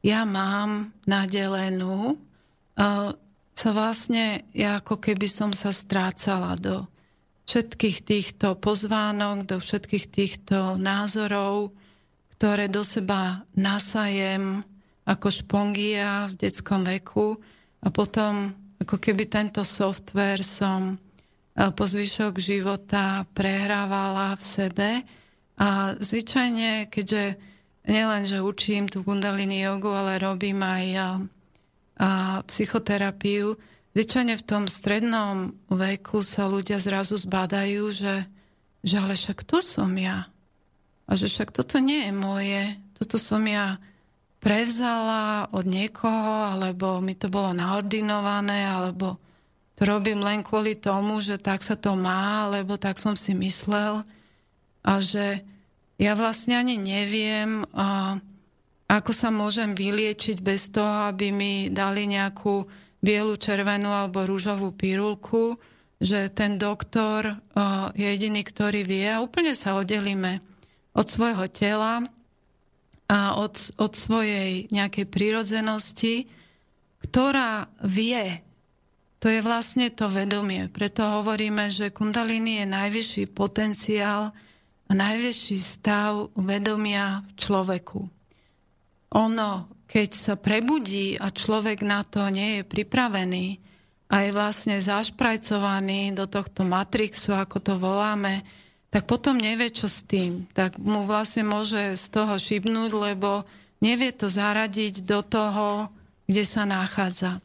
[0.00, 2.16] ja mám nadelenú,
[3.58, 6.86] sa vlastne, ja ako keby som sa strácala do
[7.50, 11.74] všetkých týchto pozvánok, do všetkých týchto názorov,
[12.38, 14.62] ktoré do seba nasajem
[15.08, 17.38] ako špongia v detskom veku
[17.82, 20.98] a potom ako keby tento software som
[21.58, 24.90] po zvyšok života prehrávala v sebe
[25.58, 27.34] a zvyčajne, keďže
[27.90, 30.86] nielen, že učím tú kundalini jogu, ale robím aj
[31.98, 33.58] a psychoterapiu.
[33.90, 38.22] Zvyčajne v tom strednom veku sa ľudia zrazu zbadajú, že,
[38.86, 40.30] že ale však to som ja.
[41.10, 42.62] A že však toto nie je moje,
[42.94, 43.82] toto som ja
[44.48, 49.20] prevzala od niekoho, alebo mi to bolo naordinované, alebo
[49.76, 54.00] to robím len kvôli tomu, že tak sa to má, alebo tak som si myslel.
[54.80, 55.44] A že
[56.00, 57.60] ja vlastne ani neviem,
[58.88, 62.64] ako sa môžem vyliečiť bez toho, aby mi dali nejakú
[63.04, 65.60] bielu, červenú alebo rúžovú pirulku,
[66.00, 67.36] že ten doktor
[67.92, 70.40] je jediný, ktorý vie a úplne sa oddelíme
[70.96, 72.00] od svojho tela
[73.08, 76.28] a od, od svojej nejakej prírodzenosti,
[77.08, 78.44] ktorá vie,
[79.18, 80.68] to je vlastne to vedomie.
[80.68, 84.30] Preto hovoríme, že kundalini je najvyšší potenciál
[84.88, 88.00] a najvyšší stav vedomia v človeku
[89.12, 93.46] ono, keď sa prebudí a človek na to nie je pripravený
[94.12, 98.44] a je vlastne zašprajcovaný do tohto matrixu, ako to voláme,
[98.88, 100.48] tak potom nevie, čo s tým.
[100.56, 103.44] Tak mu vlastne môže z toho šibnúť, lebo
[103.84, 105.92] nevie to zaradiť do toho,
[106.24, 107.44] kde sa nachádza.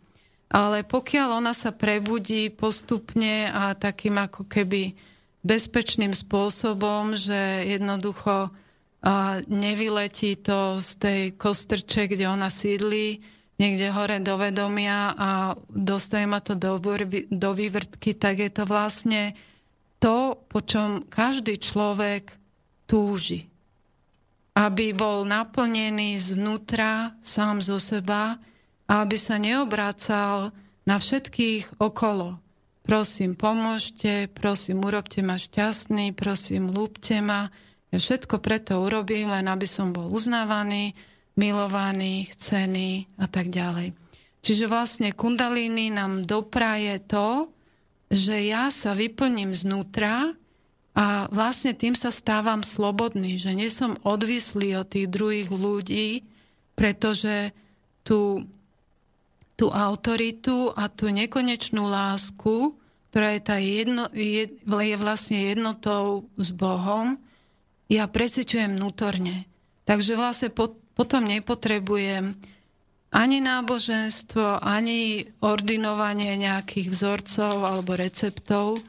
[0.53, 4.95] Ale pokiaľ ona sa prebudí postupne a takým ako keby
[5.44, 8.53] bezpečným spôsobom, že jednoducho
[9.52, 13.20] nevyletí to z tej kostrče, kde ona sídli,
[13.60, 16.80] niekde hore do vedomia a dostaje ma to do,
[17.28, 19.36] do vývrtky, tak je to vlastne
[20.03, 22.35] to, po čom každý človek
[22.84, 23.47] túži.
[24.51, 28.35] Aby bol naplnený znútra sám zo seba
[28.84, 30.51] a aby sa neobrácal
[30.84, 32.35] na všetkých okolo.
[32.84, 37.47] Prosím, pomôžte, prosím, urobte ma šťastný, prosím, lúbte ma,
[37.95, 40.91] ja všetko preto urobím, len aby som bol uznávaný,
[41.39, 43.95] milovaný, chcený a tak ďalej.
[44.43, 47.52] Čiže vlastne kundalíny nám dopraje to,
[48.14, 50.38] že ja sa vyplním znútra
[50.94, 56.22] a vlastne tým sa stávam slobodný, že nie som odvislý od tých druhých ľudí,
[56.77, 57.49] pretože
[58.06, 58.45] tú,
[59.57, 62.77] tú autoritu a tú nekonečnú lásku,
[63.10, 67.18] ktorá je, tá jedno, je, je vlastne jednotou s Bohom,
[67.90, 69.49] ja preciťujem vnútorne.
[69.90, 72.38] Takže vlastne po, potom nepotrebujem
[73.14, 78.81] ani náboženstvo, ani ordinovanie nejakých vzorcov alebo receptov,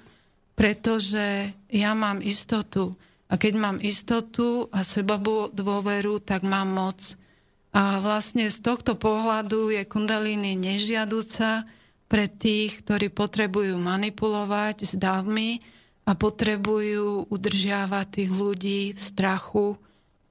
[0.57, 2.97] pretože ja mám istotu.
[3.29, 5.21] A keď mám istotu a seba
[5.53, 7.15] dôveru, tak mám moc.
[7.75, 11.67] A vlastne z tohto pohľadu je kundalíny nežiaduca
[12.09, 15.61] pre tých, ktorí potrebujú manipulovať s davmi,
[16.05, 19.69] a potrebujú udržiavať tých ľudí v strachu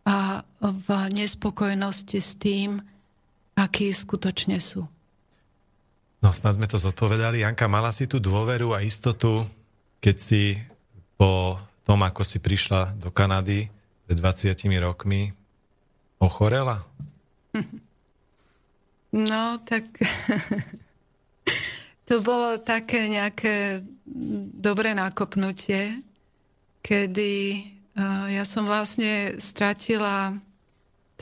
[0.06, 0.88] a v
[1.18, 2.78] nespokojnosti s tým,
[3.58, 4.86] akí skutočne sú.
[6.24, 7.44] No, snad sme to zodpovedali.
[7.44, 9.44] Janka, mala si tú dôveru a istotu,
[10.00, 10.56] keď si
[11.20, 13.68] po tom, ako si prišla do Kanady
[14.08, 15.32] pred 20 rokmi,
[16.20, 16.84] ochorela?
[19.14, 19.94] No, tak
[22.10, 23.86] to bolo také nejaké
[24.58, 26.02] dobré nakopnutie,
[26.82, 27.62] kedy
[28.34, 30.34] ja som vlastne stratila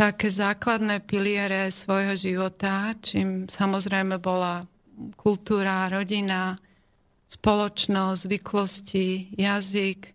[0.02, 4.66] také základné piliere svojho života, čím samozrejme bola
[5.14, 6.58] kultúra, rodina,
[7.30, 10.10] spoločnosť, zvyklosti, jazyk.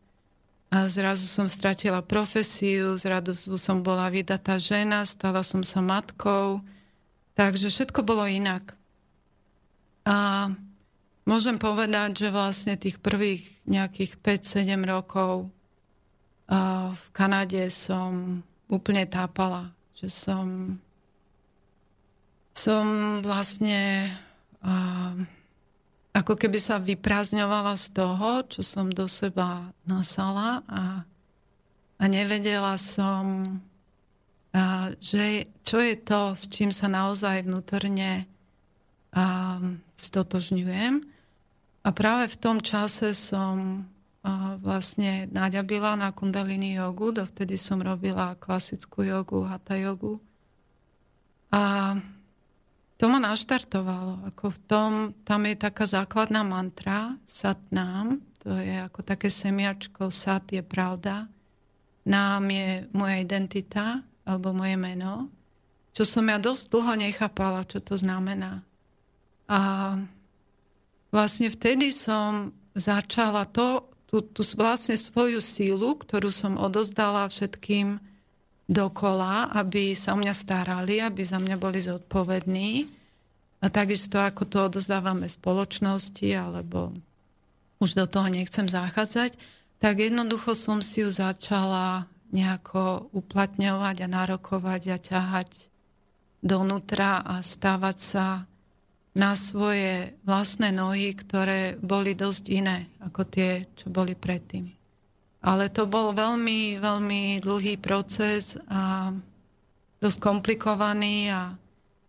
[0.74, 6.66] A zrazu som stratila profesiu, zrazu som bola vydatá žena, stala som sa matkou.
[7.38, 8.74] Takže všetko bolo inak.
[10.02, 10.50] A
[11.30, 15.46] môžem povedať, že vlastne tých prvých nejakých 5-7 rokov
[16.90, 20.76] v Kanade som úplne tápala, že som
[22.56, 24.08] som vlastne
[26.16, 31.04] ako keby sa vyprázdňovala z toho, čo som do seba nasala a,
[32.00, 33.60] a nevedela som,
[34.56, 38.24] a, že čo je to, s čím sa naozaj vnútorne
[39.12, 39.60] a
[39.92, 41.04] stotožňujem.
[41.84, 43.84] a práve v tom čase som
[44.58, 50.18] vlastne naďabila na kundalini jogu, dovtedy som robila klasickú jogu, hatha jogu.
[51.54, 51.94] A
[52.96, 54.26] to ma naštartovalo.
[54.32, 54.90] Ako v tom,
[55.22, 61.28] tam je taká základná mantra, sat nám, to je ako také semiačko, sat je pravda,
[62.06, 65.30] nám je moja identita, alebo moje meno,
[65.94, 68.66] čo som ja dosť dlho nechápala, čo to znamená.
[69.46, 69.60] A
[71.14, 77.98] vlastne vtedy som začala to, tú, tú vlastne svoju sílu, ktorú som odozdala všetkým
[78.66, 82.86] dokola, aby sa o mňa starali, aby za mňa boli zodpovední.
[83.62, 86.94] A takisto ako to odozdávame spoločnosti, alebo
[87.82, 89.38] už do toho nechcem zachádzať,
[89.78, 95.50] tak jednoducho som si ju začala nejako uplatňovať a nárokovať a ťahať
[96.42, 98.26] donútra a stávať sa
[99.16, 104.68] na svoje vlastné nohy, ktoré boli dosť iné ako tie, čo boli predtým.
[105.40, 109.14] Ale to bol veľmi, veľmi dlhý proces a
[110.04, 111.56] dosť komplikovaný a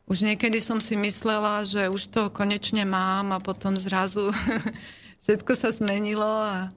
[0.07, 4.27] už niekedy som si myslela, že už to konečne mám a potom zrazu
[5.23, 6.67] všetko sa zmenilo a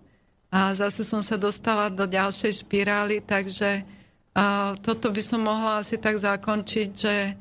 [0.51, 3.87] a zase som sa dostala do ďalšej špirály, takže
[4.31, 7.35] a toto by som mohla asi tak zakončiť, že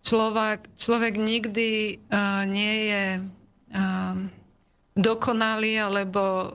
[0.00, 3.22] človek, človek nikdy a, nie je a,
[4.96, 6.54] dokonalý alebo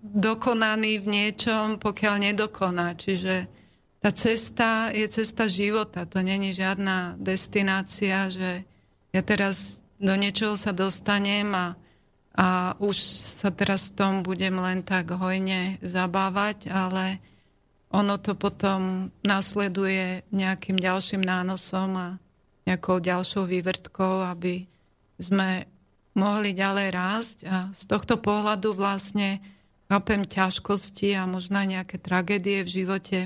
[0.00, 2.96] dokonaný v niečom, pokiaľ nedokoná.
[2.96, 3.48] Čiže
[4.00, 8.64] tá cesta je cesta života, to není žiadna destinácia, že
[9.12, 11.76] ja teraz do niečoho sa dostanem a
[12.40, 12.96] a už
[13.42, 17.18] sa teraz v tom budem len tak hojne zabávať, ale
[17.90, 22.08] ono to potom nasleduje nejakým ďalším nánosom a
[22.68, 24.68] nejakou ďalšou vývrtkou, aby
[25.20, 25.68] sme
[26.16, 29.38] mohli ďalej rásť a z tohto pohľadu vlastne
[29.86, 33.18] chápem ťažkosti a možno nejaké tragédie v živote,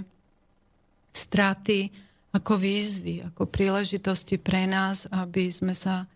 [1.14, 1.92] straty
[2.34, 6.10] ako výzvy, ako príležitosti pre nás, aby sme sa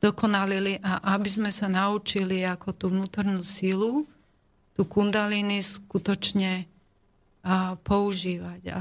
[0.00, 4.08] zdokonalili a aby sme sa naučili ako tú vnútornú sílu,
[4.72, 6.64] tú kundaliny skutočne
[7.44, 8.62] a, používať.
[8.70, 8.80] A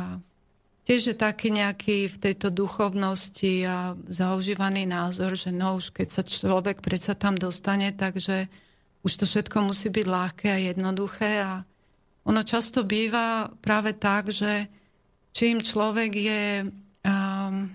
[0.87, 6.23] tiež je taký nejaký v tejto duchovnosti a zaužívaný názor, že no už keď sa
[6.23, 8.47] človek predsa tam dostane, takže
[9.03, 11.43] už to všetko musí byť ľahké a jednoduché.
[11.43, 11.67] A
[12.23, 14.71] ono často býva práve tak, že
[15.35, 17.67] čím človek je um,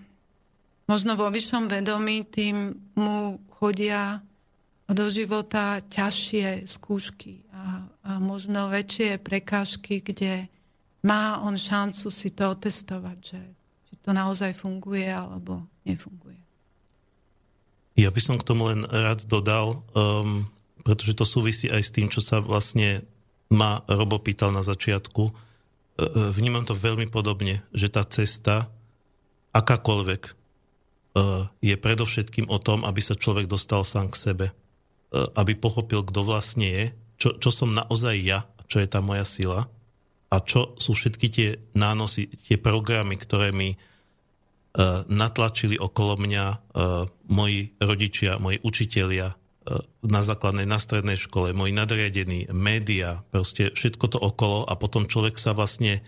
[0.89, 4.24] možno vo vyššom vedomí, tým mu chodia
[4.89, 10.52] do života ťažšie skúšky a, a možno väčšie prekážky, kde
[11.03, 13.41] má on šancu si to otestovať, že
[13.91, 16.39] či to naozaj funguje alebo nefunguje.
[17.99, 20.49] Ja by som k tomu len rád dodal, um,
[20.81, 23.05] pretože to súvisí aj s tým, čo sa vlastne
[23.53, 25.23] ma Robo pýtal na začiatku.
[25.29, 28.73] Uh, vnímam to veľmi podobne, že tá cesta,
[29.53, 30.43] akákoľvek,
[31.12, 34.47] Eh, je predovšetkým o tom, aby sa človek dostal sám k sebe.
[34.49, 36.85] Eh, aby pochopil, kto vlastne je,
[37.20, 39.69] čo, čo som naozaj ja, čo je tá moja sila
[40.33, 47.05] a čo sú všetky tie nánosy, tie programy, ktoré mi uh, natlačili okolo mňa uh,
[47.29, 54.17] moji rodičia, moji učitelia uh, na základnej, na strednej škole, moji nadriadení, média, proste všetko
[54.17, 56.01] to okolo a potom človek sa vlastne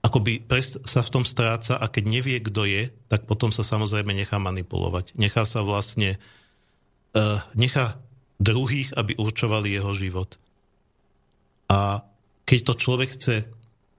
[0.00, 0.42] akoby
[0.88, 5.12] sa v tom stráca a keď nevie, kto je, tak potom sa samozrejme nechá manipulovať.
[5.20, 6.16] Nechá sa vlastne,
[7.52, 8.00] nechá
[8.40, 10.40] druhých, aby určovali jeho život.
[11.68, 12.00] A
[12.50, 13.46] keď to človek chce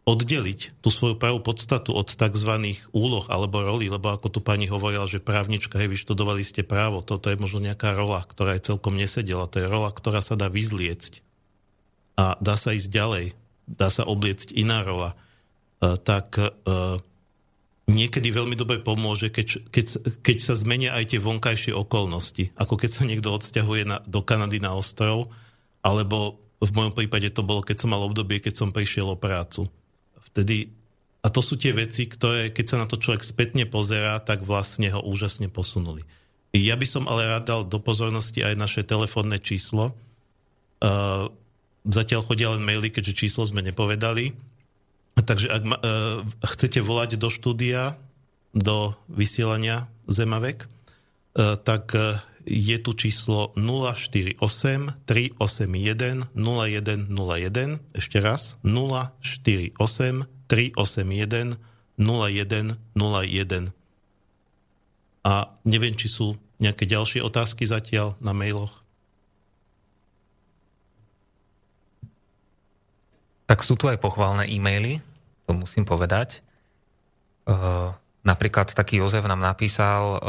[0.04, 2.52] oddeliť tú svoju pravú podstatu od tzv.
[2.92, 7.32] úloh alebo roli, lebo ako tu pani hovorila, že právnička, hej, vyštudovali ste právo, toto
[7.32, 11.24] je možno nejaká rola, ktorá je celkom nesedela, to je rola, ktorá sa dá vyzliecť
[12.20, 13.26] a dá sa ísť ďalej,
[13.72, 15.16] dá sa obliecť iná rola
[15.82, 16.50] E, tak e,
[17.90, 19.86] niekedy veľmi dobre pomôže, keď, keď,
[20.22, 22.54] keď sa zmenia aj tie vonkajšie okolnosti.
[22.54, 25.34] Ako keď sa niekto odsťahuje na, do Kanady na ostrov,
[25.82, 29.66] alebo v mojom prípade to bolo, keď som mal obdobie, keď som prišiel o prácu.
[30.32, 30.70] Vtedy,
[31.22, 34.94] a to sú tie veci, ktoré, keď sa na to človek spätne pozerá, tak vlastne
[34.94, 36.06] ho úžasne posunuli.
[36.54, 39.98] Ja by som ale rád dal do pozornosti aj naše telefónne číslo.
[40.82, 41.30] Uh,
[41.86, 44.38] zatiaľ chodia len maily, keďže číslo sme nepovedali.
[45.18, 45.84] Takže ak ma, e,
[46.56, 48.00] chcete volať do štúdia,
[48.56, 50.68] do vysielania Zemavek, e,
[51.62, 54.42] tak e, je tu číslo 048
[55.06, 57.80] 381 0101.
[57.94, 58.58] Ešte raz.
[58.64, 59.78] 048
[60.48, 61.56] 381
[62.02, 63.74] 0101.
[65.22, 68.82] A neviem, či sú nejaké ďalšie otázky zatiaľ na mailoch.
[73.46, 75.04] Tak sú tu aj pochválne e-maily,
[75.46, 76.40] to musím povedať.
[77.46, 80.20] Ehm, napríklad taký Jozef nám napísal uh,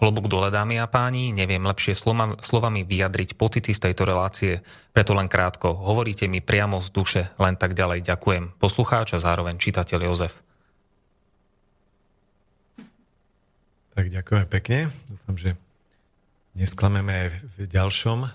[0.00, 4.64] klobúk dole, dámy a páni, neviem lepšie slova, slovami vyjadriť pocity z tejto relácie,
[4.96, 5.76] preto len krátko.
[5.76, 8.04] Hovoríte mi priamo z duše, len tak ďalej.
[8.04, 8.56] Ďakujem.
[8.56, 10.40] Poslucháč a zároveň čitateľ Jozef.
[13.94, 14.78] Tak ďakujem pekne.
[15.06, 15.54] Dúfam, že
[16.58, 18.26] nesklameme aj v ďalšom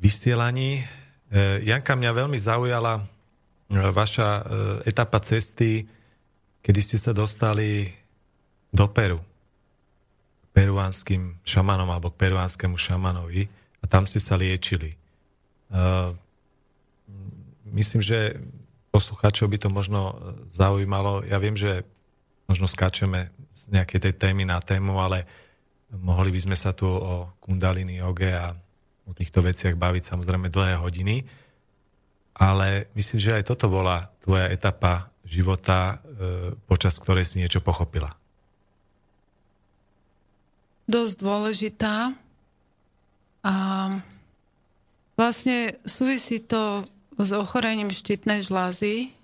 [0.00, 0.80] vysielaní.
[0.80, 3.02] E, Janka, mňa veľmi zaujala e,
[3.92, 4.42] vaša e,
[4.88, 5.84] etapa cesty,
[6.60, 7.88] kedy ste sa dostali
[8.70, 9.20] do Peru.
[10.50, 13.46] Peruánskym šamanom alebo k peruánskému šamanovi
[13.80, 14.98] a tam ste sa liečili.
[17.70, 18.34] Myslím, že
[18.90, 20.18] poslucháčov by to možno
[20.50, 21.22] zaujímalo.
[21.22, 21.86] Ja viem, že
[22.50, 25.22] možno skáčeme z nejakej tej témy na tému, ale
[25.94, 28.50] mohli by sme sa tu o kundalini joge a
[29.06, 31.22] o týchto veciach baviť samozrejme dlhé hodiny,
[32.34, 38.10] ale myslím, že aj toto bola tvoja etapa života, e, počas ktorej si niečo pochopila.
[40.90, 42.10] Dosť dôležitá.
[43.46, 43.54] A
[45.14, 46.82] vlastne súvisí to
[47.14, 49.14] s ochorením štítnej žlázy.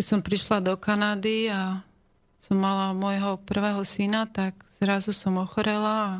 [0.00, 1.84] Keď som prišla do Kanady a
[2.40, 6.14] som mala môjho prvého syna, tak zrazu som ochorela a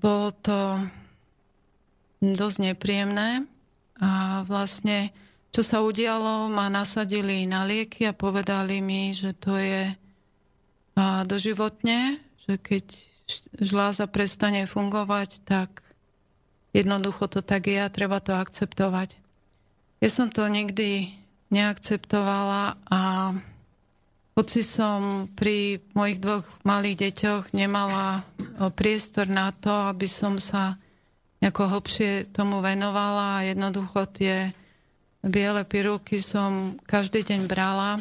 [0.00, 0.80] bolo to
[2.24, 3.44] dosť nepríjemné
[4.00, 5.12] a vlastne
[5.50, 9.90] čo sa udialo, ma nasadili na lieky a povedali mi, že to je
[11.26, 12.84] doživotne, že keď
[13.58, 15.82] žláza prestane fungovať, tak
[16.70, 19.18] jednoducho to tak je a treba to akceptovať.
[19.98, 21.14] Ja som to nikdy
[21.50, 23.34] neakceptovala a
[24.38, 28.22] hoci som pri mojich dvoch malých deťoch nemala
[28.78, 30.78] priestor na to, aby som sa
[31.42, 34.54] nejako hlbšie tomu venovala a jednoducho tie
[35.20, 38.00] biele pirulky som každý deň brala,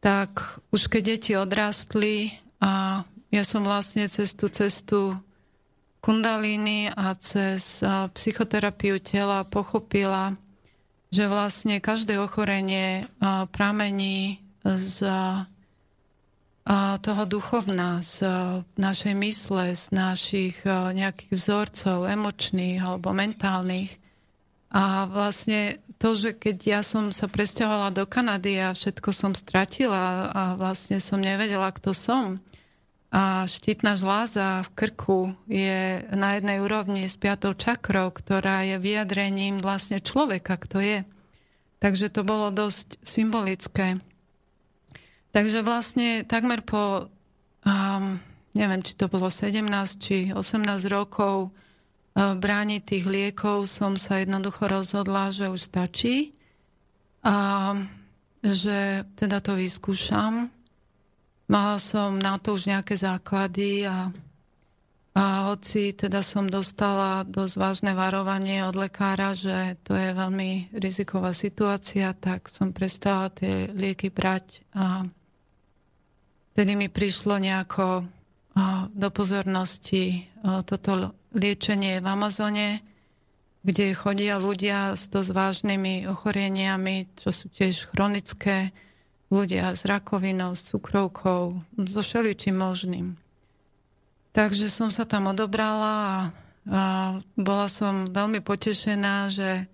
[0.00, 2.32] tak už keď deti odrastli
[2.62, 5.14] a ja som vlastne cez tú cestu
[6.00, 7.84] kundalíny a cez
[8.16, 10.34] psychoterapiu tela pochopila,
[11.12, 13.04] že vlastne každé ochorenie
[13.52, 15.04] pramení z
[17.02, 18.22] toho duchovná, z
[18.78, 23.90] našej mysle, z našich nejakých vzorcov emočných alebo mentálnych.
[24.70, 30.30] A vlastne to, že keď ja som sa presťahovala do Kanady a všetko som stratila
[30.30, 32.38] a vlastne som nevedela, kto som,
[33.10, 39.58] a štítna žláza v krku je na jednej úrovni s piatou čakrou, ktorá je vyjadrením
[39.58, 40.98] vlastne človeka, kto je.
[41.82, 43.98] Takže to bolo dosť symbolické.
[45.34, 47.10] Takže vlastne takmer po,
[47.66, 48.04] um,
[48.54, 49.58] neviem, či to bolo 17
[49.98, 51.50] či 18 rokov
[52.20, 56.36] uh, brániť tých liekov som sa jednoducho rozhodla, že už stačí
[57.24, 57.72] a
[58.44, 60.52] že teda to vyskúšam.
[61.48, 64.12] Mala som na to už nejaké základy a,
[65.16, 71.32] a hoci teda som dostala dosť vážne varovanie od lekára, že to je veľmi riziková
[71.32, 75.08] situácia, tak som prestala tie lieky brať a
[76.50, 78.04] Vtedy mi prišlo nejako
[78.90, 80.26] do pozornosti
[80.66, 82.68] toto liečenie v Amazone,
[83.60, 88.72] kde chodia ľudia s dosť vážnymi ochoreniami, čo sú tiež chronické,
[89.30, 93.14] ľudia s rakovinou, s cukrovkou, so všeličím možným.
[94.34, 96.14] Takže som sa tam odobrala a,
[96.66, 96.82] a
[97.38, 99.66] bola som veľmi potešená, že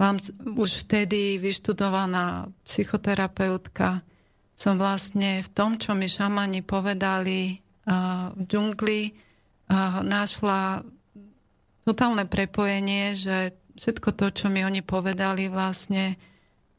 [0.00, 0.16] mám
[0.56, 4.00] už vtedy vyštudovaná psychoterapeutka,
[4.54, 9.12] som vlastne v tom, čo mi šamani povedali v džungli,
[10.04, 10.84] našla
[11.84, 16.16] totálne prepojenie, že všetko to, čo mi oni povedali, vlastne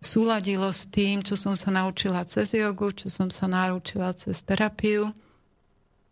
[0.01, 5.09] súladilo s tým, čo som sa naučila cez jogu, čo som sa naučila cez terapiu.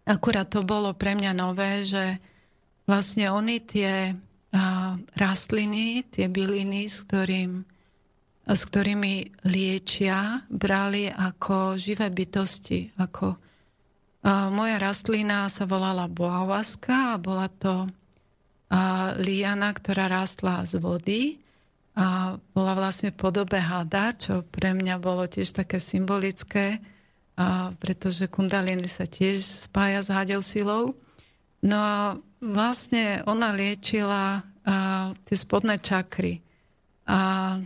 [0.05, 2.17] Akurát to bolo pre mňa nové, že
[2.85, 4.13] vlastne oni tie
[5.17, 7.65] rastliny, tie byliny, s ktorým
[8.43, 12.91] s ktorými liečia, brali ako živé bytosti.
[12.99, 13.39] Ako,
[14.27, 17.91] moja rastlina sa volala boavaska a bola to
[19.19, 21.21] liana, ktorá rástla z vody
[21.93, 26.81] a bola vlastne v podobe hada, čo pre mňa bolo tiež také symbolické,
[27.77, 30.97] pretože kundaliny sa tiež spája s hadou silou.
[31.61, 34.41] No a vlastne ona liečila
[35.21, 36.41] tie spodné čakry.
[37.05, 37.59] A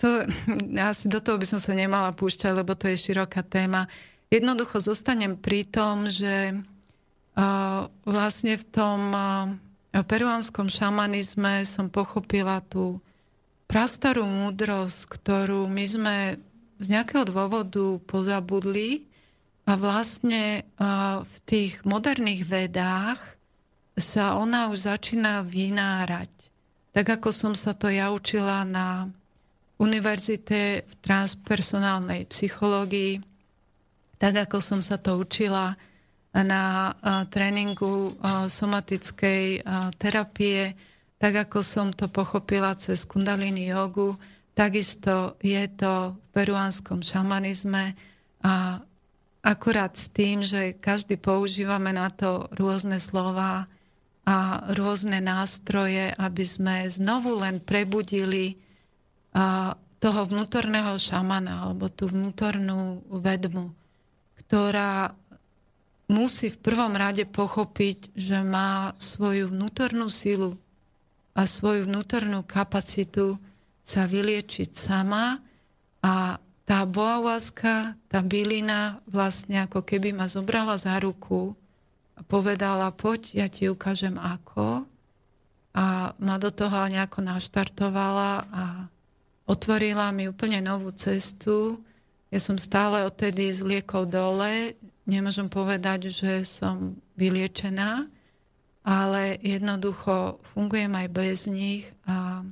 [0.00, 0.24] to,
[0.90, 3.86] asi do toho by som sa nemala púšťať, lebo to je široká téma.
[4.32, 9.52] Jednoducho zostanem pri tom, že uh, vlastne v tom uh,
[9.92, 13.02] peruánskom šamanizme som pochopila tú
[13.70, 16.16] prastarú múdrosť, ktorú my sme
[16.80, 19.06] z nejakého dôvodu pozabudli
[19.68, 20.66] a vlastne
[21.22, 23.20] v tých moderných vedách
[23.94, 26.50] sa ona už začína vynárať.
[26.90, 29.06] Tak ako som sa to ja učila na
[29.80, 33.24] univerzite v transpersonálnej psychológii,
[34.20, 35.72] tak ako som sa to učila
[36.36, 36.92] na
[37.32, 38.12] tréningu
[38.46, 39.64] somatickej
[39.96, 40.76] terapie,
[41.16, 44.20] tak ako som to pochopila cez kundalini jogu,
[44.52, 47.96] takisto je to v peruánskom šamanizme
[48.44, 48.84] a
[49.40, 53.64] akurát s tým, že každý používame na to rôzne slova
[54.28, 54.36] a
[54.76, 58.60] rôzne nástroje, aby sme znovu len prebudili
[60.00, 63.70] toho vnútorného šamana alebo tú vnútornú vedmu,
[64.42, 65.14] ktorá
[66.10, 70.58] musí v prvom rade pochopiť, že má svoju vnútornú silu
[71.36, 73.38] a svoju vnútornú kapacitu
[73.86, 75.38] sa vyliečiť sama
[76.02, 81.54] a tá boawaska, tá bylina vlastne ako keby ma zobrala za ruku
[82.14, 84.86] a povedala, poď, ja ti ukážem ako.
[85.74, 88.62] A ma do toho nejako naštartovala a
[89.50, 91.82] otvorila mi úplne novú cestu.
[92.30, 98.06] Ja som stále odtedy z liekov dole, nemôžem povedať, že som vyliečená,
[98.86, 102.46] ale jednoducho fungujem aj bez nich a,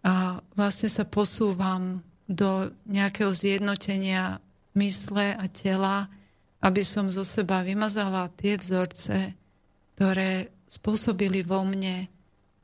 [0.00, 0.12] a
[0.56, 4.40] vlastne sa posúvam do nejakého zjednotenia
[4.74, 6.08] mysle a tela,
[6.64, 9.36] aby som zo seba vymazala tie vzorce,
[9.94, 12.08] ktoré spôsobili vo mne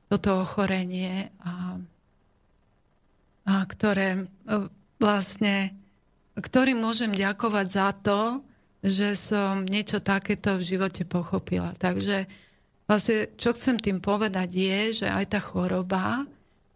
[0.09, 1.77] toto ochorenie a,
[3.47, 4.23] ktoré e,
[5.03, 5.75] vlastne,
[6.39, 8.21] ktorým môžem ďakovať za to,
[8.83, 11.71] že som niečo takéto v živote pochopila.
[11.79, 12.27] Takže
[12.87, 16.27] vlastne, čo chcem tým povedať je, že aj tá choroba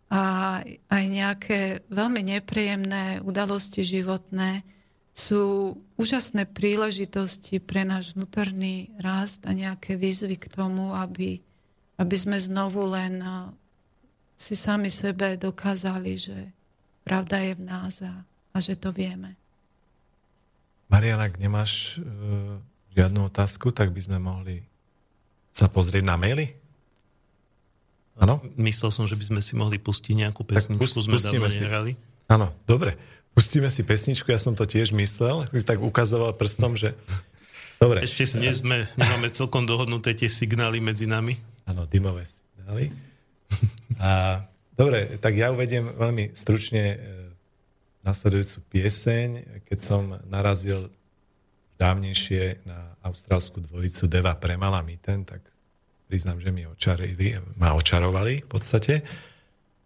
[0.06, 0.22] a
[0.62, 1.60] aj nejaké
[1.90, 4.62] veľmi nepríjemné udalosti životné
[5.16, 11.40] sú úžasné príležitosti pre náš vnútorný rast a nejaké výzvy k tomu, aby,
[11.98, 13.24] aby sme znovu len
[14.36, 16.36] si sami sebe dokázali, že
[17.02, 18.12] pravda je v nás a,
[18.52, 19.32] a že to vieme.
[20.92, 22.60] Mariana, ak nemáš uh,
[22.94, 24.62] žiadnu otázku, tak by sme mohli
[25.50, 26.52] sa pozrieť na maily?
[28.20, 28.44] Áno?
[28.60, 31.64] Myslel som, že by sme si mohli pustiť nejakú pesničku, pust, sme dávno si.
[31.64, 31.92] nehrali.
[32.28, 32.96] Áno, dobre.
[33.36, 36.96] Pustíme si pesničku, ja som to tiež myslel, tak si tak ukazoval prstom, že...
[37.76, 38.00] Dobre.
[38.00, 41.36] Ešte nie sme, nemáme celkom dohodnuté tie signály medzi nami.
[41.68, 42.88] Áno, dymové signály.
[43.96, 44.44] A,
[44.76, 47.00] dobre, tak ja uvediem veľmi stručne
[48.06, 49.28] nasledujúcu pieseň,
[49.66, 50.92] keď som narazil
[51.80, 55.42] dávnejšie na austrálskú dvojicu Deva Premala Miten, tak
[56.06, 59.02] priznám, že mi očarili, ma očarovali v podstate.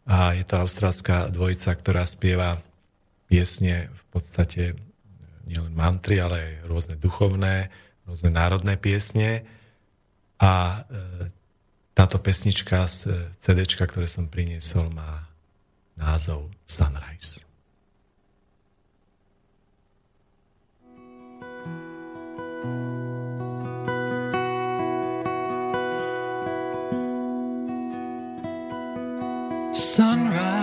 [0.05, 2.61] A je to austrálska dvojica, ktorá spieva
[3.25, 4.63] piesne v podstate
[5.49, 7.73] nielen mantry, ale aj rôzne duchovné,
[8.05, 9.43] rôzne národné piesne.
[10.39, 11.40] A e,
[12.01, 15.29] táto pesnička z CD, ktoré som priniesol, má
[16.01, 17.45] názov Sunrise.
[29.77, 30.60] Sunrise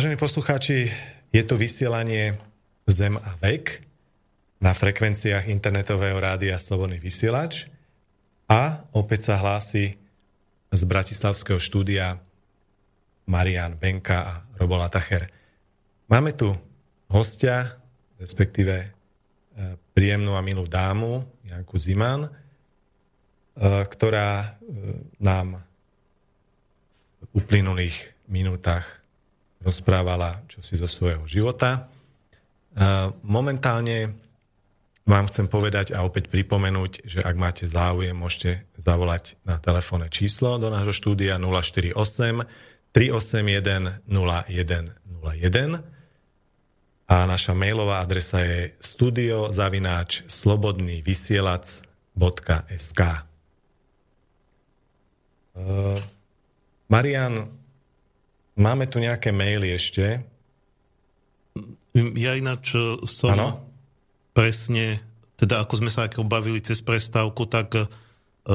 [0.00, 0.88] Vážení poslucháči,
[1.28, 2.32] je to vysielanie
[2.88, 3.84] Zem a vek
[4.56, 7.68] na frekvenciách internetového rádia Slobodný vysielač
[8.48, 10.00] a opäť sa hlási
[10.72, 12.16] z Bratislavského štúdia
[13.28, 15.28] Marian Benka a Robola Tacher.
[16.08, 16.48] Máme tu
[17.12, 17.76] hostia,
[18.16, 18.88] respektíve e,
[19.92, 22.30] príjemnú a milú dámu, Janku Ziman, e,
[23.84, 24.48] ktorá e,
[25.20, 25.60] nám
[27.20, 28.99] v uplynulých minútach
[29.60, 31.92] rozprávala čosi zo svojho života.
[33.24, 34.12] Momentálne
[35.04, 40.54] vám chcem povedať a opäť pripomenúť, že ak máte záujem, môžete zavolať na telefónne číslo
[40.56, 42.46] do nášho štúdia 048
[42.94, 45.82] 381 0101
[47.10, 53.00] a naša mailová adresa je studiozavináč slobodnývysielac.sk
[56.90, 57.34] Marian,
[58.60, 60.20] Máme tu nejaké maily ešte.
[61.96, 63.64] Ja ináč e, som ano?
[64.36, 65.00] presne,
[65.40, 67.88] teda ako sme sa ako bavili cez prestávku, tak e,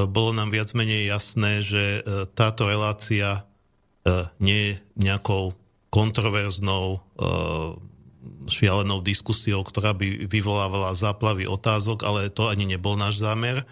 [0.06, 2.00] bolo nám viac menej jasné, že e,
[2.30, 3.42] táto relácia
[4.38, 4.72] nie je
[5.02, 5.58] nejakou
[5.90, 7.02] kontroverznou
[8.46, 13.66] šialenou diskusiou, ktorá by vyvolávala záplavy otázok, ale to ani nebol náš zámer.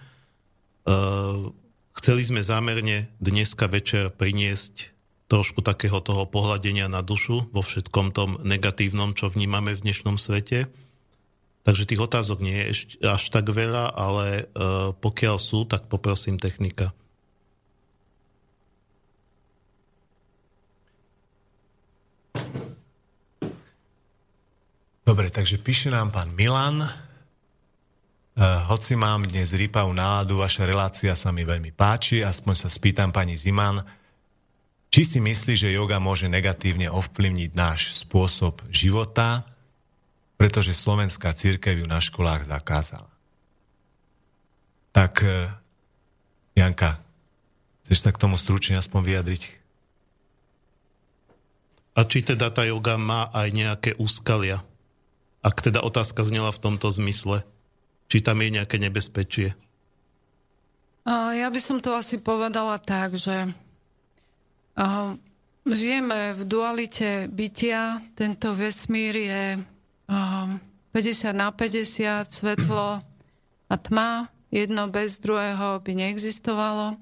[1.95, 4.94] Chceli sme zámerne dneska večer priniesť
[5.35, 10.71] trošku takého toho pohľadenia na dušu vo všetkom tom negatívnom, čo vnímame v dnešnom svete.
[11.67, 16.95] Takže tých otázok nie je až tak veľa, ale e, pokiaľ sú, tak poprosím technika.
[25.03, 26.79] Dobre, takže píše nám pán Milan.
[26.79, 26.91] E,
[28.71, 33.35] hoci mám dnes rýpavú náladu, vaša relácia sa mi veľmi páči, aspoň sa spýtam pani
[33.35, 34.04] Ziman,
[34.95, 39.43] či si myslí, že yoga môže negatívne ovplyvniť náš spôsob života,
[40.39, 43.11] pretože slovenská církev ju na školách zakázala.
[44.95, 45.51] Tak, e,
[46.55, 47.03] Janka,
[47.83, 49.43] chceš sa k tomu stručne aspoň vyjadriť?
[51.99, 54.63] A či teda tá yoga má aj nejaké úskalia?
[55.43, 57.43] Ak teda otázka znela v tomto zmysle,
[58.07, 59.59] či tam je nejaké nebezpečie?
[61.35, 63.51] Ja by som to asi povedala tak, že
[65.65, 68.03] Žijeme v dualite bytia.
[68.19, 69.45] Tento vesmír je
[70.11, 73.01] 50 na 50, svetlo
[73.71, 74.29] a tma.
[74.55, 76.95] Jedno bez druhého by neexistovalo.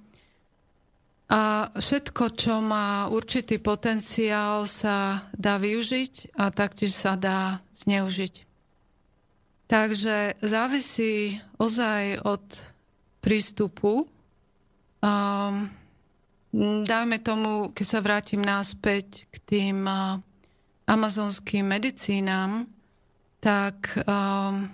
[1.32, 8.44] A všetko, čo má určitý potenciál, sa dá využiť a taktiež sa dá zneužiť.
[9.64, 12.44] Takže závisí ozaj od
[13.24, 14.04] prístupu.
[15.00, 15.72] Um,
[16.84, 19.88] dajme tomu, keď sa vrátim naspäť k tým
[20.84, 22.68] amazonským medicínám,
[23.40, 24.68] tak um,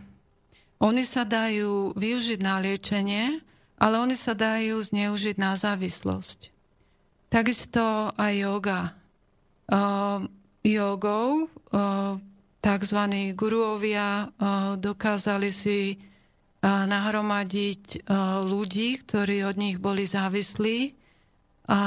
[0.82, 3.40] oni sa dajú využiť na liečenie,
[3.78, 6.50] ale oni sa dajú zneužiť na závislosť.
[7.30, 8.80] Takisto aj yoga.
[9.68, 10.26] Uh,
[10.66, 12.18] uh,
[12.58, 13.00] tzv.
[13.38, 20.97] guruovia uh, dokázali si uh, nahromadiť uh, ľudí, ktorí od nich boli závislí
[21.68, 21.80] a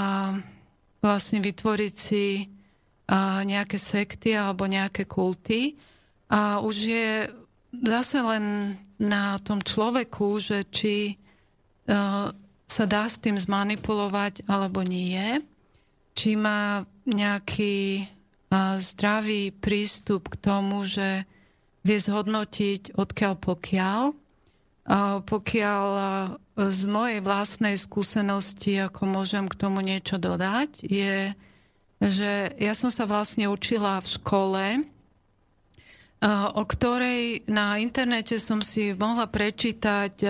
[1.01, 5.75] vlastne vytvoriť si uh, nejaké sekty alebo nejaké kulty.
[6.29, 7.09] A už je
[7.73, 11.17] zase len na tom človeku, že či
[11.89, 12.29] uh,
[12.69, 15.41] sa dá s tým zmanipulovať alebo nie,
[16.13, 21.25] či má nejaký uh, zdravý prístup k tomu, že
[21.81, 24.03] vie zhodnotiť odkiaľ pokiaľ.
[24.81, 25.85] Uh, pokiaľ
[26.69, 31.33] z mojej vlastnej skúsenosti, ako môžem k tomu niečo dodať, je,
[31.97, 34.65] že ja som sa vlastne učila v škole,
[36.53, 40.21] o ktorej na internete som si mohla prečítať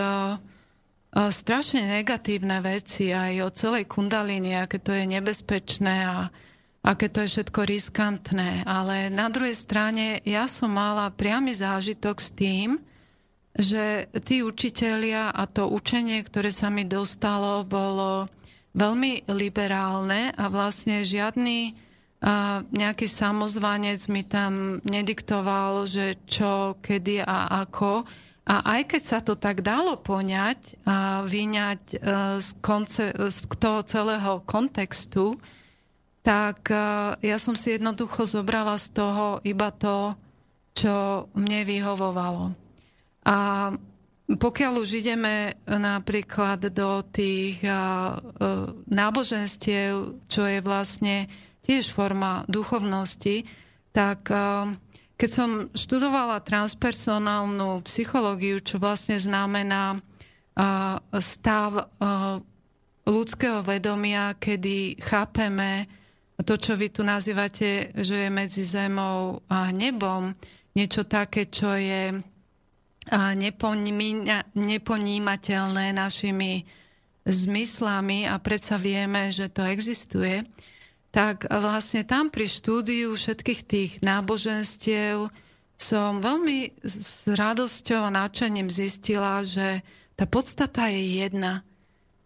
[1.12, 6.32] strašne negatívne veci aj o celej kundalíne, aké to je nebezpečné a
[6.88, 8.64] aké to je všetko riskantné.
[8.64, 12.80] Ale na druhej strane ja som mala priamy zážitok s tým,
[13.56, 18.32] že tí učitelia a to učenie, ktoré sa mi dostalo, bolo
[18.72, 21.76] veľmi liberálne a vlastne žiadny
[22.22, 28.06] a nejaký samozvanec mi tam nediktoval, že čo, kedy a ako,
[28.46, 31.98] a aj keď sa to tak dalo poňať a vyňať e,
[32.42, 35.38] z, konce, z toho celého kontextu,
[36.26, 36.78] tak e,
[37.26, 40.18] ja som si jednoducho zobrala z toho iba to,
[40.74, 42.54] čo mne vyhovovalo.
[43.28, 43.70] A
[44.32, 47.72] pokiaľ už ideme napríklad do tých e,
[48.88, 51.28] náboženstiev, čo je vlastne
[51.62, 53.46] tiež forma duchovnosti,
[53.92, 54.34] tak
[55.20, 60.02] keď som študovala transpersonálnu psychológiu, čo vlastne znamená
[61.22, 61.92] stav
[63.06, 65.86] ľudského vedomia, kedy chápeme
[66.42, 70.34] to, čo vy tu nazývate, že je medzi zemou a nebom,
[70.74, 72.18] niečo také, čo je
[74.54, 76.66] neponímateľné našimi
[77.26, 80.46] zmyslami a predsa vieme, že to existuje,
[81.10, 85.30] tak vlastne tam pri štúdiu všetkých tých náboženstiev
[85.76, 89.82] som veľmi s radosťou a náčením zistila, že
[90.14, 91.66] tá podstata je jedna.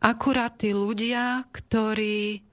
[0.03, 2.43] Akurát tí ľudia, ktorí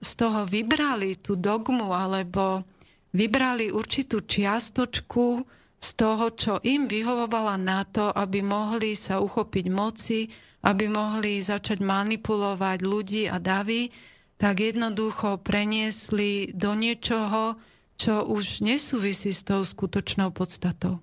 [0.00, 2.64] z toho vybrali tú dogmu alebo
[3.12, 5.42] vybrali určitú čiastočku
[5.80, 10.28] z toho, čo im vyhovovala na to, aby mohli sa uchopiť moci,
[10.60, 13.88] aby mohli začať manipulovať ľudí a davy,
[14.36, 17.56] tak jednoducho preniesli do niečoho,
[17.96, 21.00] čo už nesúvisí s tou skutočnou podstatou.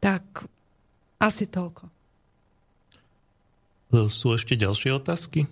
[0.00, 0.48] Tak
[1.20, 1.88] asi toľko.
[4.12, 5.48] Sú ešte ďalšie otázky?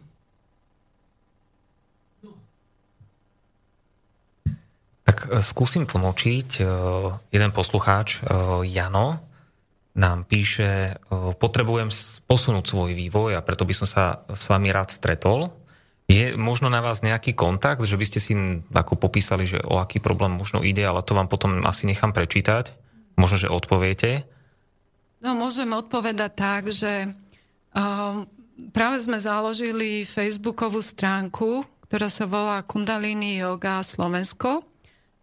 [5.16, 6.60] Tak e, skúsim tlmočiť.
[6.60, 6.62] E,
[7.32, 9.24] jeden poslucháč, e, Jano,
[9.97, 11.01] nám píše,
[11.40, 11.88] potrebujem
[12.28, 15.48] posunúť svoj vývoj a preto by som sa s vami rád stretol
[16.06, 18.32] je možno na vás nejaký kontakt, že by ste si
[18.70, 22.70] ako popísali, že o aký problém možno ide, ale to vám potom asi nechám prečítať.
[23.18, 24.22] Možno, že odpoviete.
[25.18, 28.22] No, môžem odpovedať tak, že uh,
[28.70, 34.62] práve sme založili facebookovú stránku, ktorá sa volá Kundalini Yoga Slovensko.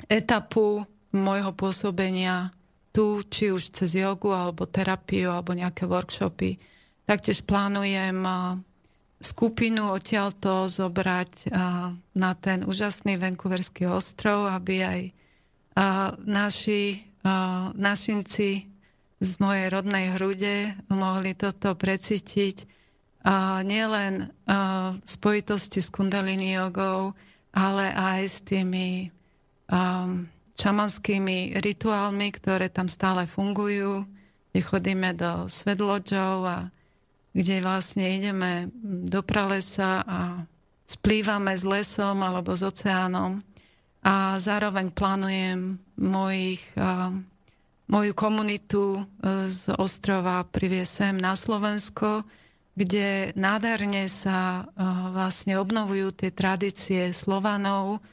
[0.09, 2.53] etapu môjho pôsobenia
[2.93, 6.57] tu, či už cez jogu, alebo terapiu, alebo nejaké workshopy.
[7.05, 8.25] Taktiež plánujem
[9.21, 11.53] skupinu odtiaľto zobrať
[12.17, 15.01] na ten úžasný Vancouverský ostrov, aby aj
[16.25, 17.05] naši
[17.77, 18.76] našinci
[19.21, 22.69] z mojej rodnej hrude mohli toto precítiť.
[23.67, 24.15] Nielen
[24.47, 27.11] a, v spojitosti s kundalini jogou,
[27.51, 29.11] ale aj s tými
[29.73, 34.05] um, čamanskými rituálmi, ktoré tam stále fungujú,
[34.53, 36.59] kde chodíme do svedloďov a
[37.37, 40.21] kde vlastne ideme do pralesa a
[40.89, 43.45] splývame s lesom alebo s oceánom.
[44.07, 47.13] A zároveň plánujem mojich, a,
[47.87, 49.01] moju komunitu e,
[49.47, 52.27] z ostrova priviesť sem na Slovensko,
[52.77, 58.05] kde nádherne sa a, vlastne obnovujú tie tradície Slovanov,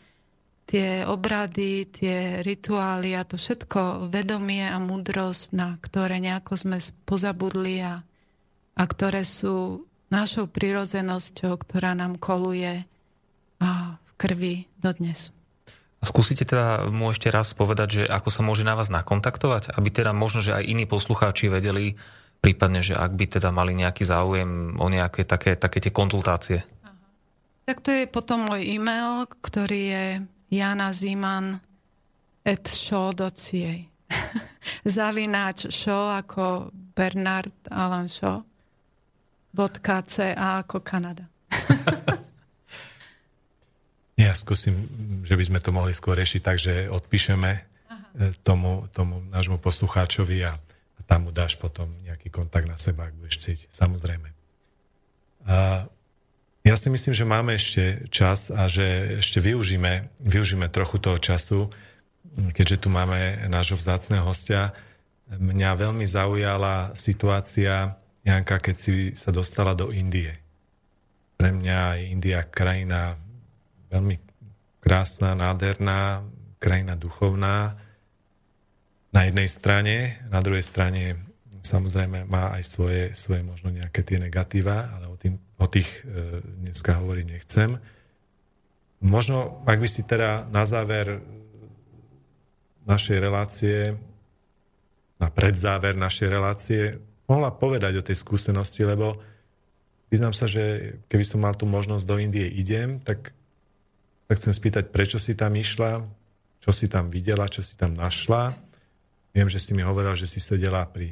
[0.64, 7.84] tie obrady, tie rituály a to všetko vedomie a múdrosť, na ktoré nejako sme pozabudli
[7.84, 8.00] a,
[8.74, 12.86] a ktoré sú našou prirodzenosťou, ktorá nám koluje
[13.60, 15.34] a v krvi dodnes.
[16.04, 20.12] Skúsite teda mu ešte raz povedať, že ako sa môže na vás nakontaktovať, aby teda
[20.12, 21.96] možno, že aj iní poslucháči vedeli,
[22.44, 26.60] prípadne, že ak by teda mali nejaký záujem o nejaké také, také tie konzultácie.
[27.64, 30.06] Tak to je potom môj e-mail, ktorý je
[30.52, 31.64] Jana Ziman
[32.44, 33.74] at show.ca
[34.84, 38.44] Zavináč show ako Bernard Alan Shaw
[39.54, 41.30] .ca ako Kanada.
[44.14, 44.76] Ja skúsim,
[45.26, 47.52] že by sme to mohli skôr riešiť tak, že odpíšeme
[47.90, 48.30] Aha.
[48.46, 53.18] tomu, tomu nášmu poslucháčovi a, a tam mu dáš potom nejaký kontakt na seba, ak
[53.18, 54.30] budeš chcieť, samozrejme.
[55.50, 55.90] A
[56.64, 61.68] ja si myslím, že máme ešte čas a že ešte využíme, využíme trochu toho času,
[62.56, 64.72] keďže tu máme nášho vzácného hostia.
[65.28, 70.32] Mňa veľmi zaujala situácia Janka, keď si sa dostala do Indie.
[71.36, 73.20] Pre mňa je India krajina
[73.94, 74.18] veľmi
[74.82, 76.26] krásna, nádherná,
[76.58, 77.78] krajina duchovná
[79.14, 81.14] na jednej strane, na druhej strane
[81.64, 86.42] samozrejme má aj svoje, svoje možno nejaké tie negatíva, ale o, tým, o tých e,
[86.66, 87.78] dneska hovoriť nechcem.
[89.06, 91.22] Možno, ak by si teda na záver
[92.84, 93.96] našej relácie,
[95.22, 96.82] na predzáver našej relácie,
[97.30, 99.16] mohla povedať o tej skúsenosti, lebo
[100.12, 103.32] vyznám sa, že keby som mal tú možnosť do Indie idem, tak
[104.28, 106.04] tak chcem spýtať, prečo si tam išla,
[106.64, 108.56] čo si tam videla, čo si tam našla.
[109.36, 111.12] Viem, že si mi hovorila, že si sedela pri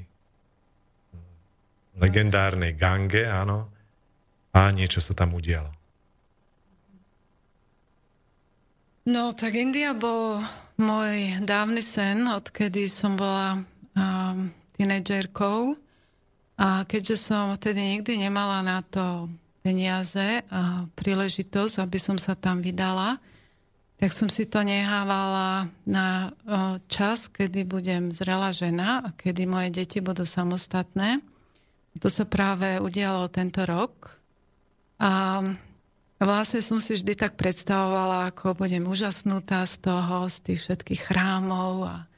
[1.99, 3.67] legendárnej gange, áno,
[4.55, 5.71] a niečo sa tam udialo.
[9.11, 10.39] No, tak India bol
[10.77, 13.57] môj dávny sen, odkedy som bola
[13.97, 15.73] um, tínedžerkou.
[16.61, 19.25] A keďže som vtedy nikdy nemala na to
[19.61, 23.21] peniaze a príležitosť, aby som sa tam vydala,
[24.01, 26.33] tak som si to nehávala na
[26.89, 31.21] čas, kedy budem zrela žena a kedy moje deti budú samostatné.
[32.01, 34.17] To sa práve udialo tento rok.
[34.97, 35.45] A
[36.17, 41.85] vlastne som si vždy tak predstavovala, ako budem úžasnutá z toho, z tých všetkých chrámov
[41.85, 42.09] a,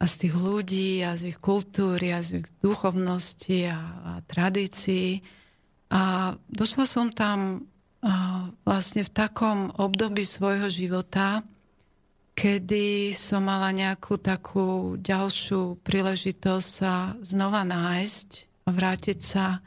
[0.00, 5.20] a z tých ľudí a z ich kultúry a z ich duchovnosti a, a tradícií.
[5.90, 7.66] A došla som tam
[8.64, 11.44] vlastne v takom období svojho života,
[12.32, 18.28] kedy som mala nejakú takú ďalšiu príležitosť sa znova nájsť
[18.64, 19.60] a vrátiť sa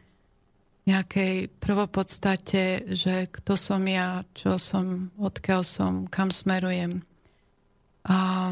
[0.84, 7.00] nejakej prvopodstate, že kto som ja, čo som, odkiaľ som, kam smerujem.
[8.04, 8.52] A,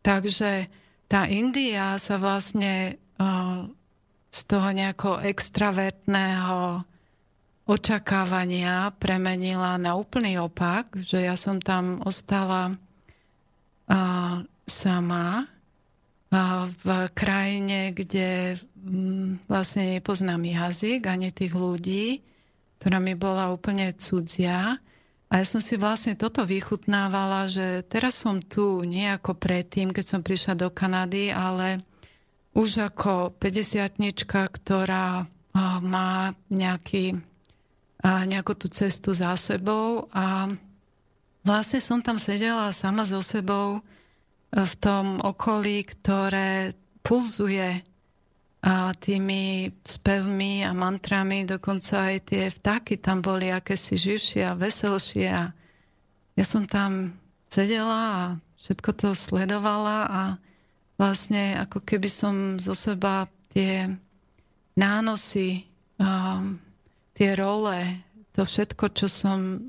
[0.00, 0.72] takže
[1.04, 3.66] tá India sa vlastne a,
[4.30, 6.88] z toho nejakého extravertného
[7.70, 12.74] očakávania premenila na úplný opak, že ja som tam ostala
[13.86, 15.46] a, sama
[16.34, 22.26] a, v krajine, kde m, mm, vlastne nepoznám jazyk ani tých ľudí,
[22.82, 24.82] ktorá mi bola úplne cudzia.
[25.30, 30.04] A ja som si vlastne toto vychutnávala, že teraz som tu nie ako predtým, keď
[30.04, 31.86] som prišla do Kanady, ale
[32.58, 33.94] už ako 50
[34.58, 35.22] ktorá
[35.86, 37.29] má nejaký
[38.00, 40.08] a nejakú tú cestu za sebou.
[40.16, 40.48] A
[41.44, 43.80] vlastne som tam sedela sama so sebou e,
[44.56, 46.72] v tom okolí, ktoré
[47.04, 47.84] pulzuje
[48.60, 55.28] a tými spevmi a mantrami, dokonca aj tie vtáky tam boli akési živšie a veselšie.
[55.32, 55.48] A
[56.36, 57.16] ja som tam
[57.48, 58.20] sedela a
[58.60, 60.22] všetko to sledovala a
[61.00, 63.24] vlastne ako keby som zo seba
[63.56, 63.88] tie
[64.76, 65.64] nánosy
[65.96, 66.60] um,
[67.20, 68.00] tie role,
[68.32, 69.60] to všetko, čo som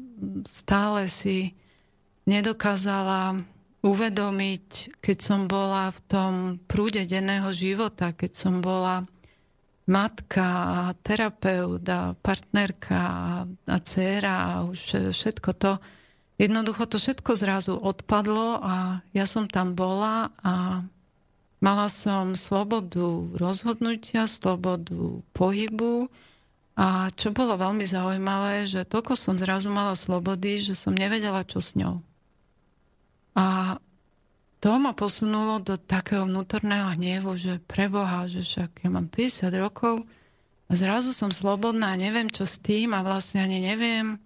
[0.47, 1.51] stále si
[2.23, 3.43] nedokázala
[3.83, 6.31] uvedomiť, keď som bola v tom
[6.63, 9.03] prúde denného života, keď som bola
[9.91, 15.75] matka, a terapeut a partnerka a, a dcera a už všetko to,
[16.39, 20.87] jednoducho to všetko zrazu odpadlo a ja som tam bola a
[21.59, 26.07] mala som slobodu rozhodnutia, slobodu pohybu
[26.75, 31.59] a čo bolo veľmi zaujímavé, že toľko som zrazu mala slobody, že som nevedela, čo
[31.59, 31.99] s ňou.
[33.35, 33.77] A
[34.61, 40.05] to ma posunulo do takého vnútorného hnievu, že preboha, že však ja mám 50 rokov
[40.69, 44.21] a zrazu som slobodná a neviem, čo s tým a vlastne ani neviem,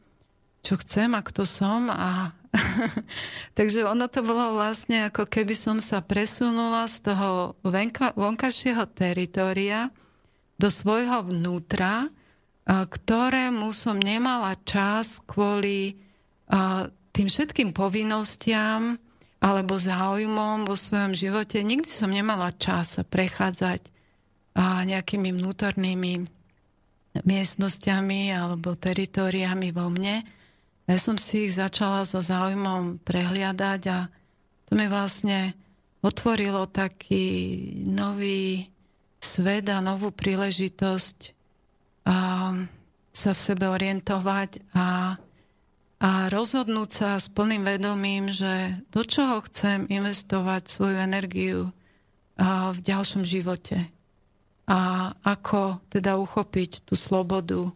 [0.61, 2.35] čo chcem a kto som a
[3.57, 9.91] takže ono to bolo vlastne ako keby som sa presunula z toho venka, vonkajšieho teritoria
[10.55, 12.11] do svojho vnútra,
[12.65, 16.01] ktorému som nemala čas kvôli
[17.13, 18.97] tým všetkým povinnostiam,
[19.45, 21.61] alebo záujmom vo svojom živote.
[21.61, 23.93] Nikdy som nemala čas sa prechádzať
[24.57, 26.13] nejakými vnútornými
[27.21, 30.25] miestnosťami alebo teritoriami vo mne.
[30.89, 34.09] Ja som si ich začala so záujmom prehliadať a
[34.65, 35.53] to mi vlastne
[36.01, 37.29] otvorilo taký
[37.85, 38.65] nový
[39.21, 41.35] svet a novú príležitosť
[43.15, 45.18] sa v sebe orientovať a
[45.95, 51.72] a rozhodnúť sa s plným vedomím, že do čoho chcem investovať svoju energiu
[52.76, 53.90] v ďalšom živote
[54.68, 57.72] a ako teda uchopiť tú slobodu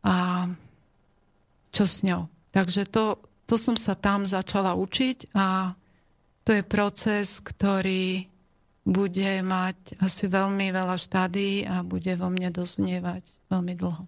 [0.00, 0.48] a
[1.68, 2.30] čo s ňou.
[2.54, 5.76] Takže to, to som sa tam začala učiť a
[6.42, 8.31] to je proces, ktorý
[8.82, 14.04] bude mať asi veľmi veľa štádí a bude vo mne dozvnievať veľmi dlho.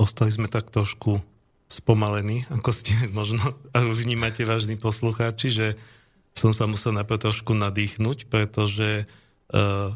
[0.00, 1.22] Ostali sme tak trošku
[1.70, 5.68] spomalení, ako ste možno vnímate, vážni poslucháči, že
[6.32, 9.92] som sa musel najprv trošku nadýchnuť, pretože uh,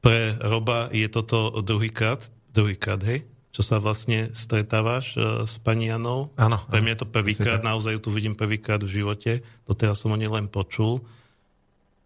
[0.00, 2.22] pre Roba je toto druhýkrát,
[2.54, 6.30] druhýkrát, hej, čo sa vlastne stretávaš uh, s pani Janou.
[6.38, 6.62] Áno.
[6.70, 10.18] Pre mňa je to prvýkrát, naozaj ju tu vidím prvýkrát v živote, doteraz som o
[10.18, 11.02] nej len počul.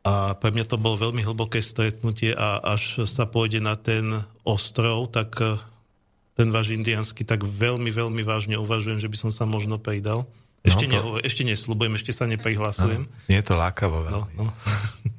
[0.04, 5.08] A pre mňa to bolo veľmi hlboké stretnutie a až sa pôjde na ten ostrov,
[5.08, 5.40] tak
[6.34, 10.26] ten váš indiánsky, tak veľmi, veľmi vážne uvažujem, že by som sa možno pridal.
[10.64, 11.24] Ešte, no, to...
[11.24, 13.06] ešte nesľubujem, ešte sa neprihlasujem.
[13.06, 14.32] No, nie je to lákavo veľmi.
[14.34, 14.52] No, no.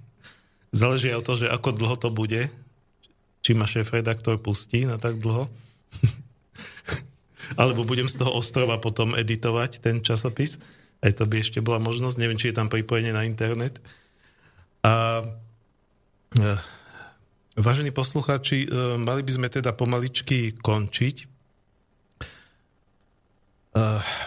[0.86, 2.52] Záleží aj o to, že ako dlho to bude.
[3.46, 5.48] Či ma šéf-redaktor pustí na tak dlho.
[7.62, 10.60] Alebo budem z toho ostrova potom editovať ten časopis.
[11.06, 12.18] Aj to by ešte bola možnosť.
[12.18, 13.78] Neviem, či je tam pripojenie na internet.
[14.86, 15.22] A
[16.38, 16.58] e,
[17.56, 21.16] Vážení poslucháči, e, mali by sme teda pomaličky končiť.
[21.24, 21.26] E,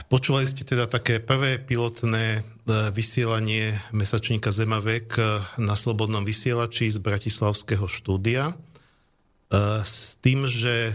[0.09, 5.16] počúvali ste teda také prvé pilotné vysielanie mesačníka Zemavek
[5.57, 8.53] na Slobodnom vysielači z Bratislavského štúdia.
[9.89, 10.93] S tým, že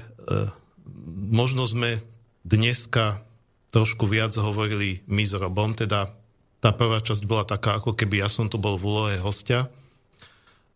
[1.32, 2.02] možno sme
[2.46, 3.26] dneska
[3.74, 6.14] trošku viac hovorili my s Robom, teda
[6.62, 9.68] tá prvá časť bola taká, ako keby ja som tu bol v úlohe hostia,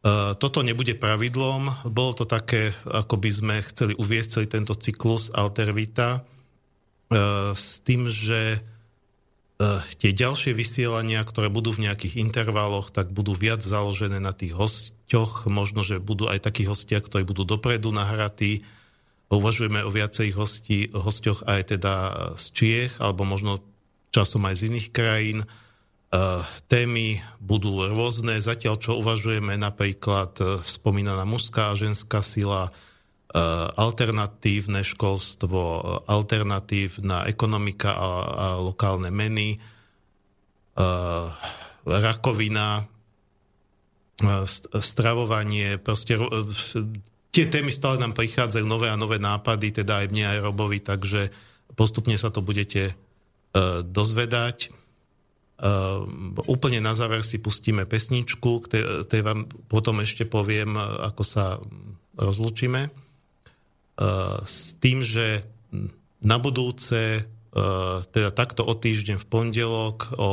[0.07, 5.33] E, toto nebude pravidlom, bolo to také, ako by sme chceli uviesť celý tento cyklus
[5.33, 6.19] Altervita e,
[7.57, 8.59] s tým, že e,
[9.97, 15.49] tie ďalšie vysielania, ktoré budú v nejakých intervaloch, tak budú viac založené na tých hostiach,
[15.49, 18.63] možno, že budú aj takí hostia, ktorí budú dopredu nahratí.
[19.27, 21.93] Uvažujeme o viacerých hosti, hostiach aj teda
[22.39, 23.59] z Čiech, alebo možno
[24.15, 25.43] časom aj z iných krajín.
[26.07, 26.39] Eh,
[26.71, 33.39] témy budú rôzne, zatiaľ čo uvažujeme napríklad eh, spomínaná mužská a ženská sila, eh,
[33.75, 35.59] alternatívne školstvo,
[36.07, 39.59] alternatívna ekonomika a, a lokálne meny,
[41.89, 42.85] rakovina,
[44.77, 46.21] stravovanie, proste
[47.37, 51.29] tie témy stále nám prichádzajú nové a nové nápady, teda aj mne aj Robovi, takže
[51.77, 52.97] postupne sa to budete
[53.85, 54.73] dozvedať.
[55.57, 56.05] Uh,
[56.45, 61.57] úplne na záver si pustíme pesničku, tej, vám potom ešte poviem, ako sa
[62.13, 62.93] rozlučíme.
[63.97, 65.41] Uh, s tým, že
[66.21, 70.31] na budúce, uh, teda takto o týždeň v pondelok o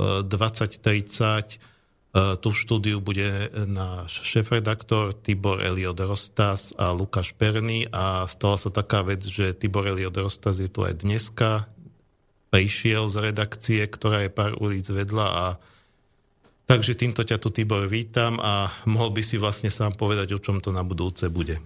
[0.00, 1.69] 20.30
[2.12, 8.74] tu v štúdiu bude náš šéf-redaktor Tibor Eliod Rostas a Lukáš Perny a stala sa
[8.74, 11.70] taká vec, že Tibor Eliod Rostas je tu aj dneska,
[12.50, 15.46] prišiel z redakcie, ktorá je pár ulic vedľa a
[16.66, 20.58] takže týmto ťa tu Tibor vítam a mohol by si vlastne sám povedať, o čom
[20.58, 21.62] to na budúce bude.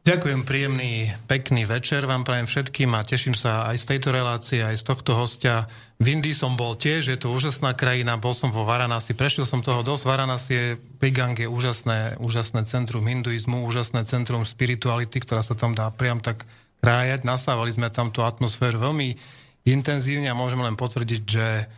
[0.00, 4.80] Ďakujem, príjemný, pekný večer vám prajem všetkým a teším sa aj z tejto relácie, aj
[4.80, 5.68] z tohto hostia.
[6.00, 9.60] V Indii som bol tiež, je to úžasná krajina, bol som vo Varanasi, prešiel som
[9.60, 10.08] toho dosť.
[10.08, 10.66] Varanasi je,
[10.96, 16.48] Pegang je úžasné, úžasné centrum hinduizmu, úžasné centrum spirituality, ktorá sa tam dá priam tak
[16.80, 17.28] krájať.
[17.28, 19.20] Nasávali sme tam tú atmosféru veľmi
[19.68, 21.68] intenzívne a môžeme len potvrdiť, že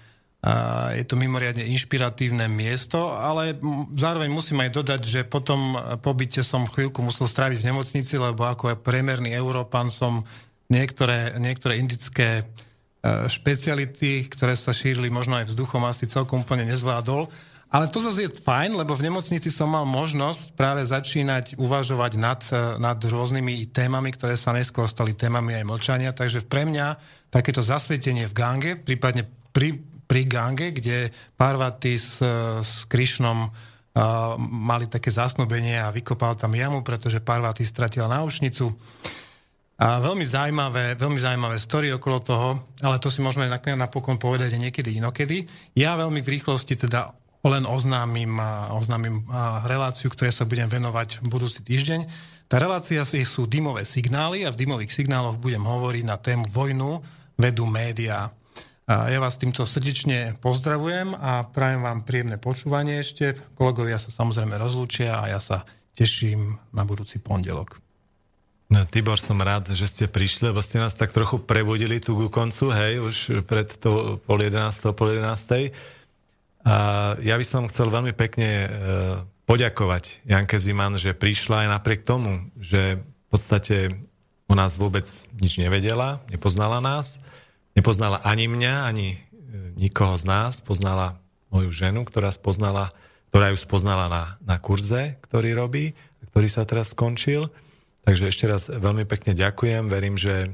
[0.98, 3.54] je to mimoriadne inšpiratívne miesto, ale
[3.94, 8.74] zároveň musím aj dodať, že potom pobyte som chvíľku musel stráviť v nemocnici, lebo ako
[8.74, 10.26] aj priemerný Európan som
[10.66, 12.44] niektoré, niektoré indické e,
[13.30, 17.30] špeciality, ktoré sa šírili možno aj vzduchom, asi celkom úplne nezvládol.
[17.72, 22.42] Ale to zase je fajn, lebo v nemocnici som mal možnosť práve začínať uvažovať nad,
[22.50, 26.10] e, nad rôznymi témami, ktoré sa neskôr stali témami aj mlčania.
[26.10, 26.98] Takže pre mňa
[27.30, 31.08] takéto zasvietenie v gange, prípadne pri, pri Gange, kde
[31.40, 32.20] Parvati s,
[32.60, 33.50] s Krišnom uh,
[34.44, 38.68] mali také zasnubenie a vykopal tam jamu, pretože Parvati stratila náušnicu.
[39.80, 42.48] A veľmi zaujímavé, veľmi zaujímavé story okolo toho,
[42.84, 45.48] ale to si môžeme napokon povedať niekedy inokedy.
[45.80, 47.16] Ja veľmi v rýchlosti teda
[47.48, 48.36] len oznámim,
[48.68, 49.24] oznámim
[49.64, 52.04] reláciu, ktoré sa budem venovať v budúci týždeň.
[52.52, 57.00] Tá relácia sú dymové signály a v dymových signáloch budem hovoriť na tému vojnu
[57.40, 58.28] vedú médiá.
[58.92, 63.32] Ja vás týmto srdečne pozdravujem a prajem vám príjemné počúvanie ešte.
[63.56, 65.64] Kolegovia sa samozrejme rozlúčia a ja sa
[65.96, 67.80] teším na budúci pondelok.
[68.68, 72.28] No, Tibor, som rád, že ste prišli, lebo ste nás tak trochu prebudili tu ku
[72.28, 73.16] koncu, hej, už
[73.48, 74.60] pred to pol 11,
[74.92, 75.72] pol 11.
[76.68, 76.76] A
[77.24, 78.68] ja by som chcel veľmi pekne e,
[79.48, 83.88] poďakovať Janke Ziman, že prišla aj napriek tomu, že v podstate
[84.48, 85.08] o nás vôbec
[85.40, 87.24] nič nevedela, nepoznala nás
[87.72, 89.18] Nepoznala ani mňa, ani e,
[89.76, 90.60] nikoho z nás.
[90.60, 91.16] Poznala
[91.48, 92.92] moju ženu, ktorá, spoznala,
[93.32, 95.96] ktorá ju spoznala na, na kurze, ktorý robí,
[96.32, 97.48] ktorý sa teraz skončil.
[98.02, 99.88] Takže ešte raz veľmi pekne ďakujem.
[99.88, 100.50] Verím, že e,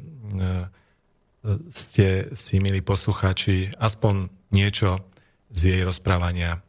[1.71, 5.03] ste si, milí poslucháči, aspoň niečo
[5.51, 6.61] z jej rozprávania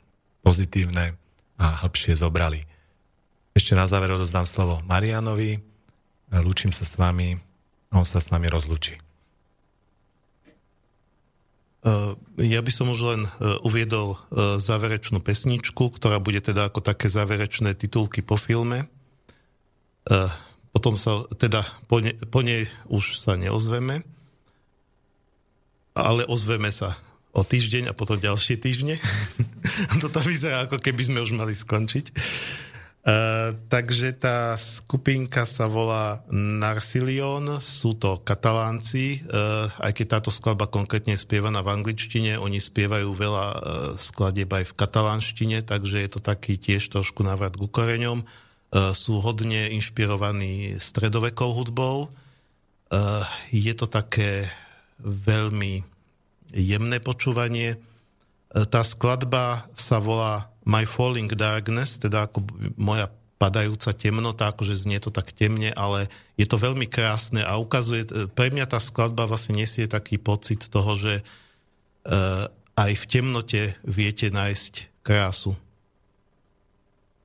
[0.42, 1.20] pozitívne
[1.60, 2.64] a hĺbšie zobrali.
[3.52, 5.60] Ešte na záver odozdám slovo Marianovi.
[6.32, 7.36] Lúčim sa s vami,
[7.92, 9.09] on sa s nami rozlúči.
[11.80, 12.12] Eh,
[12.44, 17.08] ja by som už len eh, uviedol eh, záverečnú pesničku, ktorá bude teda ako také
[17.08, 18.88] záverečné titulky po filme.
[20.74, 24.02] Potom sa, teda po, ne, po nej už sa neozveme,
[25.94, 26.98] ale ozveme sa
[27.30, 28.98] o týždeň a potom ďalšie týždne.
[30.02, 32.10] Toto vyzerá ako keby sme už mali skončiť.
[33.10, 40.70] Uh, takže tá skupinka sa volá Narsilion, sú to katalánci, uh, aj keď táto skladba
[40.70, 43.58] konkrétne je spievaná v angličtine, oni spievajú veľa uh,
[43.98, 48.30] skladieb aj v katalánštine, takže je to taký tiež trošku návrat k koreňom.
[48.70, 52.14] Uh, sú hodne inšpirovaní stredovekou hudbou.
[52.94, 54.54] Uh, je to také
[55.02, 55.82] veľmi
[56.54, 57.82] jemné počúvanie.
[58.54, 62.44] Uh, tá skladba sa volá My Falling Darkness, teda ako
[62.76, 63.08] moja
[63.40, 68.04] padajúca temnota, akože znie to tak temne, ale je to veľmi krásne a ukazuje,
[68.36, 74.28] pre mňa tá skladba vlastne nesie taký pocit toho, že uh, aj v temnote viete
[74.28, 75.56] nájsť krásu.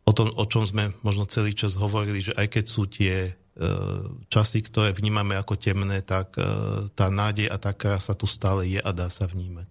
[0.06, 4.06] O tom, o čom sme možno celý čas hovorili, že aj keď sú tie uh,
[4.30, 8.78] časy, ktoré vnímame ako temné, tak uh, tá nádej a tá krása tu stále je
[8.78, 9.66] a dá sa vnímať.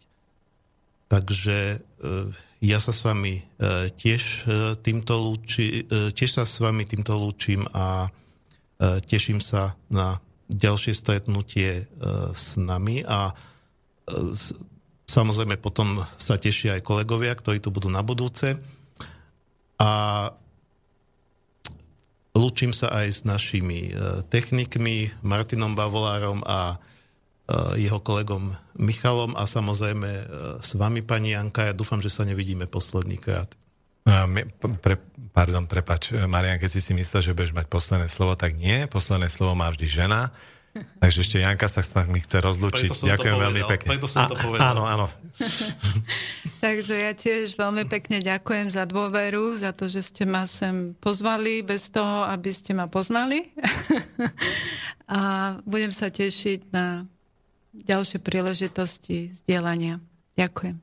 [1.08, 4.48] Takže uh, ja sa s vami e, tiež e,
[4.80, 8.08] týmto lúči, e, tiež sa s vami týmto lúčim a
[8.84, 10.20] teším sa na
[10.52, 11.88] ďalšie stretnutie
[12.36, 13.32] s nami a
[15.08, 18.60] samozrejme potom sa tešia aj kolegovia, ktorí tu budú na budúce.
[19.80, 19.92] A
[22.36, 23.96] lúčim sa aj s našimi
[24.28, 26.76] technikmi, Martinom Bavolárom a
[27.76, 30.26] jeho kolegom Michalom a samozrejme eh,
[30.64, 31.70] s vami, pani Janka.
[31.70, 33.52] Ja dúfam, že sa nevidíme posledný krát.
[34.04, 34.96] Pre,
[35.32, 38.84] pardon, prepač, Marian, keď si si myslel, že budeš mať posledné slovo, tak nie.
[38.92, 40.36] Posledné slovo má vždy žena.
[41.04, 42.90] Takže ešte Janka sa s nami chce rozlúčiť.
[42.90, 43.90] Ďakujem veľmi pekne.
[43.96, 44.74] Preto som to povedal.
[44.74, 45.08] Áno, áno.
[46.66, 51.62] Takže ja tiež veľmi pekne ďakujem za dôveru, za to, že ste ma sem pozvali
[51.62, 53.54] bez toho, aby ste ma poznali.
[55.08, 55.20] a
[55.64, 57.06] budem sa tešiť na
[57.74, 59.98] ďalšie príležitosti zdieľania.
[60.38, 60.83] Ďakujem.